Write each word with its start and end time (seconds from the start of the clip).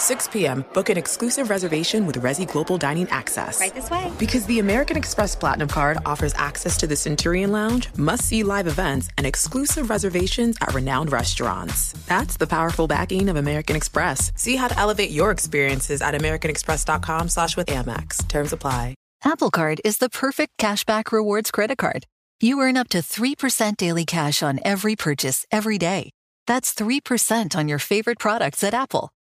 6 0.00 0.28
p.m., 0.28 0.64
book 0.72 0.88
an 0.88 0.96
exclusive 0.96 1.50
reservation 1.50 2.06
with 2.06 2.22
Resy 2.22 2.50
Global 2.50 2.78
Dining 2.78 3.08
Access. 3.10 3.60
Right 3.60 3.74
this 3.74 3.90
way. 3.90 4.10
Because 4.18 4.46
the 4.46 4.60
American 4.60 4.96
Express 4.96 5.36
Platinum 5.36 5.68
Card 5.68 5.98
offers 6.06 6.32
access 6.34 6.76
to 6.78 6.86
the 6.86 6.96
Centurion 6.96 7.52
Lounge, 7.52 7.88
must 7.96 8.24
see 8.24 8.42
live 8.42 8.66
events, 8.66 9.08
and 9.18 9.26
exclusive 9.26 9.90
reservations 9.90 10.56
at 10.60 10.72
renowned 10.74 11.12
restaurants. 11.12 11.92
That's 12.06 12.36
the 12.36 12.46
powerful 12.46 12.86
backing 12.86 13.28
of 13.28 13.36
American 13.36 13.76
Express. 13.76 14.32
See 14.36 14.56
how 14.56 14.68
to 14.68 14.78
elevate 14.78 15.10
your 15.10 15.30
experiences 15.30 16.00
at 16.02 16.14
AmericanExpress.com 16.14 17.28
slash 17.28 17.56
with 17.56 17.66
Amex. 17.66 18.26
Terms 18.28 18.52
apply. 18.52 18.94
Apple 19.24 19.50
Card 19.50 19.80
is 19.84 19.98
the 19.98 20.08
perfect 20.08 20.56
cashback 20.58 21.10
rewards 21.10 21.50
credit 21.50 21.76
card. 21.76 22.04
You 22.40 22.60
earn 22.60 22.76
up 22.76 22.88
to 22.90 22.98
3% 22.98 23.76
daily 23.76 24.04
cash 24.04 24.44
on 24.44 24.60
every 24.64 24.94
purchase 24.94 25.44
every 25.50 25.76
day. 25.76 26.10
That's 26.46 26.72
3% 26.72 27.56
on 27.56 27.68
your 27.68 27.80
favorite 27.80 28.20
products 28.20 28.62
at 28.62 28.74
Apple, 28.74 29.10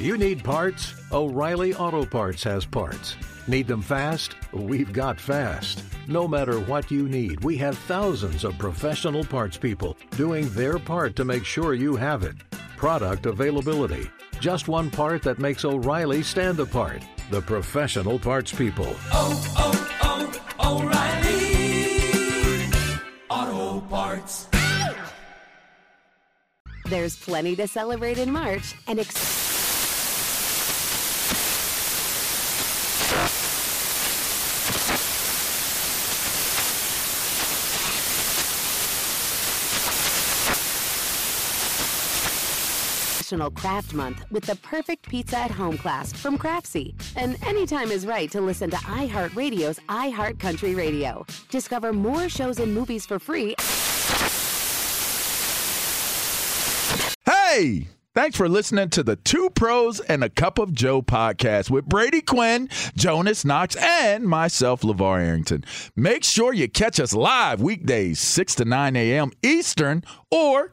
You 0.00 0.16
need 0.16 0.42
parts? 0.42 0.94
O'Reilly 1.12 1.74
Auto 1.74 2.06
Parts 2.06 2.42
has 2.44 2.64
parts. 2.64 3.16
Need 3.46 3.66
them 3.66 3.82
fast? 3.82 4.34
We've 4.50 4.90
got 4.94 5.20
fast. 5.20 5.84
No 6.06 6.26
matter 6.26 6.58
what 6.58 6.90
you 6.90 7.06
need, 7.06 7.44
we 7.44 7.58
have 7.58 7.76
thousands 7.76 8.44
of 8.44 8.56
professional 8.56 9.24
parts 9.24 9.58
people 9.58 9.98
doing 10.12 10.48
their 10.54 10.78
part 10.78 11.16
to 11.16 11.26
make 11.26 11.44
sure 11.44 11.74
you 11.74 11.96
have 11.96 12.22
it. 12.22 12.34
Product 12.78 13.26
availability. 13.26 14.10
Just 14.40 14.68
one 14.68 14.90
part 14.90 15.22
that 15.22 15.38
makes 15.38 15.66
O'Reilly 15.66 16.22
stand 16.22 16.60
apart. 16.60 17.02
The 17.30 17.42
professional 17.42 18.18
parts 18.18 18.52
people. 18.54 18.96
Oh, 19.12 19.54
oh, 19.58 20.32
oh, 20.58 20.80
O'Reilly. 23.38 23.52
Auto 23.68 23.86
Parts. 23.86 24.46
There's 26.86 27.16
plenty 27.16 27.54
to 27.56 27.68
celebrate 27.68 28.16
in 28.16 28.32
March 28.32 28.74
and 28.88 28.98
ex- 28.98 29.49
National 43.30 43.50
Craft 43.52 43.94
Month 43.94 44.24
with 44.32 44.42
the 44.42 44.56
perfect 44.56 45.08
pizza 45.08 45.38
at 45.38 45.52
home 45.52 45.78
class 45.78 46.12
from 46.12 46.36
Craftsy. 46.36 46.94
And 47.14 47.36
anytime 47.46 47.92
is 47.92 48.04
right 48.04 48.28
to 48.32 48.40
listen 48.40 48.70
to 48.70 48.76
iHeartRadio's 48.76 49.78
iHeartCountry 49.88 50.76
Radio. 50.76 51.24
Discover 51.48 51.92
more 51.92 52.28
shows 52.28 52.58
and 52.58 52.74
movies 52.74 53.06
for 53.06 53.20
free 53.20 53.54
Hey! 57.24 57.86
Thanks 58.12 58.36
for 58.36 58.48
listening 58.48 58.90
to 58.90 59.04
the 59.04 59.14
Two 59.14 59.50
Pros 59.50 60.00
and 60.00 60.24
a 60.24 60.28
Cup 60.28 60.58
of 60.58 60.72
Joe 60.72 61.00
podcast 61.00 61.70
with 61.70 61.84
Brady 61.84 62.20
Quinn, 62.20 62.68
Jonas 62.96 63.44
Knox, 63.44 63.76
and 63.76 64.24
myself, 64.24 64.80
LeVar 64.80 65.24
Arrington. 65.24 65.64
Make 65.94 66.24
sure 66.24 66.52
you 66.52 66.68
catch 66.68 66.98
us 66.98 67.14
live 67.14 67.62
weekdays, 67.62 68.18
6 68.18 68.56
to 68.56 68.64
9 68.64 68.96
a.m. 68.96 69.30
Eastern 69.44 70.02
or 70.32 70.72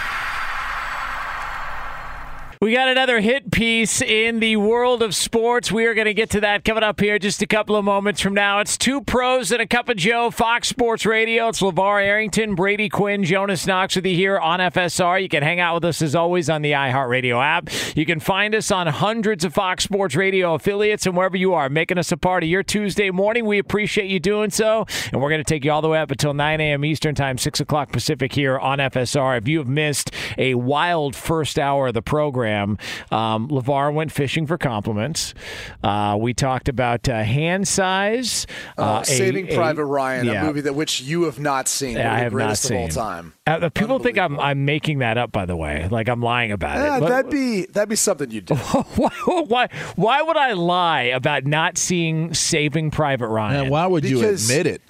We 2.61 2.73
got 2.73 2.89
another 2.89 3.21
hit 3.21 3.49
piece 3.49 4.03
in 4.03 4.39
the 4.39 4.55
world 4.57 5.01
of 5.01 5.15
sports. 5.15 5.71
We 5.71 5.87
are 5.87 5.95
going 5.95 6.05
to 6.05 6.13
get 6.13 6.29
to 6.29 6.41
that 6.41 6.63
coming 6.63 6.83
up 6.83 6.99
here 6.99 7.17
just 7.17 7.41
a 7.41 7.47
couple 7.47 7.75
of 7.75 7.83
moments 7.83 8.21
from 8.21 8.35
now. 8.35 8.59
It's 8.59 8.77
two 8.77 9.01
pros 9.01 9.51
and 9.51 9.59
a 9.59 9.65
cup 9.65 9.89
of 9.89 9.97
Joe, 9.97 10.29
Fox 10.29 10.67
Sports 10.67 11.03
Radio. 11.03 11.47
It's 11.47 11.59
LeVar 11.59 12.03
Arrington, 12.03 12.53
Brady 12.53 12.87
Quinn, 12.87 13.23
Jonas 13.23 13.65
Knox 13.65 13.95
with 13.95 14.05
you 14.05 14.13
here 14.13 14.37
on 14.37 14.59
FSR. 14.59 15.23
You 15.23 15.27
can 15.27 15.41
hang 15.41 15.59
out 15.59 15.73
with 15.73 15.85
us 15.85 16.03
as 16.03 16.13
always 16.13 16.51
on 16.51 16.61
the 16.61 16.73
iHeartRadio 16.73 17.43
app. 17.43 17.67
You 17.97 18.05
can 18.05 18.19
find 18.19 18.53
us 18.53 18.69
on 18.69 18.85
hundreds 18.85 19.43
of 19.43 19.55
Fox 19.55 19.83
Sports 19.83 20.15
Radio 20.15 20.53
affiliates 20.53 21.07
and 21.07 21.17
wherever 21.17 21.37
you 21.37 21.55
are, 21.55 21.67
making 21.67 21.97
us 21.97 22.11
a 22.11 22.17
part 22.17 22.43
of 22.43 22.49
your 22.49 22.61
Tuesday 22.61 23.09
morning. 23.09 23.45
We 23.45 23.57
appreciate 23.57 24.07
you 24.07 24.19
doing 24.19 24.51
so. 24.51 24.85
And 25.11 25.19
we're 25.19 25.29
going 25.29 25.43
to 25.43 25.51
take 25.51 25.65
you 25.65 25.71
all 25.71 25.81
the 25.81 25.89
way 25.89 25.97
up 25.97 26.11
until 26.11 26.35
9 26.35 26.61
a.m. 26.61 26.85
Eastern 26.85 27.15
Time, 27.15 27.39
6 27.39 27.59
o'clock 27.59 27.91
Pacific 27.91 28.33
here 28.33 28.59
on 28.59 28.77
FSR. 28.77 29.39
If 29.39 29.47
you 29.47 29.57
have 29.57 29.67
missed 29.67 30.11
a 30.37 30.53
wild 30.53 31.15
first 31.15 31.57
hour 31.57 31.87
of 31.87 31.95
the 31.95 32.03
program, 32.03 32.50
um, 33.11 33.47
LeVar 33.49 33.93
went 33.93 34.11
fishing 34.11 34.45
for 34.47 34.57
compliments. 34.57 35.33
Uh, 35.83 36.17
we 36.19 36.33
talked 36.33 36.69
about 36.69 37.07
uh, 37.09 37.23
hand 37.23 37.67
size. 37.67 38.47
Uh, 38.77 38.81
uh, 38.81 38.99
a- 39.01 39.05
Saving 39.05 39.49
a- 39.49 39.55
Private 39.55 39.85
Ryan, 39.85 40.25
yeah. 40.27 40.43
a 40.43 40.45
movie 40.45 40.61
that 40.61 40.73
which 40.75 41.01
you 41.01 41.23
have 41.23 41.39
not 41.39 41.67
seen. 41.67 41.97
Yeah, 41.97 42.11
I 42.13 42.17
the 42.17 42.23
have 42.23 42.33
not 42.33 42.37
greatest 42.37 42.63
seen. 42.63 42.77
of 42.77 42.97
all 42.97 43.03
time. 43.03 43.33
Uh, 43.47 43.69
people 43.69 43.99
think 43.99 44.17
I'm 44.17 44.39
I'm 44.39 44.65
making 44.65 44.99
that 44.99 45.17
up, 45.17 45.31
by 45.31 45.45
the 45.45 45.55
way, 45.55 45.87
like 45.89 46.07
I'm 46.07 46.21
lying 46.21 46.51
about 46.51 46.77
Yeah, 46.77 46.97
it. 46.97 47.09
That'd 47.09 47.31
be 47.31 47.65
that'd 47.65 47.89
be 47.89 47.95
something 47.95 48.29
you'd 48.31 48.45
do. 48.45 48.55
why, 48.95 49.11
why 49.47 49.67
why 49.95 50.21
would 50.21 50.37
I 50.37 50.53
lie 50.53 51.01
about 51.03 51.45
not 51.45 51.77
seeing 51.77 52.33
Saving 52.33 52.91
Private 52.91 53.27
Ryan? 53.27 53.61
Man, 53.63 53.69
why 53.71 53.87
would 53.87 54.05
you 54.05 54.19
admit 54.19 54.67
it? 54.67 54.81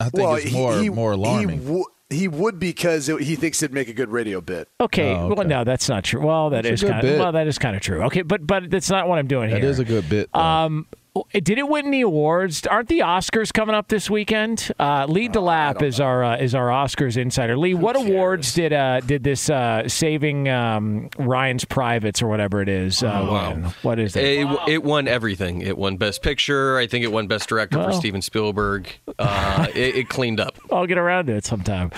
I 0.00 0.04
think 0.08 0.14
well, 0.26 0.34
it's 0.34 0.50
more 0.52 0.76
he, 0.78 0.90
more 0.90 1.12
alarming. 1.12 1.60
He, 1.60 1.64
w- 1.64 1.84
he 2.12 2.28
would 2.28 2.58
because 2.58 3.08
it, 3.08 3.20
he 3.22 3.34
thinks 3.36 3.62
it'd 3.62 3.74
make 3.74 3.88
a 3.88 3.92
good 3.92 4.10
radio 4.10 4.40
bit. 4.40 4.68
Okay, 4.80 5.12
Oh, 5.14 5.28
well, 5.28 5.40
okay. 5.40 5.48
no, 5.48 5.64
that's 5.64 5.88
not 5.88 6.04
true. 6.04 6.20
Well, 6.24 6.50
that 6.50 6.64
It's 6.66 6.82
is 6.82 6.88
kind 6.88 7.00
of 7.04 7.10
bit. 7.10 7.18
well, 7.18 7.32
that 7.32 7.46
is 7.46 7.58
kind 7.58 7.74
of 7.76 7.82
true. 7.82 8.02
Okay, 8.04 8.22
but 8.22 8.46
but 8.46 8.70
that's 8.70 8.90
not 8.90 9.08
what 9.08 9.18
I'm 9.18 9.26
doing 9.26 9.50
That 9.50 9.60
here. 9.62 9.70
is 9.70 9.78
a 9.78 9.84
good 9.84 10.08
bit. 10.08 10.28
though. 10.32 10.40
Um, 10.40 10.86
did 11.32 11.58
it 11.58 11.68
win 11.68 11.86
any 11.86 12.00
awards? 12.00 12.66
Aren't 12.66 12.88
the 12.88 13.00
Oscars 13.00 13.52
coming 13.52 13.74
up 13.74 13.88
this 13.88 14.08
weekend? 14.08 14.70
Uh, 14.78 15.04
Lee 15.06 15.28
DeLapp 15.28 15.82
is 15.82 16.00
our 16.00 16.24
uh, 16.24 16.36
is 16.38 16.54
our 16.54 16.68
Oscars 16.68 17.16
insider. 17.16 17.56
Lee, 17.56 17.74
what 17.74 17.96
awards 17.96 18.54
did 18.54 18.72
uh, 18.72 19.00
did 19.00 19.22
this 19.22 19.50
uh, 19.50 19.86
Saving 19.88 20.48
um, 20.48 21.10
Ryan's 21.18 21.64
Privates 21.66 22.22
or 22.22 22.28
whatever 22.28 22.62
it 22.62 22.68
is? 22.68 23.02
Uh, 23.02 23.26
Wow. 23.30 23.50
win? 23.52 23.62
What 23.82 23.98
is 23.98 24.16
it? 24.16 24.24
It, 24.24 24.58
it 24.68 24.82
won 24.84 25.06
everything. 25.06 25.60
It 25.60 25.76
won 25.76 25.96
Best 25.98 26.22
Picture. 26.22 26.78
I 26.78 26.86
think 26.86 27.04
it 27.04 27.12
won 27.12 27.26
Best 27.26 27.48
Director 27.48 27.78
Well. 27.78 27.88
for 27.88 27.92
Steven 27.92 28.22
Spielberg. 28.22 28.88
Uh, 29.18 29.66
it, 29.74 29.96
it 29.96 30.08
cleaned 30.08 30.40
up. 30.40 30.56
I'll 30.70 30.86
get 30.86 30.98
around 30.98 31.26
to 31.26 31.34
it 31.34 31.44
sometime 31.44 31.90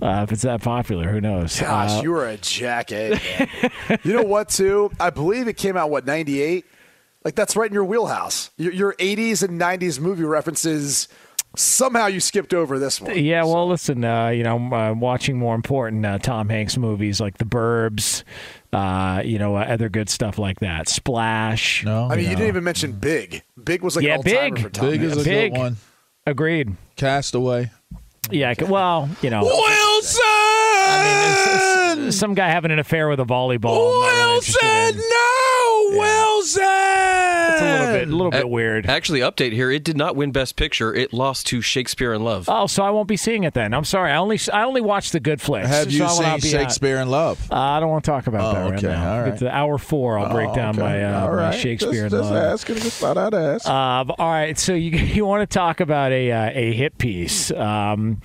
uh, 0.00 0.22
if 0.22 0.32
it's 0.32 0.42
that 0.42 0.62
popular. 0.62 1.10
Who 1.10 1.20
knows? 1.20 1.60
Gosh, 1.60 1.98
Uh, 1.98 2.02
you 2.02 2.12
were 2.12 2.26
a 2.26 2.36
jackass. 2.36 3.20
man. 3.38 3.98
you 4.04 4.12
know 4.12 4.22
what? 4.22 4.48
Too, 4.50 4.90
I 5.00 5.10
believe 5.10 5.48
it 5.48 5.56
came 5.56 5.76
out 5.76 5.90
what 5.90 6.06
ninety 6.06 6.40
eight. 6.42 6.64
Like 7.24 7.34
that's 7.34 7.54
right 7.56 7.68
in 7.70 7.74
your 7.74 7.84
wheelhouse. 7.84 8.50
Your, 8.56 8.72
your 8.72 8.92
'80s 8.94 9.42
and 9.42 9.60
'90s 9.60 10.00
movie 10.00 10.24
references. 10.24 11.08
Somehow 11.54 12.06
you 12.06 12.18
skipped 12.18 12.54
over 12.54 12.78
this 12.78 12.98
one. 12.98 13.14
Yeah, 13.22 13.44
well, 13.44 13.68
listen, 13.68 14.02
uh, 14.06 14.28
you 14.28 14.42
know, 14.42 14.56
I'm 14.56 14.72
uh, 14.72 14.94
watching 14.94 15.38
more 15.38 15.54
important 15.54 16.06
uh, 16.06 16.18
Tom 16.18 16.48
Hanks 16.48 16.78
movies 16.78 17.20
like 17.20 17.36
The 17.36 17.44
Burbs, 17.44 18.24
uh, 18.72 19.20
you 19.22 19.38
know, 19.38 19.56
uh, 19.56 19.64
other 19.64 19.90
good 19.90 20.08
stuff 20.08 20.38
like 20.38 20.60
that. 20.60 20.88
Splash. 20.88 21.84
no, 21.84 22.08
I 22.10 22.16
mean, 22.16 22.24
you 22.24 22.30
no. 22.30 22.36
didn't 22.36 22.48
even 22.48 22.64
mention 22.64 22.92
Big. 22.92 23.42
Big 23.62 23.82
was 23.82 23.96
like 23.96 24.04
Yeah, 24.06 24.14
an 24.14 24.22
Big. 24.22 24.60
for 24.60 24.70
Tom 24.70 24.88
Big 24.92 25.00
Hanks. 25.02 25.16
is 25.16 25.26
a 25.26 25.28
Big. 25.28 25.52
good 25.52 25.58
one. 25.58 25.76
Agreed. 26.26 26.74
Castaway. 26.96 27.70
Yeah, 28.30 28.54
well, 28.66 29.10
you 29.20 29.28
know, 29.28 29.42
Wilson. 29.42 30.22
I 30.24 30.98
mean, 31.02 31.32
it's- 31.32 31.76
it's 31.76 31.81
some 32.12 32.34
guy 32.34 32.48
having 32.48 32.70
an 32.70 32.78
affair 32.78 33.08
with 33.08 33.20
a 33.20 33.24
volleyball. 33.24 34.02
I'm 34.04 34.16
not 34.18 34.24
really 34.24 34.34
interested 34.36 34.96
in. 34.96 34.96
no, 34.96 35.98
Wilson. 35.98 36.62
It's 36.64 37.60
a 37.60 37.64
little 37.64 37.92
bit, 37.92 38.08
a 38.08 38.16
little 38.16 38.30
bit 38.30 38.44
A- 38.44 38.48
weird. 38.48 38.86
Actually, 38.86 39.20
update 39.20 39.52
here. 39.52 39.70
It 39.70 39.84
did 39.84 39.96
not 39.96 40.16
win 40.16 40.32
Best 40.32 40.56
Picture. 40.56 40.94
It 40.94 41.12
lost 41.12 41.46
to 41.48 41.60
Shakespeare 41.60 42.12
in 42.12 42.22
Love. 42.24 42.48
Oh, 42.48 42.66
so 42.66 42.82
I 42.82 42.90
won't 42.90 43.08
be 43.08 43.16
seeing 43.16 43.44
it 43.44 43.54
then. 43.54 43.74
I'm 43.74 43.84
sorry. 43.84 44.10
I 44.10 44.16
only 44.16 44.38
I 44.52 44.64
only 44.64 44.80
watch 44.80 45.10
the 45.10 45.20
good 45.20 45.40
flicks. 45.40 45.68
Have 45.68 45.84
so 45.84 45.90
you 45.90 46.04
I 46.04 46.12
will 46.12 46.22
not 46.22 46.40
seen 46.42 46.50
be 46.52 46.56
out. 46.56 46.60
Shakespeare 46.62 46.96
in 46.98 47.08
Love? 47.08 47.50
Uh, 47.50 47.56
I 47.56 47.80
don't 47.80 47.90
want 47.90 48.04
to 48.04 48.10
talk 48.10 48.26
about 48.26 48.40
Oh, 48.42 48.54
that 48.58 48.70
right 48.70 48.78
okay. 48.84 48.86
now. 48.88 49.18
All 49.18 49.24
Get 49.26 49.38
to 49.38 49.54
hour 49.54 49.78
four. 49.78 50.18
I'll 50.18 50.32
break 50.32 50.50
Oh, 50.50 50.54
down 50.54 50.70
okay. 50.70 50.82
my, 50.82 51.04
uh, 51.04 51.26
All 51.26 51.36
my. 51.36 51.50
Shakespeare 51.56 51.92
just, 52.08 52.14
in 52.14 52.20
just 52.20 52.30
Love. 52.30 52.52
asking. 52.52 52.76
Just 52.76 53.00
thought 53.00 53.18
I'd 53.18 53.34
ask. 53.34 53.68
Um, 53.68 54.12
all 54.18 54.30
right, 54.30 54.58
so 54.58 54.72
you 54.74 54.90
you 54.98 55.24
want 55.26 55.48
to 55.48 55.52
talk 55.52 55.80
about 55.80 56.12
a 56.12 56.30
uh, 56.32 56.50
a 56.52 56.72
hit 56.72 56.98
piece? 56.98 57.50
Um, 57.52 58.20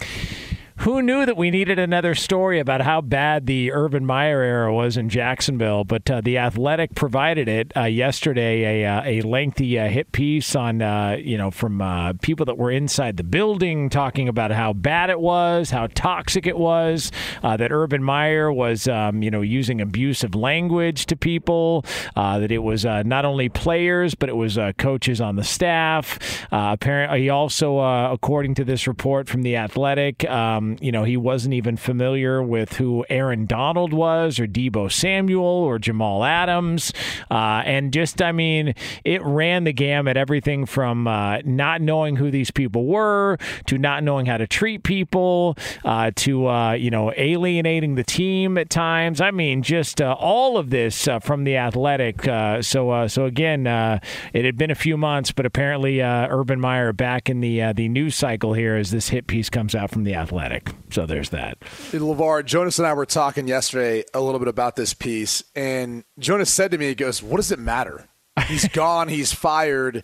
who 0.80 1.02
knew 1.02 1.26
that 1.26 1.36
we 1.36 1.50
needed 1.50 1.80
another 1.80 2.14
story 2.14 2.60
about 2.60 2.82
how 2.82 3.02
bad 3.02 3.48
the 3.48 3.72
Urban 3.72 4.06
Meyer 4.06 4.42
era 4.42 4.74
was 4.74 4.96
in 4.96 5.10
Jacksonville? 5.10 5.84
But 5.84 6.10
uh, 6.10 6.22
the 6.22 6.38
Athletic 6.38 6.94
provided 6.94 7.48
it 7.48 7.76
uh, 7.76 7.84
yesterday. 7.84 8.84
A 8.84 8.86
uh, 8.86 9.02
a 9.04 9.22
lengthy 9.22 9.80
uh, 9.80 9.88
hit 9.88 10.12
piece 10.12 10.56
on 10.56 10.82
uh, 10.82 11.18
you 11.20 11.38
know 11.38 11.50
from 11.50 12.18
people 12.22 12.46
that 12.46 12.58
were 12.58 12.70
inside 12.70 13.18
the 13.18 13.24
building 13.24 13.90
talking 13.90 14.28
about 14.28 14.52
how 14.52 14.74
bad 14.74 15.10
it 15.10 15.20
was, 15.20 15.72
how 15.72 15.88
toxic 15.88 16.46
it 16.46 16.58
was. 16.58 17.12
That 17.42 17.72
Urban 17.72 18.04
Meyer 18.04 18.54
was 18.54 18.88
um, 18.88 19.24
you 19.24 19.32
know 19.32 19.42
using 19.42 19.82
abusive 19.82 20.36
language 20.36 21.08
to 21.08 21.16
people. 21.16 21.86
That 22.16 22.52
it 22.52 22.60
was 22.60 22.86
not 22.86 23.26
only 23.26 23.50
players 23.50 24.14
but 24.14 24.30
it 24.30 24.36
was 24.36 24.60
coaches 24.78 25.22
on 25.22 25.38
the 25.38 25.44
staff. 25.44 26.20
Apparently, 26.52 27.22
he 27.22 27.30
also, 27.30 27.80
according 27.80 28.54
to 28.56 28.64
this 28.64 28.88
report 28.88 29.28
from 29.28 29.42
the 29.42 29.56
Athletic, 29.56 30.24
um, 30.30 30.67
you 30.82 30.92
know, 30.92 31.04
he 31.04 31.18
wasn't 31.18 31.54
even 31.54 31.78
familiar 31.78 32.42
with 32.42 32.74
who 32.74 33.06
Aaron 33.10 33.46
Donald 33.46 33.94
was, 33.94 34.40
or 34.40 34.48
Deebo 34.48 34.92
Samuel, 34.92 35.46
or 35.46 35.80
Jamal 35.80 36.24
Adams, 36.24 36.92
uh, 37.32 37.62
and 37.66 37.94
just, 37.94 38.22
I 38.22 38.32
mean, 38.32 38.74
it 39.04 39.22
ran 39.24 39.64
the 39.64 39.74
gamut. 39.74 40.18
Everything 40.18 40.66
from 40.66 41.08
uh, 41.08 41.40
not 41.46 41.82
knowing 41.82 42.16
who 42.16 42.32
these 42.32 42.52
people 42.52 42.86
were 42.86 43.38
to 43.68 43.78
not 43.78 44.04
knowing 44.04 44.26
how 44.26 44.38
to 44.38 44.48
treat 44.48 44.84
people 44.84 45.58
uh, 45.86 46.12
to 46.16 46.48
uh, 46.48 46.74
you 46.74 46.90
know 46.90 47.14
alienating 47.18 47.96
the 47.96 48.04
team 48.04 48.58
at 48.58 48.70
times. 48.70 49.22
I 49.22 49.32
mean, 49.32 49.62
just 49.62 50.02
uh, 50.02 50.16
all 50.20 50.58
of 50.58 50.70
this 50.70 51.08
uh, 51.08 51.20
from 51.20 51.44
the 51.44 51.58
Athletic. 51.58 52.24
So, 52.64 53.08
so 53.08 53.26
again, 53.26 53.68
it 53.68 54.46
had 54.46 54.58
been 54.58 54.72
a 54.72 54.76
few 54.76 54.98
months, 54.98 55.32
but 55.32 55.46
apparently 55.46 56.02
Urban 56.02 56.60
Meyer 56.60 56.94
back 56.94 57.30
in 57.30 57.42
the 57.42 57.74
the 57.74 57.88
news 57.90 58.16
cycle 58.16 58.54
here 58.54 58.76
as 58.76 58.92
this 58.92 59.10
hit 59.10 59.28
piece 59.28 59.50
comes 59.50 59.76
out 59.76 59.92
from 59.92 60.04
the 60.04 60.16
Athletic. 60.16 60.57
So 60.90 61.06
there's 61.06 61.30
that. 61.30 61.60
LeVar, 61.92 62.46
Jonas 62.46 62.80
and 62.80 62.88
I 62.88 62.94
were 62.94 63.06
talking 63.06 63.48
yesterday 63.48 64.04
a 64.14 64.22
little 64.22 64.40
bit 64.40 64.48
about 64.48 64.76
this 64.76 64.94
piece, 64.94 65.44
and 65.56 66.04
Jonas 66.20 66.52
said 66.52 66.72
to 66.72 66.78
me, 66.78 66.88
he 66.88 66.96
goes, 66.96 67.22
What 67.22 67.38
does 67.38 67.52
it 67.52 67.60
matter? 67.60 68.08
He's 68.48 68.68
gone, 68.74 69.08
he's 69.08 69.34
fired. 69.34 70.04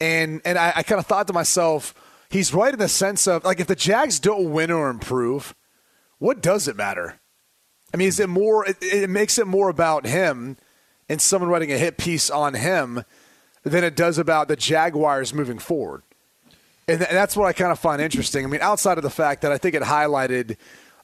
And 0.00 0.42
and 0.44 0.58
I, 0.58 0.72
I 0.76 0.82
kind 0.82 0.98
of 0.98 1.06
thought 1.06 1.26
to 1.28 1.32
myself, 1.32 1.94
he's 2.30 2.52
right 2.52 2.72
in 2.72 2.78
the 2.78 2.88
sense 2.88 3.26
of 3.26 3.44
like 3.44 3.60
if 3.60 3.66
the 3.66 3.76
Jags 3.76 4.18
don't 4.18 4.50
win 4.50 4.70
or 4.70 4.90
improve, 4.90 5.54
what 6.18 6.42
does 6.42 6.68
it 6.68 6.76
matter? 6.76 7.20
I 7.94 7.96
mean, 7.96 8.08
is 8.08 8.18
it 8.20 8.28
more 8.28 8.66
it, 8.66 8.76
it 8.80 9.10
makes 9.10 9.38
it 9.38 9.46
more 9.46 9.68
about 9.68 10.06
him 10.06 10.56
and 11.08 11.20
someone 11.20 11.50
writing 11.50 11.72
a 11.72 11.78
hit 11.78 11.98
piece 11.98 12.30
on 12.30 12.54
him 12.54 13.04
than 13.64 13.84
it 13.84 13.96
does 13.96 14.18
about 14.18 14.48
the 14.48 14.56
Jaguars 14.56 15.32
moving 15.32 15.58
forward. 15.58 16.02
And, 16.88 16.98
th- 16.98 17.08
and 17.08 17.16
that's 17.16 17.36
what 17.36 17.46
I 17.46 17.52
kind 17.52 17.72
of 17.72 17.78
find 17.78 18.02
interesting. 18.02 18.44
I 18.44 18.48
mean, 18.48 18.60
outside 18.60 18.98
of 18.98 19.02
the 19.02 19.10
fact 19.10 19.42
that 19.42 19.52
I 19.52 19.58
think 19.58 19.74
it 19.74 19.82
highlighted, 19.82 20.56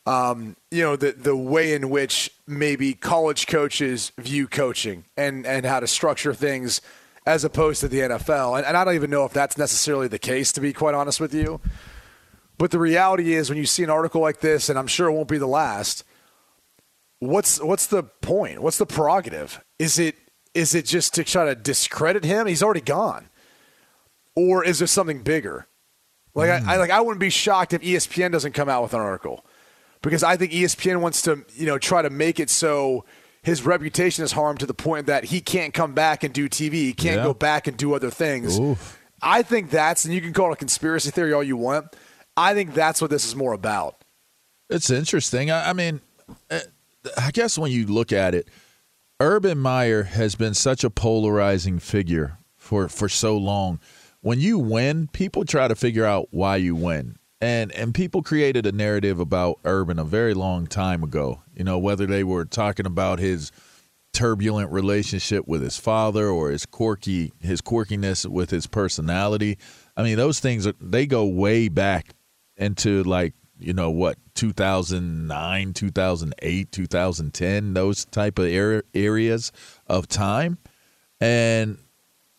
um, 0.07 0.57
you 0.71 0.83
know, 0.83 0.97
the 0.97 1.13
the 1.13 1.37
way 1.37 1.75
in 1.75 1.91
which 1.91 2.31
maybe 2.47 2.95
college 2.95 3.47
coaches 3.47 4.11
view 4.19 4.49
coaching 4.49 5.05
and 5.17 5.47
and 5.47 5.67
how 5.67 5.81
to 5.81 5.87
structure 5.87 6.33
things 6.33 6.81
as 7.27 7.45
opposed 7.45 7.81
to 7.81 7.89
the 7.89 7.99
NFL. 8.01 8.57
And, 8.57 8.67
and 8.67 8.75
I 8.75 8.85
don't 8.85 8.95
even 8.95 9.11
know 9.11 9.27
if 9.27 9.35
that's 9.35 9.59
necessarily 9.59 10.09
the 10.09 10.19
case, 10.19 10.51
to 10.53 10.63
be 10.63 10.73
quite 10.73 10.95
honest 10.95 11.21
with 11.21 11.35
you. 11.35 11.61
But 12.57 12.71
the 12.71 12.79
reality 12.79 13.35
is, 13.35 13.51
when 13.51 13.59
you 13.59 13.67
see 13.67 13.85
an 13.85 13.91
article 13.91 14.21
like 14.21 14.41
this, 14.41 14.71
and 14.71 14.79
I'm 14.79 14.87
sure 14.87 15.09
it 15.09 15.13
won't 15.13 15.29
be 15.29 15.39
the 15.39 15.47
last, 15.47 16.05
what's 17.21 17.63
what's 17.63 17.87
the 17.87 18.03
point? 18.03 18.63
What's 18.63 18.79
the 18.79 18.87
prerogative? 18.87 19.63
Is 19.79 19.99
it 19.99 20.17
is 20.55 20.75
it 20.75 20.87
just 20.87 21.15
to 21.15 21.25
try 21.25 21.45
to 21.45 21.55
discredit 21.55 22.25
him? 22.25 22.47
He's 22.47 22.63
already 22.63 22.81
gone, 22.81 23.29
or 24.39 24.65
is 24.65 24.79
there 24.79 24.87
something 24.87 25.23
bigger? 25.23 25.67
Like 26.35 26.51
I, 26.51 26.75
I 26.75 26.77
like 26.77 26.91
I 26.91 27.01
wouldn't 27.01 27.21
be 27.21 27.31
shocked 27.31 27.73
if 27.73 27.83
ESPN 27.83 28.31
doesn't 28.31 28.53
come 28.53 28.69
out 28.69 28.83
with 28.83 28.95
an 28.95 29.01
article 29.01 29.45
because 30.03 30.23
I 30.23 30.37
think 30.37 30.53
ESPN 30.53 31.01
wants 31.01 31.23
to 31.23 31.45
you 31.55 31.67
know 31.67 31.79
try 31.79 32.03
to 32.03 32.11
make 32.11 32.39
it 32.39 32.49
so 32.51 33.05
his 33.43 33.65
reputation 33.65 34.25
is 34.25 34.33
harmed 34.33 34.61
to 34.61 34.67
the 34.67 34.75
point 34.75 35.07
that 35.07 35.25
he 35.25 35.41
can't 35.41 35.75
come 35.75 35.95
back 35.95 36.23
and 36.23 36.33
do 36.33 36.49
TV. 36.49 36.73
He 36.75 36.93
can't 36.93 37.17
Yeah. 37.17 37.25
go 37.25 37.35
back 37.35 37.67
and 37.67 37.77
do 37.77 37.95
other 37.95 38.11
things. 38.11 38.59
Oof. 38.59 38.99
I 39.21 39.43
think 39.43 39.71
that's 39.71 40.05
and 40.05 40.15
you 40.15 40.21
can 40.21 40.33
call 40.33 40.51
it 40.51 40.53
a 40.53 40.57
conspiracy 40.57 41.11
theory 41.11 41.33
all 41.33 41.43
you 41.43 41.57
want. 41.57 41.97
I 42.37 42.55
think 42.55 42.73
that's 42.75 43.01
what 43.01 43.11
this 43.11 43.25
is 43.27 43.35
more 43.35 43.53
about. 43.53 44.05
It's 44.71 44.91
interesting. 44.91 45.51
I, 45.51 45.71
I 45.71 45.73
mean, 45.73 46.01
eh, 46.51 46.61
I 47.17 47.33
guess 47.33 47.59
when 47.59 47.73
you 47.73 47.87
look 47.87 48.13
at 48.13 48.35
it, 48.35 48.49
Urban 49.19 49.59
Meyer 49.59 50.05
has 50.05 50.37
been 50.37 50.55
such 50.55 50.85
a 50.85 50.91
polarizing 50.91 51.81
figure 51.81 52.39
for, 52.57 52.89
for 52.89 53.09
so 53.09 53.37
long. 53.37 53.81
When 54.21 54.41
you 54.41 54.59
win, 54.59 55.09
people 55.09 55.45
try 55.45 55.69
to 55.69 55.75
figure 55.75 56.05
out 56.05 56.29
why 56.31 56.57
you 56.57 56.75
win. 56.75 57.17
And 57.41 57.71
and 57.73 57.95
people 57.95 58.23
created 58.23 58.67
a 58.67 58.73
narrative 58.73 59.21
about 59.21 59.61
Urban 59.65 59.99
a 59.99 60.05
very 60.05 60.35
long 60.35 60.67
time 60.67 61.05
ago. 61.05 61.43
You 61.55 61.63
know, 61.63 61.79
whether 61.79 62.05
they 62.05 62.25
were 62.25 62.45
talking 62.45 62.87
about 62.87 63.21
his 63.21 63.53
turbulent 64.13 64.73
relationship 64.73 65.47
with 65.47 65.63
his 65.63 65.77
father 65.77 66.29
or 66.29 66.51
his 66.51 66.67
quirky 66.67 67.33
his 67.41 67.61
quirkiness 67.61 68.27
with 68.27 68.51
his 68.51 68.67
personality. 68.67 69.57
I 69.97 70.03
mean, 70.03 70.17
those 70.17 70.41
things 70.41 70.67
are, 70.67 70.75
they 70.81 71.07
go 71.07 71.25
way 71.25 71.69
back 71.69 72.15
into 72.57 73.05
like 73.05 73.35
you 73.61 73.73
know 73.73 73.91
what 73.91 74.17
2009 74.35 75.73
2008 75.73 76.73
2010 76.73 77.75
those 77.75 78.05
type 78.05 78.39
of 78.39 78.53
ar- 78.53 78.85
areas 78.95 79.53
of 79.87 80.09
time 80.09 80.59
and 81.21 81.79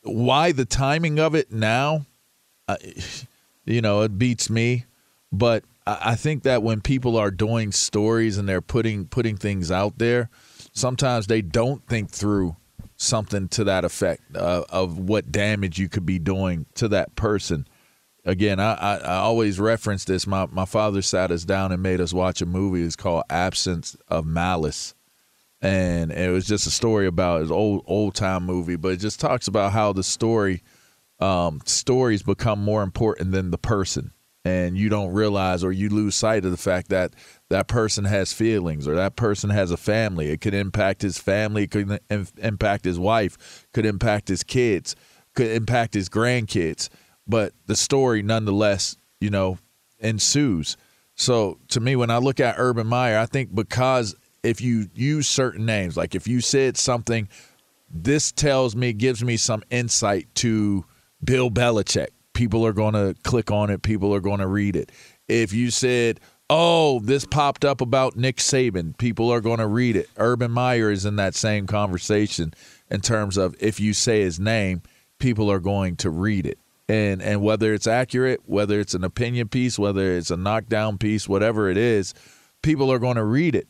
why 0.04 0.52
the 0.52 0.66
timing 0.66 1.20
of 1.20 1.36
it 1.36 1.52
now 1.52 2.06
uh, 2.68 2.78
you 3.66 3.82
know 3.82 4.02
it 4.02 4.18
beats 4.18 4.50
me 4.50 4.86
but 5.32 5.64
I, 5.86 6.16
think 6.16 6.44
that 6.44 6.62
when 6.62 6.82
people 6.82 7.18
are 7.18 7.32
doing 7.32 7.72
stories 7.72 8.38
and 8.38 8.48
they're 8.48 8.62
putting 8.62 9.06
putting 9.06 9.38
things 9.38 9.72
out 9.72 9.98
there 9.98 10.30
sometimes 10.74 11.28
they 11.28 11.42
don't 11.42 11.86
think 11.88 12.10
through 12.10 12.56
something 12.96 13.48
to 13.50 13.64
that 13.66 13.86
effect 13.86 14.22
uh, 14.36 14.64
of 14.70 14.98
what 14.98 15.32
damage 15.32 15.80
you 15.80 15.90
could 15.90 16.06
be 16.06 16.20
doing 16.20 16.66
to 16.76 16.88
that 16.90 17.16
person 17.16 17.68
again, 18.26 18.60
I, 18.60 18.74
I, 18.74 18.98
I 18.98 19.16
always 19.18 19.60
reference 19.60 20.06
this. 20.06 20.28
My 20.28 20.46
my 20.48 20.66
father 20.66 21.02
sat 21.02 21.32
us 21.32 21.44
down 21.44 21.72
and 21.72 21.82
made 21.82 22.02
us 22.02 22.14
watch 22.14 22.42
a 22.42 22.46
movie. 22.46 22.84
It's 22.84 22.96
called 22.96 23.24
Absence 23.30 23.98
of 24.08 24.26
Malice, 24.26 24.94
and 25.62 26.12
it 26.12 26.32
was 26.32 26.48
just 26.48 26.68
a 26.68 26.72
story 26.72 27.08
about 27.08 27.42
his 27.42 27.52
old 27.52 27.84
old 27.86 28.16
time 28.16 28.46
movie. 28.46 28.76
But 28.76 28.94
it 28.94 28.98
just 28.98 29.20
talks 29.20 29.48
about 29.48 29.72
how 29.72 29.94
the 29.94 30.04
story 30.04 30.64
um, 31.20 31.62
stories 31.66 32.24
become 32.24 32.64
more 32.64 32.84
important 32.84 33.32
than 33.32 33.52
the 33.52 33.58
person, 33.58 34.12
and 34.46 34.78
you 34.78 34.90
don't 34.90 35.14
realize 35.14 35.64
or 35.64 35.72
you 35.72 35.90
lose 35.90 36.16
sight 36.16 36.46
of 36.46 36.52
the 36.52 36.58
fact 36.58 36.90
that 36.90 37.14
that 37.50 37.68
person 37.68 38.06
has 38.06 38.32
feelings 38.34 38.88
or 38.88 38.96
that 38.96 39.16
person 39.16 39.50
has 39.50 39.72
a 39.72 39.78
family. 39.78 40.30
It 40.30 40.42
could 40.42 40.54
impact 40.54 41.02
his 41.02 41.18
family. 41.18 41.64
It 41.64 41.72
could 41.72 42.00
im- 42.10 42.28
impact 42.38 42.86
his 42.86 43.00
wife. 43.00 43.68
Could 43.74 43.86
impact 43.86 44.28
his 44.28 44.44
kids. 44.44 44.96
Could 45.36 45.52
impact 45.52 45.94
his 45.94 46.10
grandkids 46.10 46.90
but 47.30 47.54
the 47.68 47.76
story 47.76 48.24
nonetheless, 48.24 48.98
you 49.22 49.30
know, 49.30 49.60
ensues. 50.00 50.76
So 51.16 51.60
to 51.70 51.80
me, 51.80 51.96
when 51.96 52.10
I 52.10 52.18
look 52.18 52.40
at 52.40 52.56
Urban 52.58 52.88
Meyer, 52.88 53.20
I 53.20 53.28
think 53.28 53.54
because 53.54 54.16
if 54.44 54.62
you 54.62 54.90
use 54.94 55.28
certain 55.28 55.66
names, 55.66 55.98
like 55.98 56.16
if 56.16 56.28
you 56.28 56.42
said 56.42 56.78
something, 56.78 57.28
this 57.92 58.32
tells 58.32 58.76
me, 58.76 58.94
gives 58.94 59.24
me 59.24 59.38
some 59.38 59.64
insight 59.70 60.28
to 60.36 60.86
Bill 61.24 61.50
Belichick. 61.50 62.10
People 62.34 62.66
are 62.66 62.74
going 62.74 62.94
to 62.94 63.16
click 63.24 63.52
on 63.52 63.70
it. 63.70 63.82
People 63.82 64.14
are 64.14 64.20
going 64.20 64.40
to 64.40 64.48
read 64.48 64.76
it. 64.76 64.92
If 65.28 65.52
you 65.54 65.72
said, 65.72 66.20
oh, 66.50 67.00
this 67.00 67.26
popped 67.26 67.66
up 67.66 67.82
about 67.82 68.16
Nick 68.16 68.38
Saban, 68.38 68.98
people 68.98 69.32
are 69.32 69.42
going 69.42 69.60
to 69.60 69.68
read 69.68 69.96
it. 69.96 70.10
Urban 70.18 70.52
Meyer 70.52 70.92
is 70.92 71.06
in 71.06 71.18
that 71.18 71.36
same 71.36 71.68
conversation 71.68 72.54
in 72.90 73.02
terms 73.02 73.38
of 73.38 73.56
if 73.60 73.80
you 73.80 73.94
say 73.94 74.22
his 74.22 74.40
name, 74.40 74.82
people 75.20 75.52
are 75.52 75.60
going 75.60 75.96
to 75.98 76.10
read 76.10 76.46
it 76.46 76.60
and 76.90 77.22
and 77.22 77.42
whether 77.42 77.74
it's 77.74 77.88
accurate, 77.88 78.42
whether 78.46 78.80
it's 78.80 78.96
an 78.96 79.04
opinion 79.04 79.48
piece, 79.48 79.80
whether 79.80 80.18
it's 80.18 80.32
a 80.32 80.38
knockdown 80.38 80.98
piece, 80.98 81.30
whatever 81.30 81.70
it 81.70 81.78
is, 81.78 82.14
people 82.64 82.92
are 82.92 83.00
going 83.00 83.16
to 83.16 83.24
read 83.24 83.56
it, 83.56 83.68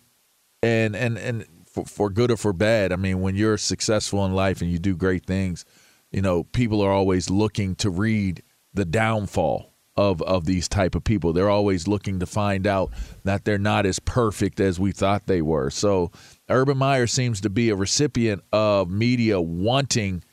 and 0.62 0.96
and 0.96 1.18
and 1.18 1.46
for, 1.66 1.86
for 1.86 2.10
good 2.10 2.32
or 2.32 2.38
for 2.38 2.54
bad. 2.54 2.92
I 2.92 2.96
mean, 2.96 3.22
when 3.22 3.36
you're 3.36 3.58
successful 3.58 4.26
in 4.26 4.34
life 4.34 4.62
and 4.62 4.72
you 4.72 4.80
do 4.80 4.96
great 4.96 5.26
things, 5.26 5.66
you 6.12 6.22
know, 6.22 6.44
people 6.44 6.82
are 6.82 6.92
always 6.92 7.30
looking 7.30 7.76
to 7.76 7.90
read 7.90 8.44
the 8.74 8.86
downfall 8.86 9.74
of 9.96 10.22
of 10.22 10.46
these 10.46 10.68
type 10.68 10.96
of 10.96 11.04
people. 11.04 11.34
They're 11.34 11.50
always 11.50 11.88
looking 11.88 12.20
to 12.20 12.26
find 12.26 12.66
out 12.66 12.92
that 13.24 13.46
they're 13.46 13.58
not 13.58 13.86
as 13.86 14.00
perfect 14.00 14.60
as 14.60 14.80
we 14.80 14.92
thought 14.92 15.28
they 15.28 15.42
were. 15.42 15.70
So 15.70 16.12
Urban 16.50 16.78
Meyer 16.78 17.08
seems 17.08 17.42
to 17.42 17.50
be 17.50 17.70
a 17.70 17.76
recipient 17.76 18.44
of 18.52 18.90
media 18.90 19.42
wanting 19.42 20.24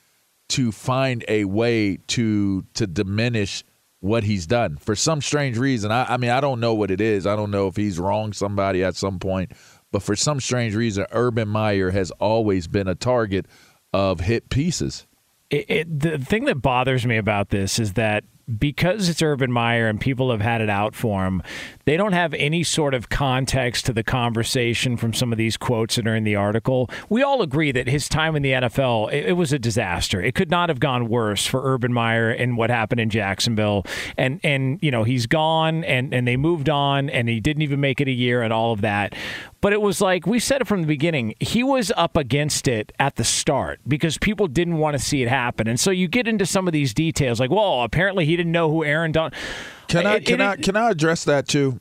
to 0.50 0.70
find 0.70 1.24
a 1.28 1.44
way 1.44 1.98
to 2.08 2.64
to 2.74 2.86
diminish 2.86 3.64
what 4.00 4.24
he's 4.24 4.46
done 4.46 4.76
for 4.76 4.94
some 4.94 5.20
strange 5.20 5.58
reason. 5.58 5.90
I, 5.90 6.14
I 6.14 6.16
mean, 6.16 6.30
I 6.30 6.40
don't 6.40 6.60
know 6.60 6.74
what 6.74 6.90
it 6.90 7.00
is. 7.00 7.26
I 7.26 7.34
don't 7.34 7.50
know 7.50 7.66
if 7.66 7.76
he's 7.76 7.98
wronged 7.98 8.36
somebody 8.36 8.84
at 8.84 8.94
some 8.94 9.18
point, 9.18 9.52
but 9.96 10.02
for 10.02 10.14
some 10.14 10.40
strange 10.40 10.74
reason, 10.74 11.06
Urban 11.10 11.48
Meyer 11.48 11.90
has 11.90 12.10
always 12.20 12.68
been 12.68 12.86
a 12.86 12.94
target 12.94 13.46
of 13.94 14.20
hit 14.20 14.50
pieces. 14.50 15.06
It, 15.48 15.70
it, 15.70 16.00
the 16.00 16.18
thing 16.18 16.44
that 16.44 16.60
bothers 16.60 17.06
me 17.06 17.16
about 17.16 17.48
this 17.48 17.78
is 17.78 17.94
that 17.94 18.24
because 18.58 19.08
it's 19.08 19.22
Urban 19.22 19.50
Meyer 19.50 19.88
and 19.88 20.00
people 20.00 20.30
have 20.30 20.40
had 20.40 20.60
it 20.60 20.70
out 20.70 20.94
for 20.94 21.26
him, 21.26 21.42
they 21.84 21.96
don't 21.96 22.12
have 22.12 22.32
any 22.34 22.62
sort 22.62 22.94
of 22.94 23.08
context 23.08 23.86
to 23.86 23.92
the 23.92 24.04
conversation 24.04 24.96
from 24.96 25.12
some 25.12 25.32
of 25.32 25.38
these 25.38 25.56
quotes 25.56 25.96
that 25.96 26.06
are 26.06 26.14
in 26.14 26.22
the 26.22 26.36
article. 26.36 26.88
We 27.08 27.22
all 27.22 27.42
agree 27.42 27.72
that 27.72 27.88
his 27.88 28.08
time 28.08 28.36
in 28.36 28.42
the 28.42 28.52
NFL, 28.52 29.12
it, 29.12 29.26
it 29.26 29.32
was 29.32 29.52
a 29.52 29.58
disaster. 29.58 30.22
It 30.22 30.34
could 30.36 30.50
not 30.50 30.68
have 30.68 30.78
gone 30.78 31.08
worse 31.08 31.44
for 31.44 31.60
Urban 31.64 31.92
Meyer 31.92 32.30
and 32.30 32.56
what 32.56 32.70
happened 32.70 33.00
in 33.00 33.10
Jacksonville. 33.10 33.84
And 34.16 34.40
and 34.44 34.78
you 34.80 34.92
know, 34.92 35.02
he's 35.02 35.26
gone 35.26 35.82
and 35.84 36.14
and 36.14 36.28
they 36.28 36.36
moved 36.36 36.68
on 36.68 37.10
and 37.10 37.28
he 37.28 37.40
didn't 37.40 37.62
even 37.62 37.80
make 37.80 38.00
it 38.00 38.06
a 38.06 38.12
year 38.12 38.42
and 38.42 38.52
all 38.52 38.72
of 38.72 38.82
that. 38.82 39.14
But 39.62 39.72
it 39.72 39.80
was 39.80 40.00
like 40.00 40.26
we 40.26 40.38
said 40.38 40.60
it 40.60 40.66
from 40.66 40.82
the 40.82 40.86
beginning. 40.86 41.34
He 41.40 41.62
was 41.64 41.90
up 41.96 42.16
against 42.16 42.68
it 42.68 42.92
at 42.98 43.16
the 43.16 43.24
start 43.24 43.80
because 43.88 44.18
people 44.18 44.46
didn't 44.48 44.76
want 44.78 44.94
to 44.94 44.98
see 45.02 45.22
it 45.22 45.28
happen. 45.28 45.66
And 45.66 45.80
so 45.80 45.90
you 45.90 46.08
get 46.08 46.28
into 46.28 46.46
some 46.46 46.66
of 46.68 46.72
these 46.72 46.92
details 46.94 47.40
like, 47.40 47.50
well, 47.50 47.82
apparently 47.82 48.26
he 48.26 48.36
didn't 48.36 48.52
know 48.52 48.70
who 48.70 48.84
Aaron 48.84 49.12
Don. 49.12 49.32
Can 49.88 50.06
I 50.06 50.16
It- 50.16 50.26
can 50.26 50.40
it- 50.40 50.44
I 50.46 50.56
can 50.56 50.76
I 50.76 50.90
address 50.90 51.24
that 51.24 51.48
too? 51.48 51.80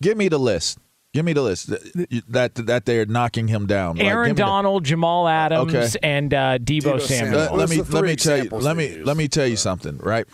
Give 0.00 0.16
me 0.16 0.28
the 0.28 0.38
list. 0.38 0.78
Give 1.12 1.24
me 1.24 1.32
the 1.32 1.42
list 1.42 1.68
that 1.68 2.22
that, 2.28 2.54
that 2.66 2.84
they're 2.84 3.06
knocking 3.06 3.48
him 3.48 3.66
down. 3.66 3.98
Aaron 4.00 4.28
give 4.30 4.36
me 4.36 4.42
the- 4.42 4.46
Donald, 4.46 4.84
Jamal 4.84 5.26
Adams, 5.26 5.74
Okay. 5.74 5.98
and 6.02 6.32
uh, 6.32 6.58
Deebo, 6.58 6.82
Deebo 6.96 7.00
Samuel. 7.00 7.06
Samuel. 7.06 7.38
let, 7.38 7.54
let 7.56 7.70
me 7.70 7.82
let 7.82 8.04
me 8.04 8.16
tell 8.16 8.36
you 8.44 8.50
let 8.50 8.76
me 8.76 8.86
use. 8.88 9.06
let 9.06 9.16
me 9.16 9.26
tell 9.28 9.46
you 9.46 9.56
something, 9.56 9.96
right? 9.98 10.26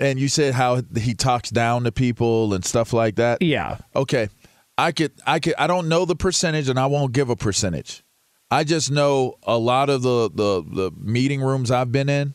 And 0.00 0.18
you 0.18 0.26
said 0.28 0.54
how 0.54 0.82
he 0.96 1.14
talks 1.14 1.50
down 1.50 1.84
to 1.84 1.92
people 1.92 2.52
and 2.52 2.64
stuff 2.64 2.92
like 2.92 3.14
that. 3.16 3.40
Yeah. 3.42 3.78
Okay. 3.96 4.28
I 4.76 4.92
could 4.92 5.12
I 5.26 5.38
could 5.38 5.54
I 5.58 5.66
don't 5.66 5.88
know 5.88 6.04
the 6.04 6.16
percentage 6.16 6.68
and 6.68 6.78
I 6.78 6.86
won't 6.86 7.12
give 7.12 7.30
a 7.30 7.36
percentage. 7.36 8.02
I 8.50 8.64
just 8.64 8.90
know 8.90 9.36
a 9.42 9.58
lot 9.58 9.90
of 9.90 10.02
the 10.02 10.30
the, 10.30 10.62
the 10.62 10.90
meeting 10.96 11.40
rooms 11.40 11.70
I've 11.70 11.92
been 11.92 12.08
in, 12.08 12.34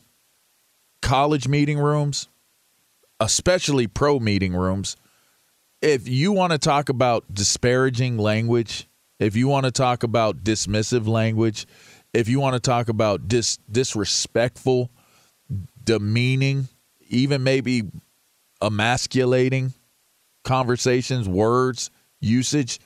college 1.01 1.47
meeting 1.47 1.79
rooms, 1.79 2.27
especially 3.19 3.87
pro 3.87 4.19
meeting 4.19 4.53
rooms, 4.53 4.95
if 5.81 6.07
you 6.07 6.31
want 6.31 6.51
to 6.51 6.57
talk 6.57 6.89
about 6.89 7.33
disparaging 7.33 8.17
language, 8.17 8.87
if 9.19 9.35
you 9.35 9.47
want 9.47 9.65
to 9.65 9.71
talk 9.71 10.03
about 10.03 10.43
dismissive 10.43 11.07
language, 11.07 11.65
if 12.13 12.27
you 12.27 12.39
want 12.39 12.55
to 12.55 12.59
talk 12.59 12.89
about 12.89 13.27
dis 13.27 13.57
disrespectful, 13.71 14.89
demeaning, 15.83 16.67
even 17.07 17.43
maybe 17.43 17.83
emasculating 18.61 19.73
conversations, 20.43 21.29
words, 21.29 21.91
usage, 22.19 22.79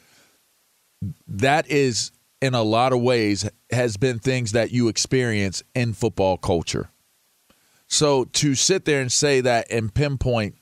that 1.27 1.69
is 1.69 2.11
in 2.41 2.53
a 2.53 2.63
lot 2.63 2.93
of 2.93 3.01
ways 3.01 3.49
has 3.71 3.97
been 3.97 4.19
things 4.19 4.51
that 4.51 4.71
you 4.71 4.87
experience 4.87 5.63
in 5.73 5.93
football 5.93 6.37
culture. 6.37 6.89
So 7.87 8.25
to 8.25 8.55
sit 8.55 8.85
there 8.85 9.01
and 9.01 9.11
say 9.11 9.41
that 9.41 9.67
and 9.69 9.93
pinpoint 9.93 10.55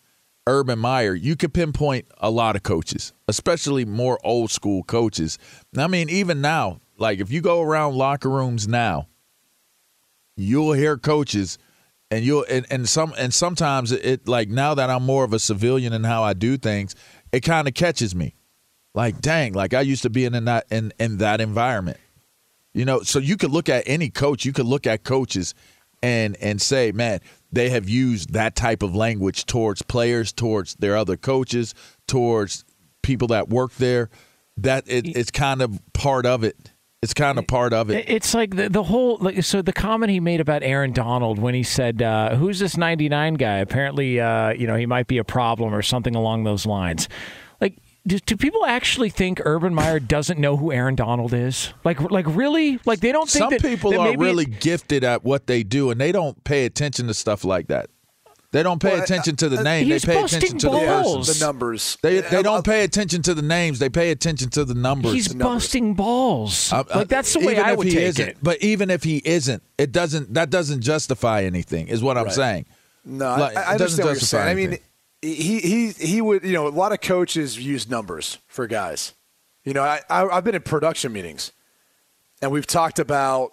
Urban 0.47 0.79
Meyer, 0.79 1.15
you 1.15 1.35
could 1.35 1.53
pinpoint 1.53 2.07
a 2.17 2.29
lot 2.29 2.55
of 2.55 2.63
coaches, 2.63 3.13
especially 3.27 3.85
more 3.85 4.19
old 4.23 4.51
school 4.51 4.83
coaches. 4.83 5.37
I 5.77 5.87
mean, 5.87 6.09
even 6.09 6.41
now, 6.41 6.81
like 6.97 7.19
if 7.19 7.31
you 7.31 7.41
go 7.41 7.61
around 7.61 7.95
locker 7.95 8.29
rooms 8.29 8.67
now, 8.67 9.07
you'll 10.35 10.73
hear 10.73 10.97
coaches 10.97 11.57
and 12.09 12.25
you'll 12.25 12.45
and, 12.49 12.65
and 12.69 12.87
some 12.87 13.13
and 13.17 13.33
sometimes 13.33 13.91
it 13.91 14.27
like 14.27 14.49
now 14.49 14.73
that 14.75 14.89
I'm 14.89 15.03
more 15.03 15.23
of 15.23 15.33
a 15.33 15.39
civilian 15.39 15.93
in 15.93 16.03
how 16.03 16.23
I 16.23 16.33
do 16.33 16.57
things, 16.57 16.95
it 17.31 17.41
kind 17.41 17.67
of 17.67 17.73
catches 17.73 18.13
me. 18.13 18.35
Like, 18.93 19.21
dang, 19.21 19.53
like 19.53 19.73
I 19.73 19.81
used 19.81 20.03
to 20.03 20.09
be 20.09 20.25
in 20.25 20.45
that 20.45 20.65
in, 20.69 20.93
in 20.99 21.17
that 21.17 21.39
environment. 21.41 21.97
You 22.73 22.85
know, 22.85 23.01
so 23.01 23.19
you 23.19 23.37
could 23.37 23.51
look 23.51 23.69
at 23.69 23.83
any 23.85 24.09
coach, 24.09 24.45
you 24.45 24.53
could 24.53 24.65
look 24.65 24.87
at 24.87 25.03
coaches 25.03 25.53
and 26.01 26.35
and 26.37 26.61
say, 26.61 26.91
man, 26.91 27.19
they 27.51 27.69
have 27.69 27.87
used 27.87 28.33
that 28.33 28.55
type 28.55 28.81
of 28.81 28.95
language 28.95 29.45
towards 29.45 29.81
players, 29.81 30.31
towards 30.31 30.75
their 30.75 30.95
other 30.95 31.17
coaches, 31.17 31.73
towards 32.07 32.65
people 33.01 33.27
that 33.29 33.49
work 33.49 33.73
there. 33.75 34.09
That 34.57 34.83
it, 34.87 35.07
it's 35.07 35.31
kind 35.31 35.61
of 35.61 35.79
part 35.93 36.25
of 36.25 36.43
it. 36.43 36.71
It's 37.01 37.15
kind 37.15 37.39
of 37.39 37.47
part 37.47 37.73
of 37.73 37.89
it. 37.89 38.07
It's 38.07 38.35
like 38.35 38.55
the, 38.55 38.69
the 38.69 38.83
whole 38.83 39.17
like 39.19 39.43
so 39.43 39.63
the 39.63 39.73
comment 39.73 40.11
he 40.11 40.19
made 40.19 40.39
about 40.39 40.61
Aaron 40.61 40.91
Donald 40.91 41.39
when 41.39 41.55
he 41.55 41.63
said, 41.63 42.01
uh, 42.01 42.35
"Who's 42.35 42.59
this 42.59 42.77
99 42.77 43.35
guy?" 43.35 43.57
Apparently, 43.57 44.19
uh, 44.19 44.51
you 44.51 44.67
know, 44.67 44.75
he 44.75 44.85
might 44.85 45.07
be 45.07 45.17
a 45.17 45.23
problem 45.23 45.73
or 45.73 45.81
something 45.81 46.15
along 46.15 46.43
those 46.43 46.65
lines. 46.65 47.09
Like, 48.03 48.07
do, 48.07 48.19
do 48.19 48.37
people 48.37 48.65
actually 48.65 49.09
think 49.09 49.41
Urban 49.45 49.73
Meyer 49.73 49.99
doesn't 49.99 50.39
know 50.39 50.57
who 50.57 50.71
Aaron 50.71 50.95
Donald 50.95 51.33
is? 51.33 51.73
Like, 51.83 51.99
like 52.11 52.25
really? 52.27 52.79
Like 52.85 52.99
they 52.99 53.11
don't 53.11 53.29
think 53.29 53.43
Some 53.43 53.49
that, 53.51 53.61
people 53.61 53.91
that 53.91 53.99
are 53.99 54.09
maybe 54.09 54.17
really 54.23 54.45
gifted 54.45 55.03
at 55.03 55.23
what 55.23 55.47
they 55.47 55.63
do, 55.63 55.91
and 55.91 56.01
they 56.01 56.11
don't 56.11 56.43
pay 56.43 56.65
attention 56.65 57.07
to 57.07 57.13
stuff 57.13 57.43
like 57.43 57.67
that. 57.67 57.89
They 58.51 58.63
don't 58.63 58.81
pay 58.81 58.95
Well, 58.95 59.03
attention 59.03 59.37
to 59.37 59.47
the 59.47 59.59
uh, 59.59 59.63
name. 59.63 59.87
They 59.87 59.99
pay 59.99 60.21
busting 60.21 60.37
attention 60.39 60.59
to 60.59 60.65
the 60.65 60.71
balls. 60.85 61.27
person. 61.29 61.39
the 61.39 61.45
numbers. 61.45 61.97
They 62.01 62.19
they 62.19 62.43
don't 62.43 62.65
pay 62.65 62.83
attention 62.83 63.21
to 63.21 63.33
the 63.33 63.41
names. 63.41 63.79
They 63.79 63.87
pay 63.87 64.11
attention 64.11 64.49
to 64.49 64.65
the 64.65 64.73
numbers. 64.73 65.13
he's 65.13 65.33
busting 65.33 65.93
balls. 65.93 66.73
Uh, 66.73 66.79
uh, 66.79 66.97
like 66.99 67.07
that's 67.07 67.31
the 67.31 67.39
way 67.39 67.53
even 67.53 67.63
I 67.63 67.71
if 67.71 67.77
would 67.77 67.87
he 67.87 67.93
take 67.93 68.03
isn't, 68.07 68.27
it. 68.29 68.37
But 68.43 68.61
even 68.61 68.89
if 68.89 69.03
he 69.05 69.21
isn't, 69.23 69.63
it 69.77 69.93
doesn't. 69.93 70.33
That 70.33 70.49
doesn't 70.49 70.81
justify 70.81 71.43
anything. 71.43 71.87
Is 71.87 72.03
what 72.03 72.17
I'm 72.17 72.25
Right. 72.25 72.33
saying. 72.33 72.65
No, 73.05 73.37
Like, 73.37 73.55
I, 73.55 73.61
I 73.61 73.71
understand 73.73 73.99
what 73.99 74.11
you're 74.11 74.19
justify 74.19 74.37
saying. 74.45 74.49
I 74.49 74.53
mean, 74.53 74.67
anything. 74.67 74.85
He 75.21 75.59
he 75.59 75.89
he 75.91 76.21
would. 76.21 76.43
You 76.43 76.53
know, 76.53 76.67
a 76.67 76.69
lot 76.69 76.91
of 76.91 77.01
coaches 77.01 77.57
use 77.57 77.89
numbers 77.89 78.37
for 78.47 78.67
guys. 78.67 79.13
You 79.63 79.73
know, 79.73 79.83
I, 79.83 80.01
I 80.09 80.27
I've 80.27 80.43
been 80.43 80.55
in 80.55 80.61
production 80.61 81.13
meetings, 81.13 81.51
and 82.41 82.51
we've 82.51 82.67
talked 82.67 82.99
about 82.99 83.51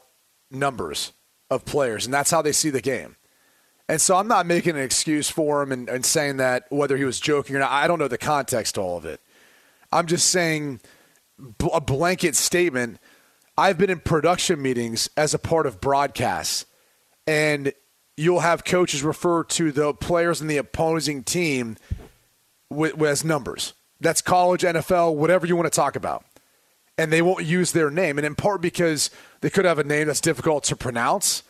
numbers 0.50 1.12
of 1.50 1.64
players, 1.64 2.04
and 2.04 2.14
that's 2.14 2.30
how 2.30 2.42
they 2.42 2.52
see 2.52 2.70
the 2.70 2.80
game. 2.80 3.16
And 3.88 4.00
so 4.00 4.16
I'm 4.16 4.28
not 4.28 4.46
making 4.46 4.76
an 4.76 4.82
excuse 4.82 5.30
for 5.30 5.62
him 5.62 5.72
and, 5.72 5.88
and 5.88 6.04
saying 6.04 6.36
that 6.38 6.66
whether 6.68 6.96
he 6.96 7.04
was 7.04 7.18
joking 7.18 7.56
or 7.56 7.60
not. 7.60 7.70
I 7.70 7.86
don't 7.86 7.98
know 7.98 8.08
the 8.08 8.18
context 8.18 8.74
to 8.74 8.82
all 8.82 8.98
of 8.98 9.06
it. 9.06 9.20
I'm 9.90 10.06
just 10.06 10.28
saying 10.28 10.80
bl- 11.38 11.68
a 11.68 11.80
blanket 11.80 12.36
statement. 12.36 12.98
I've 13.56 13.78
been 13.78 13.90
in 13.90 14.00
production 14.00 14.60
meetings 14.60 15.08
as 15.16 15.32
a 15.32 15.38
part 15.38 15.66
of 15.66 15.80
broadcasts, 15.80 16.66
and 17.26 17.72
you'll 18.18 18.40
have 18.40 18.64
coaches 18.64 19.02
refer 19.02 19.44
to 19.44 19.70
the 19.70 19.94
players 19.94 20.40
in 20.40 20.48
the 20.48 20.56
opposing 20.56 21.22
team 21.22 21.76
with, 22.68 22.96
with 22.96 23.10
as 23.10 23.24
numbers. 23.24 23.74
That's 24.00 24.20
college, 24.20 24.62
NFL, 24.62 25.14
whatever 25.14 25.46
you 25.46 25.56
want 25.56 25.72
to 25.72 25.76
talk 25.76 25.96
about. 25.96 26.24
And 26.96 27.12
they 27.12 27.22
won't 27.22 27.44
use 27.44 27.72
their 27.72 27.90
name. 27.90 28.18
And 28.18 28.26
in 28.26 28.34
part 28.34 28.60
because 28.60 29.10
they 29.40 29.50
could 29.50 29.64
have 29.64 29.78
a 29.78 29.84
name 29.84 30.08
that's 30.08 30.20
difficult 30.20 30.64
to 30.64 30.76
pronounce, 30.76 31.44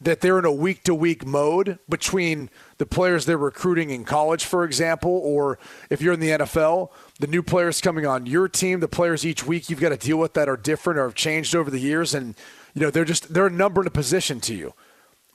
that 0.00 0.20
they're 0.20 0.38
in 0.38 0.44
a 0.44 0.52
week 0.52 0.82
to 0.84 0.94
week 0.94 1.24
mode 1.24 1.78
between 1.88 2.50
the 2.78 2.86
players 2.86 3.24
they're 3.24 3.38
recruiting 3.38 3.90
in 3.90 4.04
college, 4.04 4.44
for 4.44 4.64
example, 4.64 5.10
or 5.10 5.58
if 5.88 6.00
you're 6.00 6.14
in 6.14 6.20
the 6.20 6.30
NFL, 6.30 6.90
the 7.20 7.26
new 7.26 7.42
players 7.42 7.80
coming 7.80 8.06
on 8.06 8.26
your 8.26 8.48
team, 8.48 8.80
the 8.80 8.88
players 8.88 9.24
each 9.24 9.46
week 9.46 9.70
you've 9.70 9.80
got 9.80 9.88
to 9.88 9.96
deal 9.96 10.16
with 10.16 10.34
that 10.34 10.48
are 10.48 10.56
different 10.56 10.98
or 10.98 11.04
have 11.04 11.14
changed 11.14 11.54
over 11.54 11.70
the 11.70 11.80
years. 11.80 12.14
And, 12.14 12.34
you 12.74 12.82
know, 12.82 12.90
they're 12.90 13.04
just, 13.04 13.32
they're 13.32 13.46
a 13.46 13.50
number 13.50 13.80
and 13.80 13.88
a 13.88 13.92
position 13.92 14.40
to 14.40 14.54
you 14.54 14.74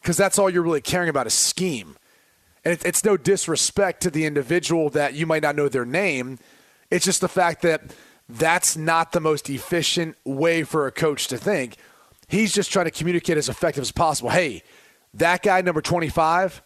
because 0.03 0.17
that's 0.17 0.38
all 0.38 0.50
you're 0.50 0.62
really 0.62 0.81
caring 0.81 1.07
about 1.10 1.25
is 1.27 1.33
scheme. 1.33 1.95
And 2.65 2.74
it, 2.74 2.86
it's 2.86 3.03
no 3.05 3.15
disrespect 3.17 4.01
to 4.03 4.12
the 4.12 4.25
individual 4.25 4.89
that 4.91 5.13
you 5.13 5.25
might 5.25 5.41
not 5.41 5.55
know 5.55 5.69
their 5.69 5.86
name. 5.86 6.39
It's 6.91 7.05
just 7.05 7.22
the 7.22 7.29
fact 7.29 7.62
that 7.63 7.95
that's 8.29 8.75
not 8.77 9.13
the 9.13 9.19
most 9.22 9.50
efficient 9.50 10.15
way 10.25 10.63
for 10.63 10.86
a 10.88 10.91
coach 10.91 11.27
to 11.29 11.38
think. 11.38 11.77
He's 12.27 12.53
just 12.53 12.72
trying 12.72 12.86
to 12.86 12.91
communicate 12.91 13.38
as 13.38 13.48
effective 13.50 13.81
as 13.81 13.91
possible. 13.91 14.29
Hey, 14.29 14.63
that 15.13 15.41
guy, 15.41 15.62
number 15.62 15.81
25, 15.81 16.62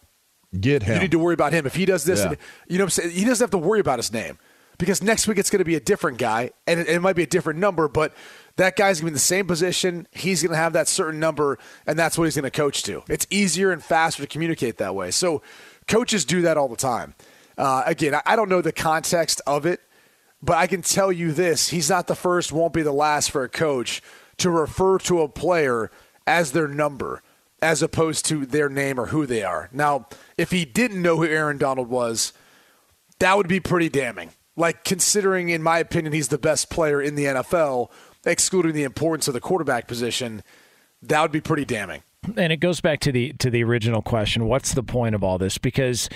Get 0.60 0.82
him. 0.82 0.94
you 0.94 1.00
need 1.00 1.10
to 1.12 1.18
worry 1.18 1.34
about 1.34 1.52
him. 1.52 1.66
If 1.66 1.74
he 1.76 1.84
does 1.84 2.04
this, 2.04 2.20
Yeah. 2.20 2.34
you 2.68 2.78
know 2.78 2.84
what 2.84 2.98
I'm 2.98 3.02
saying? 3.02 3.10
He 3.10 3.24
doesn't 3.24 3.44
have 3.44 3.50
to 3.50 3.58
worry 3.58 3.80
about 3.80 3.98
his 3.98 4.12
name 4.12 4.38
because 4.78 5.02
next 5.02 5.26
week 5.28 5.38
it's 5.38 5.50
going 5.50 5.58
to 5.60 5.64
be 5.64 5.74
a 5.76 5.80
different 5.80 6.18
guy 6.18 6.50
and 6.66 6.80
it, 6.80 6.88
it 6.88 7.00
might 7.00 7.16
be 7.16 7.22
a 7.24 7.26
different 7.26 7.58
number, 7.60 7.86
but 7.88 8.14
that 8.58 8.74
guy's 8.76 9.00
going 9.00 9.02
to 9.02 9.04
be 9.04 9.08
in 9.08 9.14
the 9.14 9.20
same 9.20 9.46
position. 9.46 10.08
He's 10.12 10.42
going 10.42 10.50
to 10.50 10.58
have 10.58 10.72
that 10.72 10.88
certain 10.88 11.20
number, 11.20 11.58
and 11.86 11.96
that's 11.98 12.18
what 12.18 12.24
he's 12.24 12.34
going 12.34 12.42
to 12.42 12.50
coach 12.50 12.82
to. 12.84 13.04
It's 13.08 13.26
easier 13.30 13.70
and 13.70 13.82
faster 13.82 14.22
to 14.22 14.28
communicate 14.28 14.78
that 14.78 14.94
way. 14.96 15.12
So 15.12 15.42
coaches 15.86 16.24
do 16.24 16.42
that 16.42 16.56
all 16.56 16.68
the 16.68 16.76
time. 16.76 17.14
Uh, 17.56 17.84
again, 17.86 18.16
I, 18.16 18.22
I 18.26 18.36
don't 18.36 18.48
know 18.48 18.60
the 18.60 18.72
context 18.72 19.40
of 19.46 19.64
it, 19.64 19.80
but 20.42 20.56
I 20.56 20.66
can 20.66 20.82
tell 20.82 21.12
you 21.12 21.32
this 21.32 21.68
he's 21.68 21.88
not 21.88 22.08
the 22.08 22.16
first, 22.16 22.52
won't 22.52 22.72
be 22.72 22.82
the 22.82 22.92
last 22.92 23.30
for 23.30 23.44
a 23.44 23.48
coach 23.48 24.02
to 24.38 24.50
refer 24.50 24.98
to 24.98 25.22
a 25.22 25.28
player 25.28 25.90
as 26.26 26.50
their 26.50 26.68
number 26.68 27.22
as 27.62 27.80
opposed 27.80 28.24
to 28.26 28.44
their 28.44 28.68
name 28.68 28.98
or 28.98 29.06
who 29.06 29.24
they 29.24 29.42
are. 29.42 29.68
Now, 29.72 30.08
if 30.36 30.50
he 30.50 30.64
didn't 30.64 31.00
know 31.00 31.16
who 31.16 31.24
Aaron 31.24 31.58
Donald 31.58 31.88
was, 31.88 32.32
that 33.20 33.36
would 33.36 33.48
be 33.48 33.60
pretty 33.60 33.88
damning. 33.88 34.30
Like, 34.56 34.82
considering, 34.82 35.50
in 35.50 35.62
my 35.62 35.78
opinion, 35.78 36.12
he's 36.12 36.28
the 36.28 36.38
best 36.38 36.70
player 36.70 37.00
in 37.00 37.14
the 37.14 37.26
NFL, 37.26 37.90
excluding 38.24 38.72
the 38.72 38.84
importance 38.84 39.28
of 39.28 39.34
the 39.34 39.40
quarterback 39.40 39.86
position, 39.86 40.42
that 41.02 41.22
would 41.22 41.32
be 41.32 41.40
pretty 41.40 41.64
damning. 41.64 42.02
and 42.36 42.52
it 42.52 42.58
goes 42.58 42.80
back 42.80 43.00
to 43.00 43.12
the 43.12 43.32
to 43.34 43.50
the 43.50 43.62
original 43.62 44.02
question 44.02 44.46
what's 44.46 44.74
the 44.74 44.82
point 44.82 45.14
of 45.14 45.22
all 45.22 45.38
this 45.38 45.56
because 45.56 46.08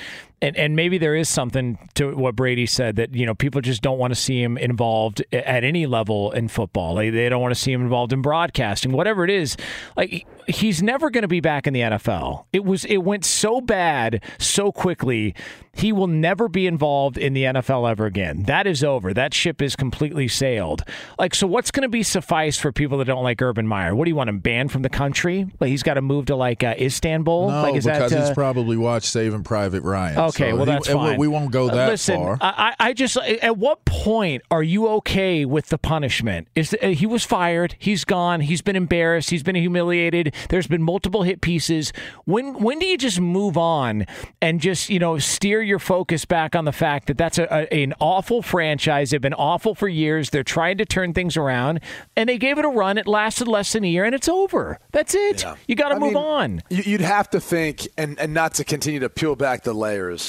and 0.42 0.56
and 0.56 0.76
maybe 0.76 0.98
there 0.98 1.16
is 1.16 1.28
something 1.28 1.78
to 1.94 2.14
what 2.14 2.36
Brady 2.36 2.66
said 2.66 2.96
that 2.96 3.14
you 3.14 3.24
know 3.24 3.34
people 3.34 3.60
just 3.60 3.80
don't 3.80 3.98
want 3.98 4.10
to 4.10 4.20
see 4.20 4.42
him 4.42 4.58
involved 4.58 5.24
at 5.32 5.64
any 5.64 5.86
level 5.86 6.32
in 6.32 6.48
football. 6.48 6.94
Like 6.94 7.12
they 7.12 7.28
don't 7.28 7.40
want 7.40 7.54
to 7.54 7.60
see 7.60 7.72
him 7.72 7.80
involved 7.80 8.12
in 8.12 8.20
broadcasting 8.20 8.92
whatever 8.92 9.24
it 9.24 9.30
is. 9.30 9.56
Like 9.96 10.26
he's 10.48 10.82
never 10.82 11.08
going 11.08 11.22
to 11.22 11.28
be 11.28 11.40
back 11.40 11.66
in 11.66 11.72
the 11.72 11.80
NFL 11.80 12.42
it 12.52 12.64
was 12.64 12.84
it 12.86 12.98
went 12.98 13.24
so 13.24 13.60
bad 13.60 14.22
so 14.38 14.72
quickly 14.72 15.34
he 15.74 15.90
will 15.90 16.06
never 16.06 16.48
be 16.48 16.66
involved 16.66 17.16
in 17.16 17.32
the 17.32 17.44
NFL 17.44 17.90
ever 17.90 18.04
again. 18.04 18.42
That 18.42 18.66
is 18.66 18.84
over. 18.84 19.14
That 19.14 19.32
ship 19.32 19.62
is 19.62 19.74
completely 19.74 20.28
sailed. 20.28 20.82
Like 21.18 21.34
so 21.34 21.46
what's 21.46 21.70
going 21.70 21.82
to 21.82 21.88
be 21.88 22.02
suffice 22.02 22.58
for 22.58 22.72
people 22.72 22.98
that 22.98 23.06
don't 23.06 23.22
like 23.22 23.40
Urban 23.40 23.66
Meyer? 23.66 23.94
What 23.94 24.04
do 24.04 24.10
you 24.10 24.14
want 24.14 24.28
him 24.28 24.38
banned 24.38 24.70
from 24.70 24.82
the 24.82 24.90
country? 24.90 25.46
Like 25.60 25.70
he's 25.70 25.82
got 25.82 25.94
to 25.94 26.02
move 26.02 26.26
to 26.26 26.36
like 26.36 26.62
uh, 26.62 26.74
Istanbul? 26.78 27.48
No, 27.48 27.62
like 27.62 27.76
is 27.76 27.86
because 27.86 28.10
that, 28.10 28.20
uh, 28.20 28.26
he's 28.26 28.34
probably 28.34 28.76
watched 28.76 29.06
Saving 29.06 29.44
Private 29.44 29.82
Ryan. 29.82 30.18
Okay, 30.18 30.31
So 30.32 30.56
well 30.56 30.64
that's 30.66 30.88
and 30.88 31.00
we- 31.00 31.06
fine. 31.10 31.18
We 31.18 31.28
won't 31.28 31.50
go 31.50 31.68
that 31.68 31.88
Listen, 31.88 32.16
far. 32.16 32.38
I, 32.40 32.74
I 32.80 32.92
just 32.92 33.16
at 33.16 33.56
what 33.56 33.84
point 33.84 34.42
are 34.50 34.62
you 34.62 34.88
okay 34.88 35.44
with 35.44 35.66
the 35.68 35.78
punishment? 35.78 36.48
Is 36.54 36.76
uh, 36.82 36.88
he 36.88 37.06
was 37.06 37.24
fired? 37.24 37.76
He's 37.78 38.04
gone. 38.04 38.40
He's 38.40 38.62
been 38.62 38.76
embarrassed. 38.76 39.30
He's 39.30 39.42
been 39.42 39.54
humiliated. 39.56 40.34
There's 40.48 40.66
been 40.66 40.82
multiple 40.82 41.22
hit 41.22 41.40
pieces. 41.40 41.92
When 42.24 42.54
when 42.62 42.78
do 42.78 42.86
you 42.86 42.96
just 42.98 43.20
move 43.20 43.56
on 43.56 44.06
and 44.40 44.60
just 44.60 44.88
you 44.90 44.98
know 44.98 45.18
steer 45.18 45.62
your 45.62 45.78
focus 45.78 46.24
back 46.24 46.54
on 46.56 46.64
the 46.64 46.72
fact 46.72 47.06
that 47.08 47.18
that's 47.18 47.38
a, 47.38 47.44
a, 47.44 47.82
an 47.82 47.94
awful 48.00 48.42
franchise. 48.42 49.10
They've 49.10 49.20
been 49.20 49.34
awful 49.34 49.74
for 49.74 49.88
years. 49.88 50.30
They're 50.30 50.42
trying 50.44 50.78
to 50.78 50.84
turn 50.84 51.12
things 51.14 51.36
around, 51.36 51.80
and 52.16 52.28
they 52.28 52.38
gave 52.38 52.58
it 52.58 52.64
a 52.64 52.68
run. 52.68 52.98
It 52.98 53.06
lasted 53.06 53.48
less 53.48 53.72
than 53.72 53.84
a 53.84 53.88
year, 53.88 54.04
and 54.04 54.14
it's 54.14 54.28
over. 54.28 54.78
That's 54.92 55.14
it. 55.14 55.44
You 55.66 55.74
got 55.74 55.90
to 55.90 56.00
move 56.00 56.14
mean, 56.14 56.16
on. 56.16 56.62
you- 56.70 56.82
You'd 56.92 57.00
have 57.00 57.30
to 57.30 57.40
think, 57.40 57.88
and, 57.96 58.18
and 58.18 58.34
not 58.34 58.54
to 58.54 58.64
continue 58.64 59.00
to 59.00 59.08
peel 59.08 59.34
back 59.34 59.62
the 59.62 59.72
layers, 59.72 60.21